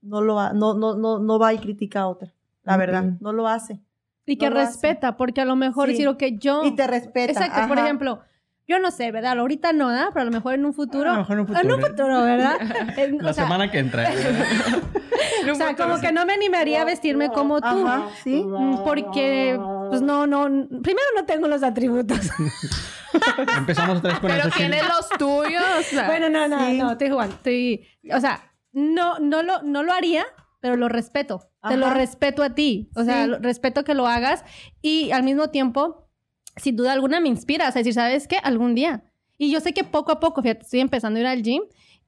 [0.00, 2.32] no, lo ha- no, no, no, no va y critica a otra.
[2.62, 3.80] La verdad, no lo hace.
[4.24, 4.54] Y que hace.
[4.54, 5.92] respeta, porque a lo mejor Sí.
[5.92, 6.64] decir, ok, yo...
[6.64, 7.30] Y te respeta.
[7.32, 8.20] Exacto, por ejemplo,
[8.66, 9.38] yo no sé, ¿verdad?
[9.38, 10.08] Ahorita no, ¿verdad?
[10.14, 11.10] Pero a lo mejor en un futuro...
[11.10, 11.86] A lo mejor en un En un futuro.
[11.88, 12.56] futuro, ¿verdad?
[12.98, 14.08] En- La o sea, semana que entra.
[15.50, 17.66] o sea, como que no me animaría a vestirme como tú.
[17.86, 18.42] Ajá, sí.
[18.46, 19.58] Mm, Porque,
[19.98, 20.44] pues no, no,
[20.82, 22.18] primero no tengo los atributos.
[23.56, 25.62] Empezamos otra vez con Pero tienes los tuyos.
[25.78, 26.78] o sea, bueno, no, no, Sí.
[26.78, 27.34] no, estoy jugando.
[27.36, 30.24] Estoy, o sea, no, no, lo, no lo haría,
[30.60, 31.48] pero lo respeto.
[31.68, 31.94] Te lo Ajá.
[31.94, 32.90] respeto a ti.
[32.96, 33.30] O sea, Sí.
[33.30, 34.44] lo- respeto que lo hagas
[34.82, 36.08] y al mismo tiempo,
[36.56, 38.38] sin duda alguna, me inspiras a decir, ¿sabes qué?
[38.42, 39.04] Algún día.
[39.38, 41.62] Y yo sé que poco a poco, fíjate, estoy empezando a ir al gym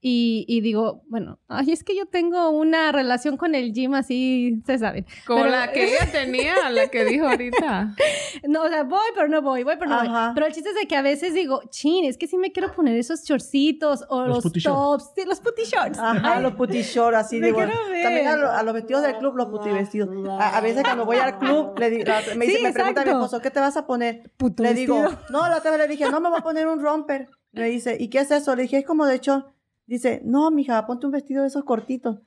[0.09, 4.63] y, y digo, bueno, ay, es que yo tengo una relación con el gym así,
[4.65, 5.05] se saben.
[5.27, 7.97] Como Pero- la que ella tenía, la que dijo ahorita.
[8.47, 10.27] No, o sea, voy, pero no voy, voy, pero no Ajá.
[10.27, 10.35] voy.
[10.37, 12.73] Pero el chiste es de que a veces digo, chin, es que sí me quiero
[12.73, 15.99] poner esos shortcitos o Los putty tops, sí, los putty shorts.
[15.99, 17.59] Ajá, Ay, los puti shorts, así digo.
[17.59, 20.09] También a, lo- a los vestidos del club, los puti vestidos.
[20.41, 23.03] A, a veces cuando voy al club, le di- la- me, dice, Sí, me pregunta
[23.05, 24.31] mi esposo, ¿qué te vas a poner?
[24.37, 26.81] Puto le digo, no, la otra vez le dije, no me voy a poner un
[26.81, 27.29] romper.
[27.51, 28.55] Me dice, ¿y qué es eso?
[28.55, 29.53] Le dije, es como de hecho.
[29.87, 32.19] Dice, no, mija, ponte un vestido de esos cortitos.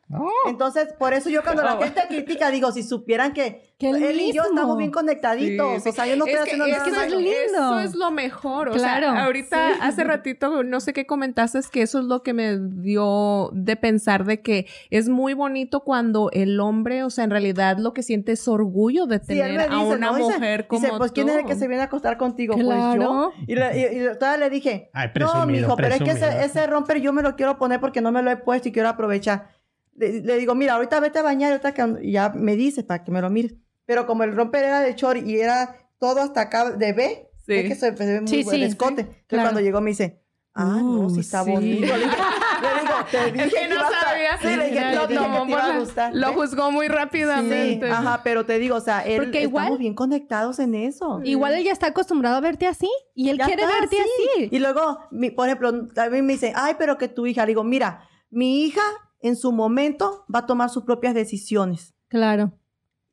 [0.48, 4.44] Entonces, por eso yo cuando la gente critica, digo, si supieran que Él y yo
[4.44, 4.56] mismo.
[4.58, 5.76] estamos bien conectaditos.
[5.76, 5.90] Sí, sí.
[5.90, 7.34] O sea, yo no estoy es que, haciendo es nada que eso es lindo.
[7.58, 8.70] Eso es lo mejor.
[8.70, 9.80] O Claro, sea, ahorita, sí.
[9.82, 13.76] hace ratito, no sé qué comentaste, es que eso es lo que me dio de
[13.78, 18.04] pensar de que es muy bonito cuando el hombre, o sea, en realidad lo que
[18.04, 20.16] siente es orgullo de Sí, tener a dice, una ¿no?
[20.18, 21.48] Dice- mujer como Dice, pues, ¿quién es el tú?
[21.48, 22.56] que se viene a acostar contigo?
[22.56, 23.02] Pues Claro.
[23.02, 23.34] yo.
[23.48, 26.20] Y, le, y, y todavía le dije, Ay, no, presumido, mijo, pero es que ese,
[26.20, 26.46] presumido.
[26.46, 28.90] ese romper yo me lo quiero poner porque no me lo he puesto y quiero
[28.90, 29.48] aprovechar.
[29.96, 31.62] Le, le digo, mira, ahorita vete a bañar,
[32.02, 33.56] y ya me dice para que me lo mires.
[33.90, 37.54] Pero como el romper era de short y era todo hasta acá de B, Sí.
[37.56, 39.02] es que se, se ve muy Sí, buen sí, escote.
[39.02, 39.46] Entonces claro.
[39.48, 40.22] cuando llegó me dice,
[40.54, 41.50] ah, no, Uh, sí está sí.
[41.52, 41.88] bonito.
[41.88, 42.14] Le, digo,
[43.12, 44.38] te dije Es que no a estar- sabía.
[44.40, 46.12] Sí, le dije, que te iba a la- gustar.
[46.16, 47.90] Lo juzgó muy Sí, rápidamente.
[47.90, 51.22] ajá, pero te digo, o sea, él Porque estamos igual- bien conectados en eso.
[51.24, 54.04] Igual él ya está acostumbrado a verte así y él Ya quiere está, verte sí.
[54.36, 54.50] así.
[54.52, 57.42] Y luego, mi- por ejemplo, también me dicen, ay, pero que tu hija.
[57.42, 58.84] Le digo, mira, mi hija
[59.22, 61.96] en su momento va a tomar sus propias decisiones.
[62.10, 62.54] Claro.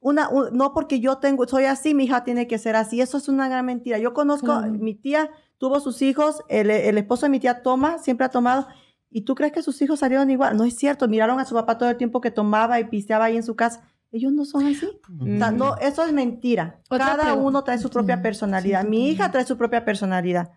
[0.09, 3.01] Una, un- no porque yo tengo, soy así, mi hija tiene que ser así.
[3.01, 3.99] Eso es una gran mentira.
[3.99, 8.25] Yo conozco, mi tía tuvo sus hijos, el, el esposo de mi tía toma, siempre
[8.27, 8.69] ha tomado.
[9.11, 10.57] ¿Y tú crees que sus hijos salieron igual?
[10.57, 11.09] No es cierto.
[11.09, 13.83] Miraron a su papá todo el tiempo que tomaba y pisteaba ahí en su casa.
[14.13, 14.87] Ellos no son así.
[15.21, 16.79] O sea, no, eso es mentira.
[16.89, 17.49] Otra Cada pregunta.
[17.49, 18.85] uno trae su propia personalidad.
[18.85, 20.53] Mi hija trae su propia personalidad.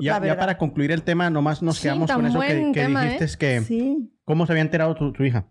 [0.00, 2.80] Ya, ya para concluir el tema, nomás nos Sí, quedamos con eso que, buen que
[2.82, 3.26] tema, dijiste, ¿eh?
[3.26, 4.12] es que Sí.
[4.24, 5.46] cómo se había enterado tu, tu hija.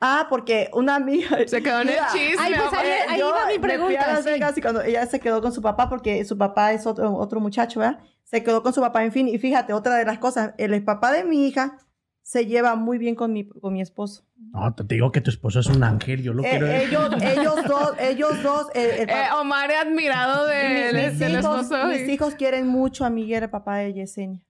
[0.00, 1.28] Ah, porque una amiga.
[1.46, 2.36] Se quedó en el chisme.
[2.38, 3.12] Ay, pues ahí- ahora.
[3.12, 4.30] ahí yo iba mi me fui a pregunta, Las sí.
[4.30, 7.40] Vegas y cuando ella se quedó con su papá, porque su papá es otro, otro
[7.40, 7.98] muchacho, ¿verdad?
[8.24, 9.26] Se quedó con su papá, en fin.
[9.28, 11.78] Y fíjate, otra de las cosas, el papá de mi hija
[12.22, 14.24] se lleva muy bien con mi, con mi esposo.
[14.52, 16.66] No, te digo que tu esposo es un ángel, yo lo Eh, quiero.
[16.68, 21.18] ellos, ellos dos, ellos dos, el, el Eh, Omar es admirado de, mi- de- mis,
[21.18, 21.86] del hijos, esposo.
[21.88, 24.40] mis hijos quieren mucho a Miguel, el papá de Yesenia.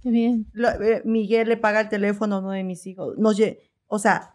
[0.00, 0.46] Qué bien.
[0.52, 3.18] Lo- eh, Miguel le paga el teléfono a uno de mis hijos.
[3.18, 3.36] Nos
[3.88, 4.34] o sea,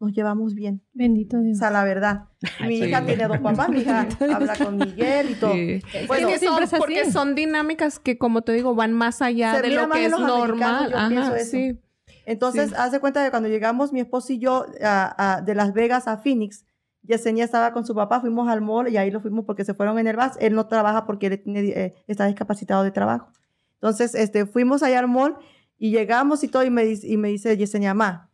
[0.00, 0.82] nos llevamos bien.
[0.92, 1.58] Bendito O Dios.
[1.58, 2.24] sea, la verdad.
[2.66, 2.84] Mi Sí.
[2.86, 5.52] hija tiene dos papás, mi hija habla con Miguel y todo.
[5.52, 5.80] Sí.
[6.08, 9.54] Bueno, Es que siempre son, porque son dinámicas que, como te digo, van más allá
[9.56, 10.92] Se de lo más que en es los normal.
[10.92, 11.50] americanos, yo pienso Ajá, eso.
[11.50, 11.78] sí.
[12.26, 12.74] Entonces, Sí.
[12.78, 16.16] hace cuenta de cuando llegamos mi esposo y yo a- a- de Las Vegas a
[16.18, 16.64] Phoenix,
[17.02, 19.98] Yesenia estaba con su papá, fuimos al mall y ahí lo fuimos porque se fueron
[19.98, 20.32] en el bus.
[20.40, 23.30] Él no trabaja porque él tiene, eh, está discapacitado de trabajo.
[23.74, 25.36] Entonces, este, fuimos allá al mall
[25.76, 28.30] y llegamos y todo y me, dice- y me dice Yesenia, ma,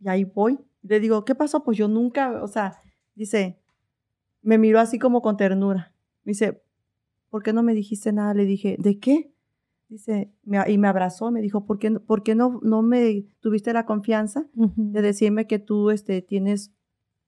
[0.00, 0.58] y ahí voy.
[0.82, 1.64] Le digo, ¿qué pasó?
[1.64, 2.80] Pues yo nunca, o sea,
[3.14, 3.58] dice,
[4.42, 5.92] me miró así como con ternura.
[6.24, 6.62] Me dice,
[7.30, 8.32] ¿por qué no me dijiste nada?
[8.34, 9.32] Le dije, ¿de qué?
[9.88, 13.24] Dice, me- y me abrazó, me dijo, ¿por qué, no- por qué no, no me
[13.40, 14.46] tuviste la confianza
[14.92, 16.72] de decirme que tú este, tienes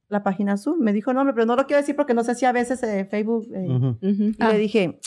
[0.09, 0.79] la página azul?
[0.79, 3.05] Me dijo, no, pero no lo quiero decir porque no sé si a veces eh,
[3.07, 3.49] Facebook...
[3.55, 3.67] eh,
[4.39, 5.01] y le dije,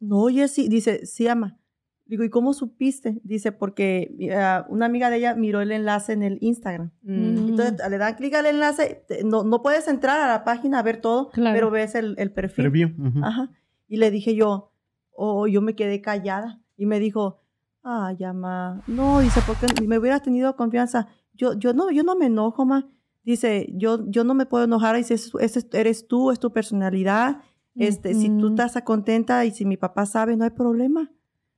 [0.00, 1.58] no, Jessy, dice, sí, ama.
[2.06, 3.20] Digo, ¿y cómo supiste?
[3.24, 6.90] Dice, porque eh, una amiga de ella miró el enlace en el Instagram.
[7.02, 7.48] Mm.
[7.48, 10.82] Entonces le dan clic al enlace, te- no, no puedes entrar a la página a
[10.82, 11.54] ver todo, Claro.
[11.54, 12.64] pero ves el, el perfil.
[12.70, 12.88] Preview.
[12.98, 13.24] ujú.
[13.24, 13.50] Ajá.
[13.88, 14.72] Y le dije yo,
[15.12, 16.60] oh, yo me quedé callada.
[16.76, 17.40] Y me dijo,
[17.82, 21.08] ay, ma, no, dice, porque me hubieras tenido confianza.
[21.34, 22.90] Yo, yo no, yo no me enojo, ma.
[23.24, 24.96] Dice, yo, yo no me puedo enojar.
[24.96, 27.38] Dice, "Es- ese eres tú, es tu personalidad.
[27.76, 31.10] Este, si tú estás contenta y si mi papá sabe, no hay problema.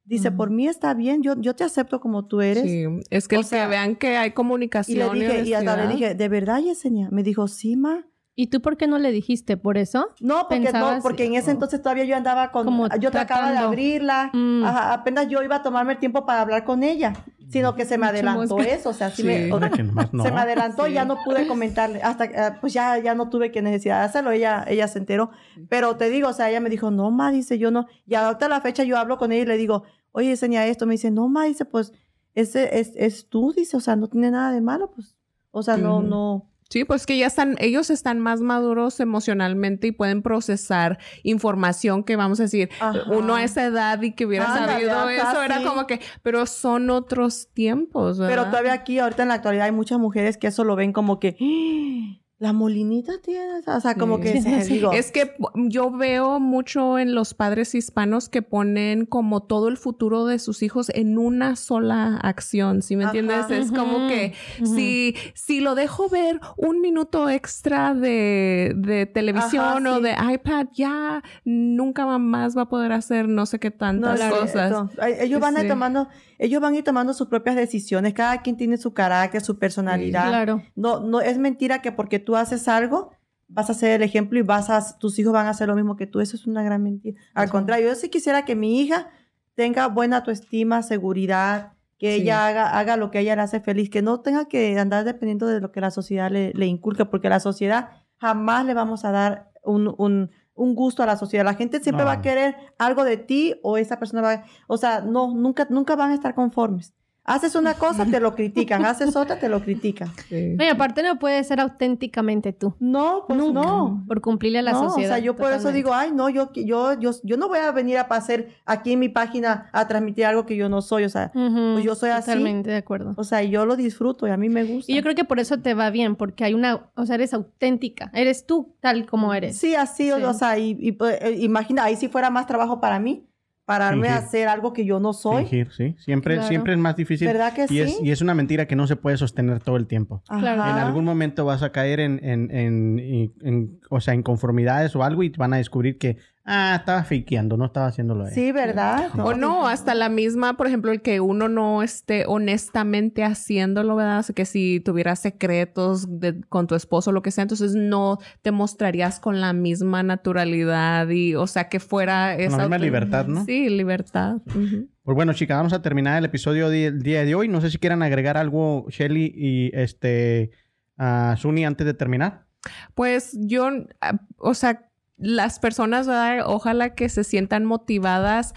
[0.07, 2.63] Dice, por mí está bien, yo, yo te acepto como tú eres.
[2.65, 5.19] Sí, es que O el sea, que vean que hay Y comunicación.
[5.19, 7.09] le dije, y hasta le dije, ¿de verdad, Yesenia?
[7.11, 8.05] Me dijo, sí, ma.
[8.37, 9.57] ¿Y tú por qué no le dijiste?
[9.57, 10.09] ¿Por eso?
[10.21, 12.65] No, porque, no, porque en ese entonces todavía yo andaba con...
[12.65, 14.31] Como yo trataba de abrirla.
[14.33, 14.65] Mm.
[14.65, 17.13] Ajá, apenas yo iba a tomarme el tiempo para hablar con ella.
[17.49, 18.91] Sino que se me adelantó eso.
[18.91, 19.29] O sea, sí Sí.
[19.29, 19.49] me...
[20.13, 20.23] no.
[20.23, 22.03] Se me adelantó y ya no pude comentarle.
[22.03, 24.31] Hasta que, ah, pues ya, ya no tuve que necesidad de hacerlo.
[24.33, 25.31] Ella, ella se enteró.
[25.69, 27.87] Pero te digo, o sea, ella me dijo, no, ma, dice, yo no.
[28.07, 30.87] Y hasta la fecha yo hablo con ella y le digo, oye, enseña esto.
[30.87, 31.93] Me dice, no, ma, dice, pues,
[32.35, 35.17] ese es, es tú, dice, o sea, no tiene nada de malo, pues.
[35.51, 36.51] O sea, no, no.
[36.71, 42.17] Sí, pues que ya están, ellos están más maduros emocionalmente y pueden procesar información que
[42.17, 43.03] vamos a decir, Ajá.
[43.13, 46.91] uno a esa edad y que hubiera Ándale, sabido eso, era como que, pero son
[46.91, 48.35] otros tiempos, ¿verdad?
[48.37, 51.21] Pero todavía aquí, ahorita en la actualidad, hay muchas mujeres que eso lo ven como
[51.21, 54.23] que "Ah, la molinita tiene, o sea, como Sí.
[54.25, 59.43] que se- digo, Es que yo veo mucho en los padres hispanos que ponen como
[59.43, 63.17] todo el futuro de sus hijos en una sola acción, ¿sí me Ajá.
[63.17, 63.51] entiendes?
[63.51, 69.95] Es como que si, si lo dejo ver un minuto extra de, de televisión Ajá,
[69.95, 70.03] o sí.
[70.03, 74.91] de iPad, ya nunca más va a poder hacer no sé qué tantas cosas.
[75.21, 75.69] Ellos van a ir Sí.
[75.71, 76.09] tomando,
[76.39, 78.13] ellos van a ir tomando sus propias decisiones.
[78.13, 80.29] Cada quien tiene su carácter, su personalidad.
[80.29, 80.63] Claro.
[80.77, 83.11] No, no es mentira que porque tú haces algo
[83.47, 85.97] vas a ser el ejemplo y vas a, tus hijos van a hacer lo mismo
[85.97, 86.21] que tú.
[86.21, 87.21] Eso es una gran mentira.
[87.35, 89.11] Al contrario, yo sí quisiera que mi hija
[89.55, 92.23] tenga buena autoestima, seguridad, que Sí.
[92.23, 95.05] ella haga, haga lo que a ella le hace feliz, que no tenga que andar
[95.05, 99.05] dependiendo de lo que la sociedad le, le inculca, porque la sociedad jamás le vamos
[99.05, 101.45] a dar un, un, un gusto a la sociedad.
[101.45, 102.09] La gente siempre No.
[102.09, 105.95] va a querer algo de ti o esa persona va, o sea, no, nunca, nunca
[105.95, 106.95] van a estar conformes.
[107.27, 110.11] Haces una cosa, te lo critican, haces otra, te lo critican.
[110.29, 110.55] Sí.
[110.59, 112.75] No, y aparte no puedes ser auténticamente tú.
[112.81, 114.05] No, pues no.
[114.07, 115.13] Por cumplirle a la no, sociedad.
[115.13, 117.71] o sea, yo por eso digo, ay, no, yo, yo, yo, yo no voy a
[117.73, 121.09] venir a hacer aquí en mi página a transmitir algo que yo no soy, o
[121.09, 122.27] sea, Ujú, pues yo soy así.
[122.27, 123.15] Totalmente de acuerdo.
[123.17, 124.93] o sea, yo lo disfruto y a mí me gusta.
[124.93, 127.33] Y yo creo que por eso te va bien, porque hay una, o sea, eres
[127.33, 129.57] auténtica, eres tú tal como eres.
[129.57, 130.23] Sí, así, o- Sí.
[130.25, 133.27] o sea, y, y, pues, eh, imagina, ahí si fuera más trabajo para mí,
[133.65, 135.45] pararme a hacer algo que yo no soy.
[135.45, 135.95] Fingir, sí.
[135.99, 136.49] Siempre, Claro.
[136.49, 137.27] siempre es más difícil.
[137.27, 139.87] ¿Verdad que y, es, y es una mentira que no se puede sostener todo el
[139.87, 140.23] tiempo.
[140.29, 140.53] Ajá.
[140.71, 145.03] En algún momento vas a caer en, en, en- en- en- o sea, inconformidades o
[145.03, 148.27] algo y te van a descubrir que, ah, estaba fakeando, no estaba haciéndolo.
[148.29, 149.09] Sí, ¿verdad?
[149.15, 149.25] No.
[149.27, 154.19] O no, hasta la misma, por ejemplo, el que uno no esté honestamente haciéndolo, ¿verdad?
[154.21, 157.75] O sea, que si tuvieras secretos de- con tu esposo o lo que sea, entonces
[157.75, 162.57] no te mostrarías con la misma naturalidad y, o sea, que fuera Con esa...
[162.59, 163.45] la misma libertad, ¿no?
[163.45, 164.37] Sí, libertad.
[164.47, 164.89] Ujú.
[165.03, 167.47] Pues bueno, chicas, vamos a terminar el episodio del día de hoy.
[167.49, 170.51] No sé si quieran agregar algo, Shelly y este
[170.97, 172.47] a Suni, antes de terminar.
[172.95, 173.69] Pues yo,
[174.01, 176.45] ah, o sea, las personas, ¿verdad?
[176.47, 178.53] ojalá que se sientan motivadas,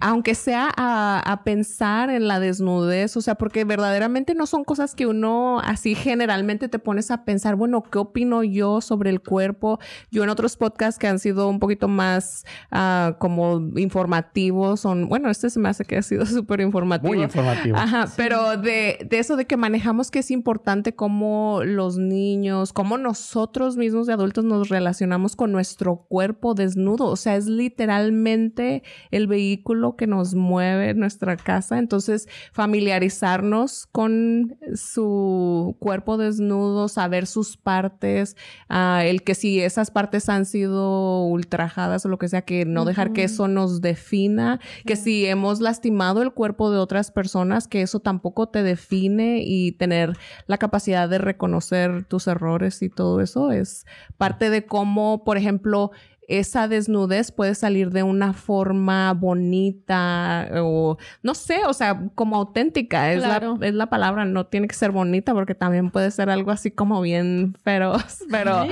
[0.00, 4.94] aunque sea a, a pensar en la desnudez, o sea, porque verdaderamente no son cosas
[4.94, 9.80] que uno así generalmente te pones a pensar, bueno, ¿qué opino yo sobre el cuerpo?
[10.10, 15.30] Yo en otros podcasts que han sido un poquito más ah, como informativos, son, bueno,
[15.30, 17.12] este se me hace que ha sido súper informativo.
[17.12, 17.76] Muy informativo.
[17.76, 22.96] Ajá, pero de, de eso de que manejamos que es importante cómo los niños, cómo
[22.96, 27.06] nosotros mismos de adultos nos relacionamos con nuestro cuerpo desnudo.
[27.06, 31.78] O sea, es literalmente el vehículo que nos mueve nuestra casa.
[31.78, 38.36] Entonces, familiarizarnos con su cuerpo desnudo, saber sus partes,
[38.68, 42.84] ah, el que si esas partes han sido ultrajadas o lo que sea, que no
[42.84, 47.82] dejar que eso nos defina, que si hemos lastimado el cuerpo de otras personas, que
[47.82, 50.16] eso tampoco te define y tener
[50.46, 55.87] la capacidad de reconocer tus errores y todo eso es parte de cómo, por ejemplo,
[56.28, 63.12] esa desnudez puede salir de una forma bonita o no sé, o sea, como auténtica,
[63.12, 63.56] es, Claro.
[63.58, 66.70] la, es la palabra, no tiene que ser bonita porque también puede ser algo así
[66.70, 68.66] como bien feroz, pero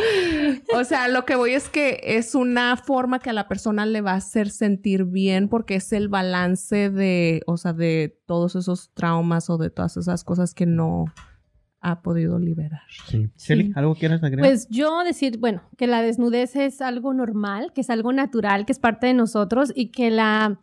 [0.74, 4.02] o sea, lo que voy es que es una forma que a la persona le
[4.02, 8.90] va a hacer sentir bien porque es el balance de, o sea, de todos esos
[8.92, 11.06] traumas o de todas esas cosas que no
[11.88, 12.82] ha podido liberar.
[13.06, 13.28] Sí.
[13.36, 14.48] Shelly, ¿algo quieres agregar?
[14.50, 18.72] Pues yo decir, bueno, que la desnudez es algo normal, que es algo natural, que
[18.72, 20.58] es parte de nosotros y que la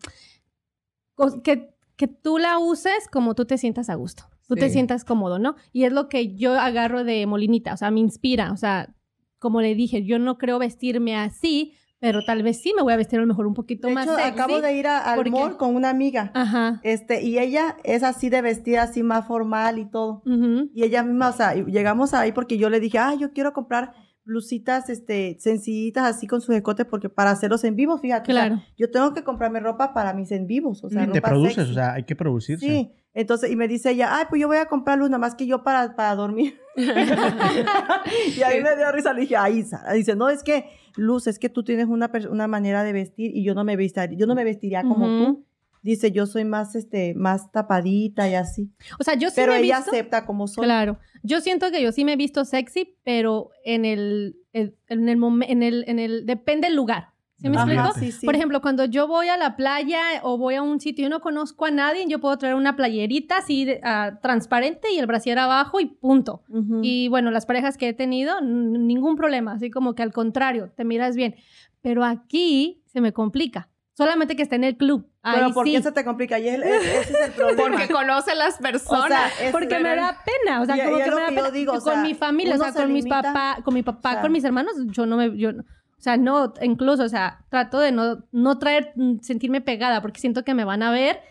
[1.44, 4.74] que, que tú la uses como tú te sientas a gusto, tú te Sí.
[4.74, 5.56] sientas cómodo, ¿no?
[5.72, 8.94] Y es lo que yo agarro de Molinita, o sea, me inspira, o sea,
[9.40, 11.74] como le dije, yo no creo vestirme así,
[12.05, 14.05] pero tal vez sí me voy a vestir a lo mejor un poquito De más
[14.05, 14.30] hecho, sexy.
[14.31, 16.31] acabo de ir a- al porque- mall con una amiga.
[16.34, 16.81] Ajá.
[16.84, 20.21] Este, y ella es así de vestir así más formal y todo.
[20.25, 20.69] ujú.
[20.73, 23.93] Y ella misma, o sea, llegamos ahí porque yo le dije, ah, yo quiero comprar
[24.25, 28.31] blusitas, este, sencillitas así con su escote porque para hacerlos en vivo, fíjate.
[28.31, 28.61] o sea, Claro.
[28.77, 31.71] yo tengo que comprarme ropa para mis en vivos, o sea, Y te produces, sexy.
[31.71, 32.65] o sea, hay que producirse.
[32.65, 35.35] Sí, entonces, y me dice ella, ay, pues yo voy a comprar luz, nada más
[35.35, 36.57] que yo para, para dormir.
[38.38, 39.93] y ahí me dio risa, le dije, ay, Sara.
[39.93, 40.65] Dice, no, es que,
[40.95, 44.18] Luz, es que tú tienes una, una manera de vestir y yo no me vestiría,
[44.18, 45.26] yo no me vestiría como Ujú.
[45.34, 45.45] tú.
[45.82, 48.72] Dice, yo soy más, este, más tapadita y así.
[48.99, 50.64] O sea, yo sí Pero me he ella visto- acepta como soy.
[50.64, 50.98] Claro.
[51.24, 55.18] Yo siento que yo sí me he visto sexy, pero en el, en en el
[55.18, 57.10] momento, en el, en el, depende del lugar.
[57.44, 57.99] ¿Sí me Ajá, explico?
[57.99, 58.26] sí, sí.
[58.26, 61.20] Por ejemplo, cuando yo voy a la playa o voy a un sitio y no
[61.20, 65.38] conozco a nadie, yo puedo traer una playerita así de- ah, transparente y el brasier
[65.40, 66.41] abajo y punto.
[66.82, 70.86] Y bueno, las parejas que he tenido, ningún problema, así como que al contrario, te
[70.86, 71.36] miras bien.
[71.82, 73.68] Pero aquí se me complica.
[73.95, 75.07] Solamente que esté en el club.
[75.22, 75.74] Ahí Pero ¿por sí.
[75.74, 76.40] qué se te complica?
[76.40, 77.61] Y es el- es- ese es el problema.
[77.78, 79.03] Porque conoce las personas.
[79.03, 81.28] O sea, es- Porque me da pena, o sea, Y- como y que me da
[81.28, 81.52] pena.
[81.52, 83.84] digo, o con sea, mi familia, o sea, se con mis limita- papá, con mi
[83.84, 85.64] papá, o sea- con mis hermanos, yo no me, yo, no-
[86.03, 90.19] o sea, no, incluso, o sea, trato de no, no traer, mm, sentirme pegada, porque
[90.19, 91.21] siento que me van a ver.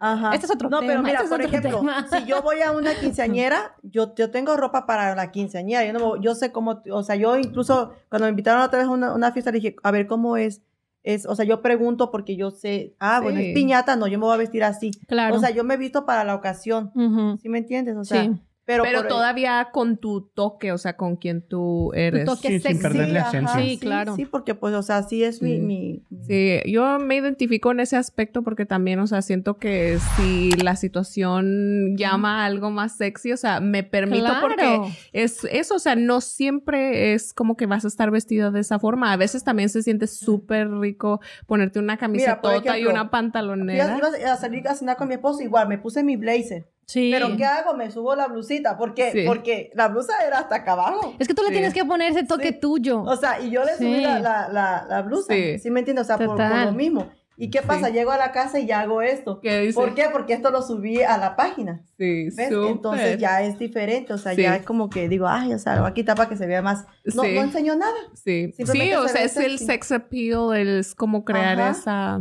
[0.00, 0.34] Ajá.
[0.34, 2.08] Este es otro no, tema, pero mira, este es por ejemplo, tema.
[2.10, 5.84] si yo voy a una quinceañera, yo, yo tengo ropa para la quinceañera.
[5.86, 8.90] Yo, no, yo sé cómo, o sea, yo incluso cuando me invitaron otra vez a
[8.90, 10.60] una, una fiesta, dije, a ver cómo es.
[11.04, 14.24] Es, o sea, yo pregunto porque yo sé, ah, bueno, es piñata, no, yo me
[14.24, 14.90] voy a vestir así.
[15.06, 15.36] Claro.
[15.36, 16.90] O sea, yo me he visto para la ocasión.
[16.96, 17.38] Ujú.
[17.38, 17.96] ¿Sí me entiendes?
[17.96, 18.42] O sea, Sí.
[18.66, 22.24] Pero, Pero todavía con tu toque, o sea, con quien tú eres.
[22.24, 22.82] toque Sí, sin sexy.
[22.82, 23.60] perder la ajá, esencia.
[23.60, 24.14] Sí, claro.
[24.16, 25.60] Sí, porque pues, o sea, así es mi, Sí.
[25.60, 26.04] mi...
[26.26, 30.76] Sí, yo me identifico en ese aspecto porque también, o sea, siento que si la
[30.76, 34.40] situación llama a algo más sexy, o sea, me permito Claro.
[34.40, 38.60] porque es eso, o sea, no siempre es como que vas a estar vestida de
[38.60, 39.12] esa forma.
[39.12, 43.06] A veces también se siente súper rico ponerte una camiseta por y ejemplo, una Fui
[43.08, 43.96] a, pantalonera.
[43.98, 46.66] iba a salir a cenar con mi esposo, igual, me puse mi blazer.
[46.90, 47.10] Sí.
[47.12, 47.74] Pero ¿qué hago?
[47.74, 48.76] Me subo la blusita.
[48.76, 49.12] ¿Por qué?
[49.12, 49.22] Sí.
[49.26, 51.14] Porque la blusa era hasta acá abajo.
[51.20, 51.54] Es que tú le Sí.
[51.54, 52.58] tienes que poner ese toque Sí.
[52.60, 53.02] tuyo.
[53.02, 54.00] O sea, y yo le subí Sí.
[54.02, 55.32] la, la, la, la blusa.
[55.32, 55.58] Sí.
[55.60, 55.70] Sí.
[55.70, 56.04] me entiendes?
[56.10, 57.08] O sea, por, lo mismo.
[57.36, 57.86] ¿Y qué pasa?
[57.86, 57.92] Sí.
[57.94, 59.40] Llego a la casa y ya hago esto.
[59.40, 59.74] ¿Qué dice?
[59.74, 60.08] ¿Por qué?
[60.12, 61.80] Porque esto lo subí a la página.
[61.96, 62.50] Sí, ¿Ves?
[62.50, 64.12] Entonces ya es diferente.
[64.12, 64.42] O sea, Sí.
[64.42, 66.46] ya es como que digo, ay, o sea, lo voy a quitar para que se
[66.46, 66.84] vea más.
[67.14, 67.34] No, Sí.
[67.34, 67.96] no enseño nada.
[68.12, 68.62] Sí, sí,
[68.92, 69.64] o se sea, es el sexy.
[69.64, 71.70] sex appeal, es como crear Ajá.
[71.70, 72.20] esa...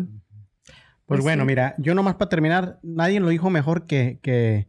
[1.10, 1.48] Pues Pues bueno, sí.
[1.48, 4.68] mira, yo nomás para terminar, nadie lo dijo mejor que, que,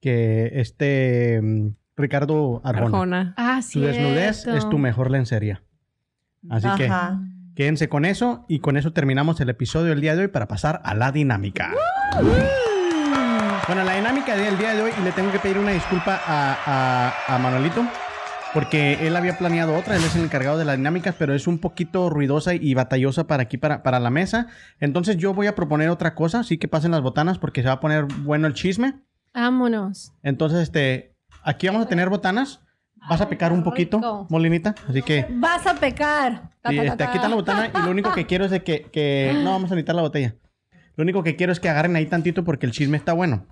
[0.00, 2.84] que este mm, Ricardo Arjona.
[2.86, 3.34] Arjona.
[3.36, 5.62] ah, Tu desnudez es tu mejor lencería.
[6.50, 6.88] Así que
[7.56, 10.80] quédense con eso y con eso terminamos el episodio del día de hoy para pasar
[10.84, 11.72] a la dinámica.
[13.66, 17.12] Bueno, la dinámica del día de hoy, y le tengo que pedir una disculpa a,
[17.28, 17.84] a, a Manuelito,
[18.54, 21.58] porque él había planeado otra, él es el encargado de las dinámicas, pero es un
[21.58, 24.46] poquito ruidosa y batallosa para aquí, para, para la mesa.
[24.80, 27.74] Entonces yo voy a proponer otra cosa, así que pasen las botanas porque se va
[27.74, 28.94] a poner bueno el chisme.
[29.34, 30.12] Vámonos.
[30.22, 32.60] Entonces, este, aquí vamos a tener botanas.
[33.08, 34.26] Vas a picar un poquito.
[34.28, 35.26] Molinita, así que...
[35.30, 36.50] Vas a pecar.
[36.68, 39.32] Sí, este, aquí está la botana y lo único que quiero es de que, que-
[39.44, 40.34] No, vamos a necesitar la botella.
[40.96, 43.46] Lo único que quiero es que agarren ahí tantito porque el chisme está bueno.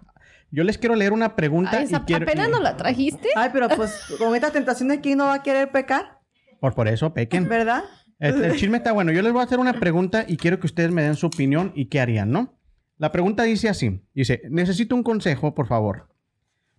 [0.51, 2.25] Yo les quiero leer una pregunta Ay, y esa- quiero...
[2.25, 3.29] apenas y- no la trajiste.
[3.35, 6.21] Ay, pero pues con estas tentaciones, ¿quién no va a querer pecar?
[6.61, 7.49] Por, por eso, pequen.
[7.49, 7.85] ¿Verdad?
[8.19, 9.13] El, el chisme está bueno.
[9.13, 11.73] Yo les voy a hacer una pregunta y quiero que ustedes me den su opinión
[11.75, 12.55] y qué harían, ¿no?
[12.97, 14.01] La pregunta dice así.
[14.15, 16.09] Dice, necesito un consejo, por favor.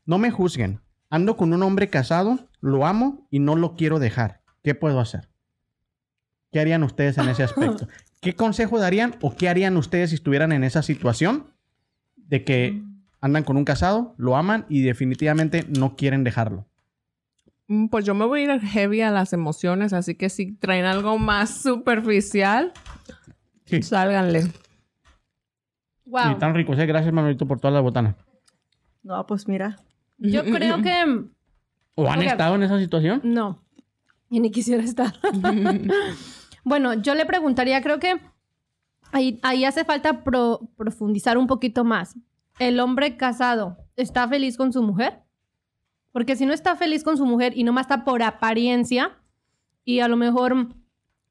[0.06, 0.82] No me juzguen.
[1.10, 4.42] Ando con un hombre casado, lo amo y no lo quiero dejar.
[4.64, 5.30] ¿Qué puedo hacer?
[6.52, 7.88] ¿Qué harían ustedes en ese aspecto?
[8.22, 11.54] ¿Qué consejo darían o qué harían ustedes si estuvieran en esa situación
[12.16, 12.82] de que
[13.22, 16.66] andan con un casado, lo aman y definitivamente no quieren dejarlo?
[17.68, 20.86] Mm, Pues yo me voy a ir heavy a las emociones, así que si traen
[20.86, 22.72] algo más superficial,
[23.66, 23.82] Sí.
[23.82, 24.44] sálganle.
[26.06, 26.32] Wow.
[26.32, 26.86] Y tan ricos, ¿eh?
[26.86, 28.16] Gracias, Manuelito, por todas las botanas.
[29.04, 29.76] No, pues mira.
[30.18, 31.26] Yo creo que
[31.96, 32.26] ¿O han Ok.
[32.26, 33.22] estado en esa situación?
[33.24, 33.62] no.
[34.30, 35.14] Y ni quisiera estar.
[36.66, 38.20] bueno, yo le preguntaría, creo que
[39.14, 42.16] ahí, ahí hace falta pro- profundizar un poquito más.
[42.60, 45.24] ¿El hombre casado está feliz con su mujer?
[46.12, 49.18] Porque si no está feliz con su mujer y nomás está por apariencia,
[49.84, 50.68] y a lo mejor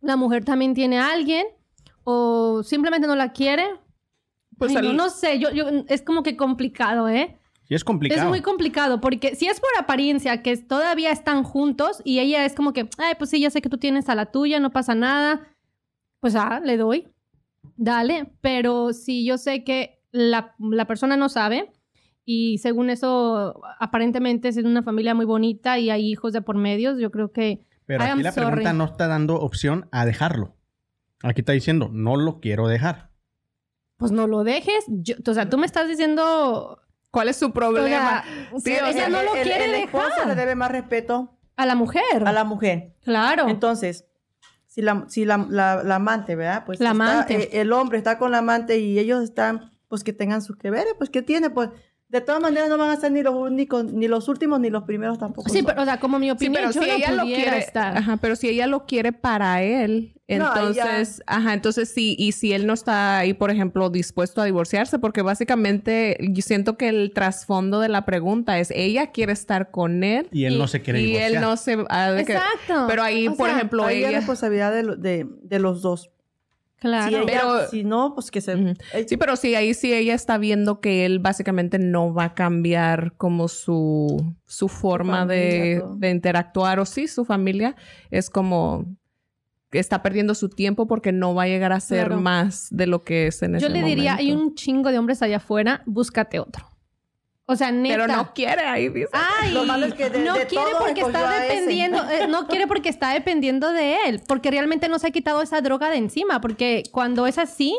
[0.01, 1.47] la mujer también tiene a alguien,
[2.05, 3.67] o simplemente no la quiere,
[4.59, 7.37] Pues Ay, no, sé, yo, yo, es como que complicado, ¿eh?
[7.65, 8.23] Sí, es complicado.
[8.23, 12.55] Es muy complicado porque si es por apariencia que todavía están juntos y ella es
[12.55, 14.95] como que, ay, pues sí, ya sé que tú tienes a la tuya, no pasa
[14.95, 15.49] nada,
[16.21, 17.09] pues ah, le doy,
[17.77, 21.73] dale, pero si yo sé que la, la persona no sabe
[22.25, 26.99] y según eso aparentemente es una familia muy bonita y hay hijos de por medios,
[26.99, 30.57] yo creo que, Pero I aquí la pregunta no está dando opción a dejarlo.
[31.23, 33.11] Aquí está diciendo, no lo quiero dejar.
[33.97, 36.81] pues no lo dejes, Yo- o sea, tú me estás diciendo...
[37.11, 38.23] ¿Cuál es su O problema?
[38.25, 38.25] sea,
[38.61, 41.39] Sí, o ella sea, no lo el, quiere el esposo dejar le debe más respeto
[41.57, 42.03] a la mujer.
[42.27, 42.95] a la mujer.
[43.03, 43.49] Claro.
[43.49, 44.05] Entonces,
[44.67, 46.65] si la, si la, la- la amante, ¿verdad?
[46.67, 47.45] Pues La está- amante.
[47.57, 50.71] eh, el hombre está con la amante y ellos están, pues que tengan sus que
[50.71, 51.71] veres, pues que tiene, pues
[52.09, 54.85] de todas maneras no van a ser ni los únicos, ni los últimos, ni los
[54.85, 55.49] primeros tampoco.
[55.49, 55.67] sí, son.
[55.67, 57.97] pero o sea, como mi Sí, opinión, pero yo si no ella lo quiere, estar.
[57.97, 62.53] ajá, pero si ella lo quiere para él, No, entonces, ajá, entonces sí, y si
[62.53, 67.13] él no está ahí, por ejemplo, dispuesto a divorciarse, porque básicamente yo siento que el
[67.13, 71.01] trasfondo de la pregunta es ella quiere estar con él Y él no se quiere
[71.01, 71.33] y divorciar.
[71.35, 72.85] él no se que- Exacto.
[72.89, 76.11] pero ahí, O por sea, ejemplo, Ahí es ella responsabilidad de, de, de los dos.
[76.79, 77.09] Claro.
[77.09, 78.75] Si, ella- Pero- si no, pues que se...
[79.07, 83.15] Sí, pero sí, ahí sí ella está viendo que él básicamente no va a cambiar
[83.17, 87.77] como su, su forma familia, de, de interactuar, o sí, su familia
[88.11, 88.85] es como,
[89.73, 92.21] está perdiendo su tiempo porque no va a llegar a ser Claro.
[92.21, 94.49] más de lo que es en ese Yo le diría, hay momento.
[94.51, 96.67] un chingo de hombres allá afuera, búscate otro.
[97.49, 97.95] O sea, neta.
[97.95, 99.09] Pero no quiere ahí, dice.
[99.13, 102.47] Ay, Lo malo es que de- no de quiere todo porque está dependiendo, eh, no
[102.49, 105.97] quiere porque está dependiendo de él, porque realmente no se ha quitado esa droga de
[105.99, 107.79] encima, porque cuando es así,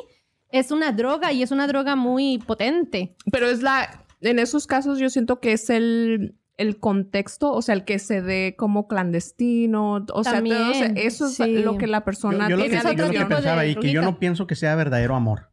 [0.52, 3.16] es una droga y es una droga muy potente.
[3.30, 7.76] Pero es la, en esos casos yo siento que es el, el contexto, o sea,
[7.76, 11.58] el que se dé como clandestino, o sea, todo eso es sí.
[11.60, 13.26] lo que la Yo, persona yo lo que, tiene es yo otro lo que tipo
[13.26, 13.30] adicción.
[13.30, 15.50] de pensaba ahí, que yo no pienso que sea verdadero amor.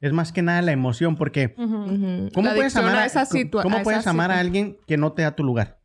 [0.00, 1.54] Es más que nada la emoción, porque.
[1.54, 4.76] ¿cómo La puedes amar a, esa situa- ¿cómo a puedes esa amar a situa- alguien
[4.86, 5.80] que no te da tu lugar?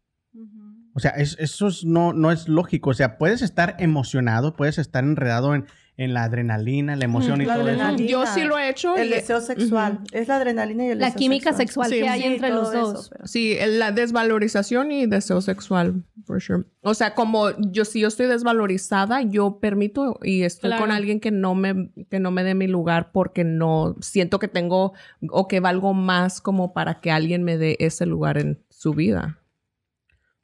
[0.96, 2.92] O sea, es- eso es- no, no es lógico.
[2.92, 7.46] O sea, puedes estar emocionado, puedes estar enredado en, en la adrenalina, la emoción y
[7.46, 7.82] La todo eso.
[7.82, 8.10] adrenalina.
[8.10, 8.96] Yo sí lo he hecho.
[8.98, 10.00] El y- deseo sexual.
[10.12, 12.70] Es la adrenalina y el La deseo química sexual Sí, que hay Sí, entre los
[12.74, 13.10] eso, dos.
[13.10, 16.64] pero- Sí, la desvalorización y deseo sexual, for sure.
[16.82, 20.82] O sea, como yo si yo estoy desvalorizada, yo permito y estoy Claro.
[20.84, 24.48] con alguien que no me que no me dé mi lugar porque no siento que
[24.48, 24.94] tengo
[25.30, 29.40] o que valgo más como para que alguien me dé ese lugar en su vida.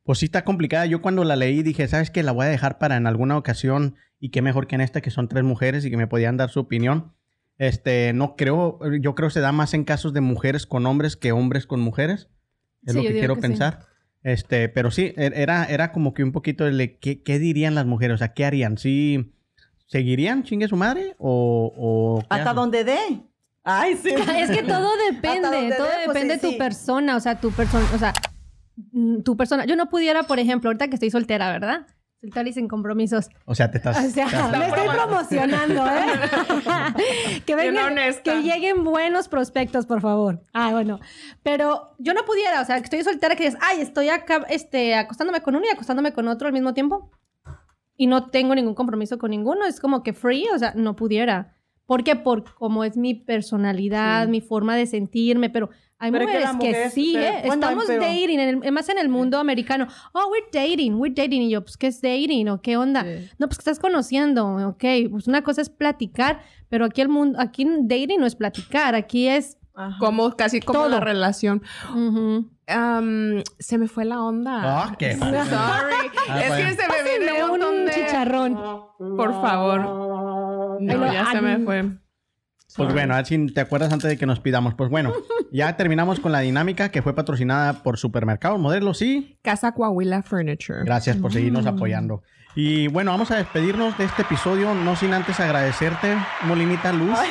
[0.04, 0.86] Pues sí está complicada.
[0.86, 2.24] Yo cuando la leí dije, ¿sabes qué?
[2.24, 5.12] La voy a dejar para en alguna ocasión y qué mejor que en esta que
[5.12, 7.14] son tres mujeres y que me podían dar su opinión.
[7.58, 11.16] Este, no creo, yo creo que se da más en casos de mujeres con hombres
[11.18, 12.30] que hombres con mujeres.
[12.86, 13.48] Es Sí, lo que quiero que sí.
[13.48, 13.86] pensar.
[14.24, 17.86] Este, pero sí, e- era, era como que un poquito de ¿qué, qué dirían las
[17.86, 18.78] mujeres, o sea, ¿qué harían?
[18.78, 19.34] ¿Sí
[19.88, 21.16] seguirían, chingue su madre?
[21.18, 22.56] ¿O, o Hasta hacen?
[22.56, 22.98] donde dé.
[23.64, 24.10] Ay, sí.
[24.38, 25.42] Es que todo depende,
[25.76, 26.58] todo dé, pues, depende sí, de tu sí.
[26.58, 28.14] persona, o sea, tu persona, o sea,
[28.92, 29.66] mm, tu persona.
[29.66, 31.88] Yo no pudiera, por ejemplo, ahorita que estoy soltera, ¿verdad?
[32.22, 33.30] Soltera y sin compromisos.
[33.46, 33.98] O sea, te estás...
[33.98, 37.42] O sea, estás- me estoy promocionando, ¿eh?
[37.46, 40.42] que vengan, que lleguen buenos prospectos, por favor.
[40.54, 41.00] Ah, bueno.
[41.44, 44.96] Pero yo no pudiera, o sea, que estoy soltera que dices, ay, estoy acá, este,
[44.96, 47.10] acostándome con uno y acostándome con otro al mismo tiempo.
[47.96, 49.66] Y no tengo ningún compromiso con ninguno.
[49.66, 51.56] Es como que free, o sea, no pudiera.
[51.90, 52.16] ¿Por qué?
[52.16, 54.30] Por cómo es mi personalidad, Sí.
[54.32, 57.42] mi forma de sentirme, pero hay Pero es que mujeres que, sí, pero- ¿eh?
[57.48, 59.88] bueno, Estamos pero- dating, en el- más en el mundo americano.
[60.14, 61.42] Oh, we're dating, we're dating.
[61.42, 62.48] Y yo, pues, ¿qué es dating?
[62.50, 63.04] ¿O qué onda?
[63.04, 63.28] Sí.
[63.40, 64.84] No, pues que estás conociendo, ok.
[65.10, 69.28] Pues una cosa es platicar, pero aquí el mundo, aquí dating no es platicar, aquí
[69.28, 69.58] es.
[69.74, 69.98] Ajá.
[70.00, 70.90] Como casi como Todo.
[70.90, 71.64] la relación.
[71.96, 72.50] ujú.
[73.60, 74.62] Se me fue la onda.
[74.84, 75.32] Ah, qué Sorry.
[76.30, 76.70] Ah, es bueno.
[76.70, 77.92] que se me viene Pásenme un montón un de...
[77.94, 78.56] chicharrón.
[79.18, 79.80] Por favor.
[80.82, 81.84] No, Ay, ya se me fue.
[81.84, 81.98] Pues
[82.68, 82.94] Sorry.
[82.94, 84.76] bueno, a ver si te acuerdas antes de que nos pidamos.
[84.76, 85.12] Pues bueno,
[85.52, 90.84] ya terminamos con la dinámica que fue patrocinada por Supermercados Modelos y Casa Coahuila Furniture.
[90.86, 91.70] gracias por seguirnos Mm.
[91.70, 92.22] apoyando.
[92.56, 97.18] Y bueno, vamos a despedirnos de este episodio, no sin antes agradecerte, Molinita Luz.
[97.18, 97.30] Ay.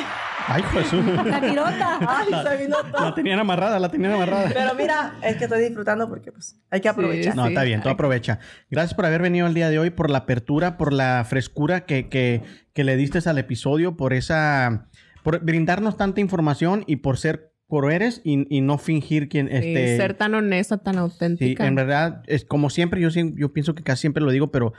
[0.51, 1.05] Ay, Jesús.
[1.25, 1.99] La pirota.
[2.07, 3.05] Ay, se vino todo.
[3.05, 4.49] La tenían amarrada, la tenían amarrada.
[4.53, 7.35] Pero mira, es que estoy disfrutando porque pues hay que aprovechar.
[7.35, 7.49] No, Sí.
[7.49, 8.39] está bien, tú aprovecha.
[8.69, 12.09] Gracias por haber venido el día de hoy, por la apertura, por la frescura que,
[12.09, 12.41] que,
[12.73, 14.87] que le diste al episodio, por esa,
[15.23, 19.53] por brindarnos tanta información y por ser por eres y, y no fingir quien Sí,
[19.55, 21.67] este ser tan honesta, tan Sí, auténtica.
[21.67, 24.73] en verdad, es como siempre, yo, yo pienso que casi siempre lo digo, pero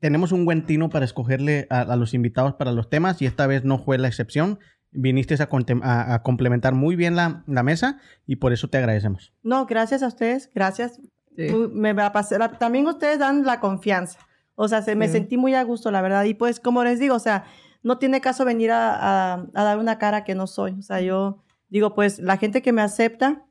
[0.00, 3.46] tenemos un buen tino para escogerle a, a los invitados para los temas y esta
[3.46, 4.58] vez no fue la excepción.
[4.92, 5.48] Viniste a,
[5.82, 9.32] a- a complementar muy bien la, la mesa y por eso te agradecemos.
[9.42, 11.00] No, gracias a ustedes, gracias.
[11.36, 11.46] Sí.
[11.72, 12.58] Me va a pasar.
[12.58, 14.18] También ustedes dan la confianza.
[14.56, 15.12] O sea, se, me Sí.
[15.12, 16.24] sentí muy a gusto, la verdad.
[16.24, 17.44] Y pues, como les digo, o sea,
[17.82, 18.94] no tiene caso venir a,
[19.34, 20.72] a- a dar una cara que no soy.
[20.78, 23.46] O sea, yo digo, pues, la gente que me acepta,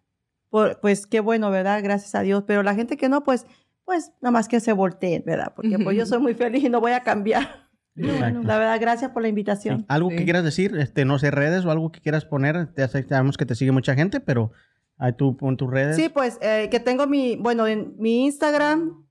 [0.49, 1.81] por- pues, qué bueno, ¿verdad?
[1.81, 2.43] Gracias a Dios.
[2.45, 3.47] Pero la gente que no, pues,
[3.85, 5.53] pues, nada más que se volteen, ¿verdad?
[5.55, 7.68] Porque pues yo soy muy feliz y no voy a cambiar.
[8.07, 8.41] Exacto.
[8.43, 9.29] La verdad, gracias por la Sí.
[9.29, 9.85] invitación.
[9.87, 10.17] Algo Sí.
[10.17, 13.45] que quieras decir, este, no sé, redes o algo que quieras poner, sé- sabemos que
[13.45, 14.51] te sigue mucha gente, pero
[14.97, 15.95] ahí tú pon tus redes.
[15.95, 19.05] Sí, pues eh, que tengo mi, bueno, en mi Instagram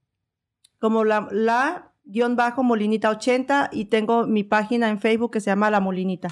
[0.79, 5.51] como la, la guion bajo molinita 80 y tengo mi página en Facebook que se
[5.51, 6.29] llama La Molinita.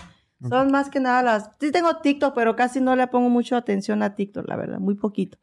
[0.49, 4.03] Son más que nada las, sí tengo TikTok, pero casi no le pongo mucho atención
[4.03, 5.39] a TikTok, la verdad, muy poquito.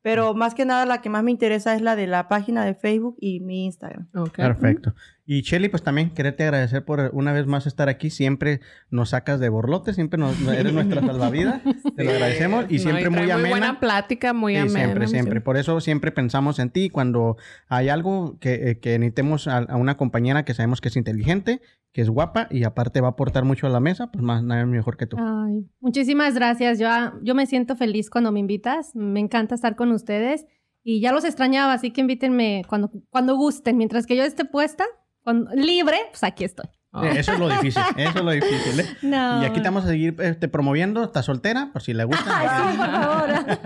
[0.00, 2.74] Pero más que nada la que más me interesa es la de la página de
[2.74, 4.08] Facebook y mi Instagram.
[4.14, 4.36] Ok.
[4.36, 4.94] Perfecto.
[5.30, 8.08] Y Shelly, pues también quererte agradecer por una vez más estar aquí.
[8.08, 11.60] Siempre nos sacas de borlote, siempre nos, eres nuestra salvavidas.
[11.96, 13.48] Te lo agradecemos y No, siempre trae muy amena.
[13.50, 14.78] buena plática, muy Sí, amena.
[14.78, 15.40] siempre, siempre.
[15.42, 17.36] Por eso siempre pensamos en ti cuando
[17.68, 21.60] hay algo que, eh, que necesitemos a, a una compañera que sabemos que es inteligente,
[21.92, 24.64] que es guapa y aparte va a aportar mucho a la mesa, pues más nada
[24.64, 25.18] mejor que tú.
[25.20, 26.78] Ay, muchísimas gracias.
[26.78, 26.88] Yo,
[27.22, 28.96] yo me siento feliz cuando me invitas.
[28.96, 30.46] Me encanta estar con ustedes.
[30.82, 33.76] Y ya los extrañaba, así que invítenme cuando, cuando gusten.
[33.76, 34.86] Mientras que yo esté puesta,
[35.32, 36.66] libre, pues aquí estoy.
[36.90, 37.04] Oh.
[37.04, 38.80] Eh, Eso es lo difícil, eso es lo difícil.
[38.80, 38.86] ¿eh?
[39.02, 39.42] No.
[39.42, 41.04] Y aquí te vamos a seguir este, promoviendo.
[41.04, 41.68] ¿Estás soltera?
[41.72, 42.24] Por si le gusta.
[42.26, 43.58] Ay, sí, por favor.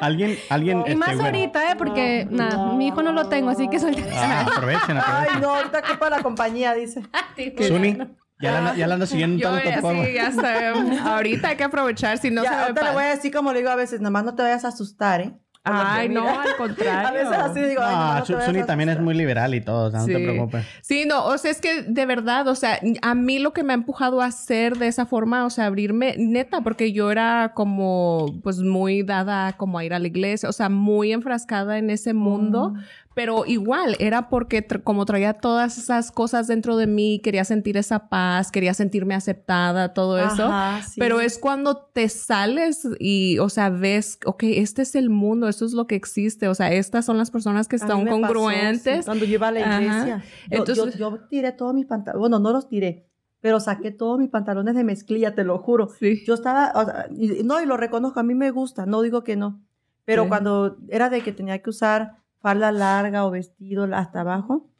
[0.00, 0.78] alguien, alguien.
[0.78, 1.24] Y este, más bueno.
[1.24, 1.76] ahorita, ¿eh?
[1.76, 4.06] Porque, nada, mi hijo no lo tengo, así que soltera.
[4.14, 7.02] Ah, aprovechen, Ay, no, ahorita culpa la compañía, dice.
[7.66, 7.98] Suni,
[8.40, 10.06] ya la, anda- ya la siguiendo en Yo eh, plataformas.
[10.06, 10.98] sí, ya sé.
[11.00, 13.52] Ahorita hay que aprovechar, si no ya, se me ahorita le voy a decir como
[13.52, 15.36] le digo a veces, nomás no te vayas a asustar, ¿eh?
[15.70, 17.08] Ay, no, al contrario.
[17.08, 19.14] A veces así digo, ay, No, no te Su- vayas Suni a también es muy
[19.14, 20.64] liberal y todo, o sea, no te preocupes.
[20.82, 23.72] Sí, no, o sea, es que de verdad, o sea, a mí lo que me
[23.72, 28.34] ha empujado a hacer de esa forma, o sea, abrirme, neta, porque yo era como,
[28.42, 32.14] pues muy dada como a ir a la iglesia, o sea, muy enfrascada en ese
[32.14, 32.78] mundo, Mm.
[33.18, 37.76] Pero igual era porque tra- como traía todas esas cosas dentro de mí, quería sentir
[37.76, 40.44] esa paz, quería sentirme aceptada, todo eso.
[40.44, 41.00] Ajá, sí.
[41.00, 45.64] Pero es cuando te sales y, o sea, ves, ok, este es el mundo, esto
[45.64, 48.98] es lo que existe, o sea, estas son las personas que están pasó, congruentes.
[49.00, 52.20] sí, cuando yo iba a la iglesia, yo, Entonces- yo, yo tiré todos mis pantalones,
[52.20, 53.08] bueno, no los tiré,
[53.40, 55.88] pero saqué todos mis pantalones de mezclilla, te lo juro.
[55.98, 56.22] Sí.
[56.24, 59.24] Yo estaba, o sea, y- no, y lo reconozco, a mí me gusta, no digo
[59.24, 59.60] que no,
[60.04, 60.28] pero Sí.
[60.28, 64.70] cuando era de que tenía que usar falda larga o vestido hasta abajo,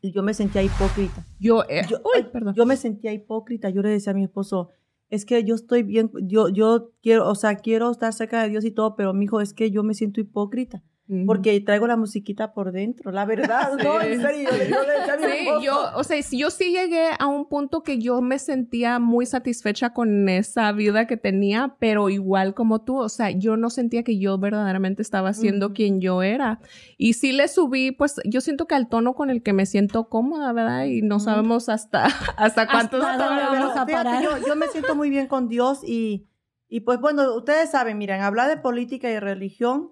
[0.00, 1.24] y yo me sentía hipócrita.
[1.38, 2.54] Yo, eh, Yo, uy, perdón.
[2.54, 4.70] yo me sentía hipócrita, yo le decía a mi esposo,
[5.08, 8.64] es que yo estoy bien, yo, yo quiero, o sea, quiero estar cerca de Dios
[8.64, 10.82] y todo, pero mi hijo, es que yo me siento hipócrita.
[11.26, 14.92] Porque traigo la musiquita por dentro, la verdad, no, en serio, yo, le- yo le
[14.98, 15.60] decía a mi Sí, esposo.
[15.62, 19.26] yo, o sea, sí- yo sí llegué a un punto que yo me sentía muy
[19.26, 24.02] satisfecha con esa vida que tenía, pero igual como tú, o sea, yo no sentía
[24.02, 25.74] que yo verdaderamente estaba siendo Ujú.
[25.74, 26.60] quien yo era.
[26.98, 30.08] Y sí le subí, pues yo siento que al tono con el que me siento
[30.08, 30.84] cómoda, ¿verdad?
[30.84, 32.06] Y no sabemos hasta,
[32.36, 34.22] hasta cuántos Hasta dónde vamos a fíjate, parar.
[34.22, 36.26] Yo, yo me siento muy bien con Dios y,
[36.68, 39.91] y pues bueno, ustedes saben, miren, hablar de política y religión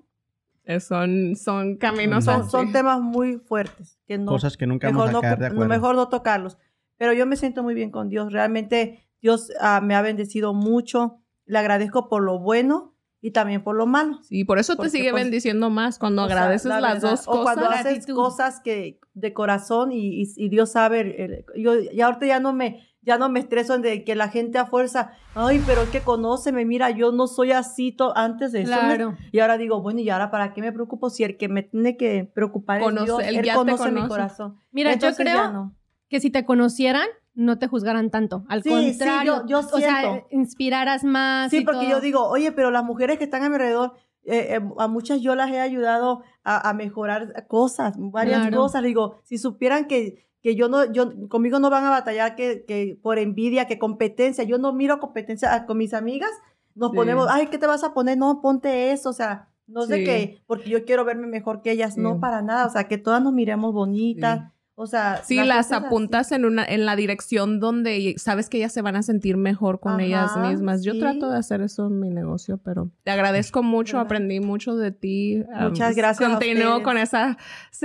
[0.78, 2.50] son, son caminos son, así.
[2.50, 5.68] son temas muy fuertes, que no, Cosas que nunca mejor, vamos a no, de acuerdo.
[5.68, 6.58] mejor no tocarlos.
[6.96, 11.18] Pero yo me siento muy bien con Dios, realmente Dios ah, me ha bendecido mucho,
[11.46, 14.18] le agradezco por lo bueno y también por lo malo.
[14.22, 16.94] Sí, por eso te Porque, sigue pues, bendiciendo más cuando O sea, agradeces la las
[17.02, 17.86] verdad, dos O cuando cosas.
[17.86, 22.38] haces cosas que de corazón y, y- y Dios sabe, el- yo ya ahorita ya
[22.40, 25.82] no me ya no me estreso en de que la gente a fuerza, ay, pero
[25.82, 28.70] es que conóceme, mira, yo no soy así antes de eso.
[28.72, 29.16] me- Claro.
[29.32, 31.96] Y ahora digo, bueno, ¿y ahora para qué me preocupo si el que me tiene
[31.96, 33.20] que preocupar Conoce- es Dios?
[33.22, 34.08] él Él ya te conoce mi conoce.
[34.08, 34.56] corazón.
[34.70, 35.74] Mira, Entonces yo creo no.
[36.08, 38.44] que si te conocieran, no te juzgaran tanto.
[38.48, 40.26] Al Sí, sí, contrario, yo- o sea, siento.
[40.30, 41.50] inspiraras más.
[41.50, 41.90] Sí, y porque todo.
[41.90, 43.92] yo digo, oye, pero las mujeres que están a mi alrededor,
[44.24, 48.58] eh, eh, a muchas yo las he ayudado a, a mejorar cosas, varias Claro.
[48.58, 48.82] cosas.
[48.82, 52.98] Digo, si supieran que, que yo no, yo, conmigo no van a batallar que, que
[53.02, 54.44] por envidia, que competencia.
[54.44, 56.30] Yo no miro competencia ah, con mis amigas.
[56.74, 56.96] Nos Sí.
[56.96, 58.16] ponemos, ay, ¿qué te vas a poner?
[58.16, 59.10] No, ponte eso.
[59.10, 60.04] O sea, no sé Sí.
[60.04, 61.94] qué, porque yo quiero verme mejor que ellas.
[61.94, 62.00] Sí.
[62.00, 62.66] No, para nada.
[62.66, 64.52] O sea, que todas nos miremos bonitas.
[64.82, 65.84] O sea, Sí, la las es así.
[65.84, 69.78] apuntas en una en la dirección donde sabes que ellas se van a sentir mejor
[69.78, 70.82] con Ajá, ellas mismas.
[70.82, 71.00] Yo sí.
[71.00, 74.06] trato de hacer eso en mi negocio, pero te agradezco mucho, ¿Verdad?
[74.06, 75.42] aprendí mucho de ti.
[75.60, 76.84] Muchas Um, gracias Continúo ustedes.
[76.84, 77.36] con esa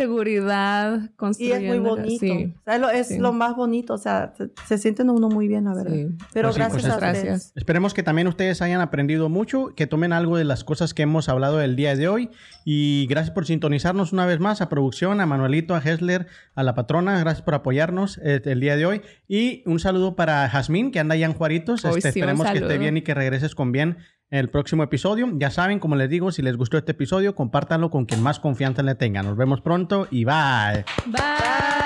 [0.05, 1.67] seguridad Y es construyendo.
[1.67, 2.19] muy bonito.
[2.25, 3.17] Sí, O sea, lo- es sí.
[3.17, 3.93] lo más bonito.
[3.93, 5.93] O sea, se, se siente uno muy bien, la verdad.
[5.93, 6.07] sí.
[6.33, 7.23] Pero Pues sí, gracias pues a ustedes.
[7.23, 7.51] gracias.
[7.55, 11.29] Esperemos que también ustedes hayan aprendido mucho, que tomen algo de las cosas que hemos
[11.29, 12.29] hablado el día de hoy.
[12.63, 16.75] Y gracias por sintonizarnos una vez más a producción, a Manuelito, a Hessler, a la
[16.85, 17.19] patrona.
[17.19, 19.01] Gracias por apoyarnos eh, el día de hoy.
[19.27, 21.83] Y un saludo para Jazmín, que anda allá en Juaritos.
[21.83, 23.97] Este, sí, esperemos que esté bien y que regreses con bien
[24.29, 25.31] en el próximo episodio.
[25.33, 28.83] Ya saben, como les digo, si les gustó este episodio, compártanlo con quien más confianza
[28.83, 29.23] le tenga.
[29.23, 30.85] Nos vemos pronto y bye.
[31.07, 31.84] Bye.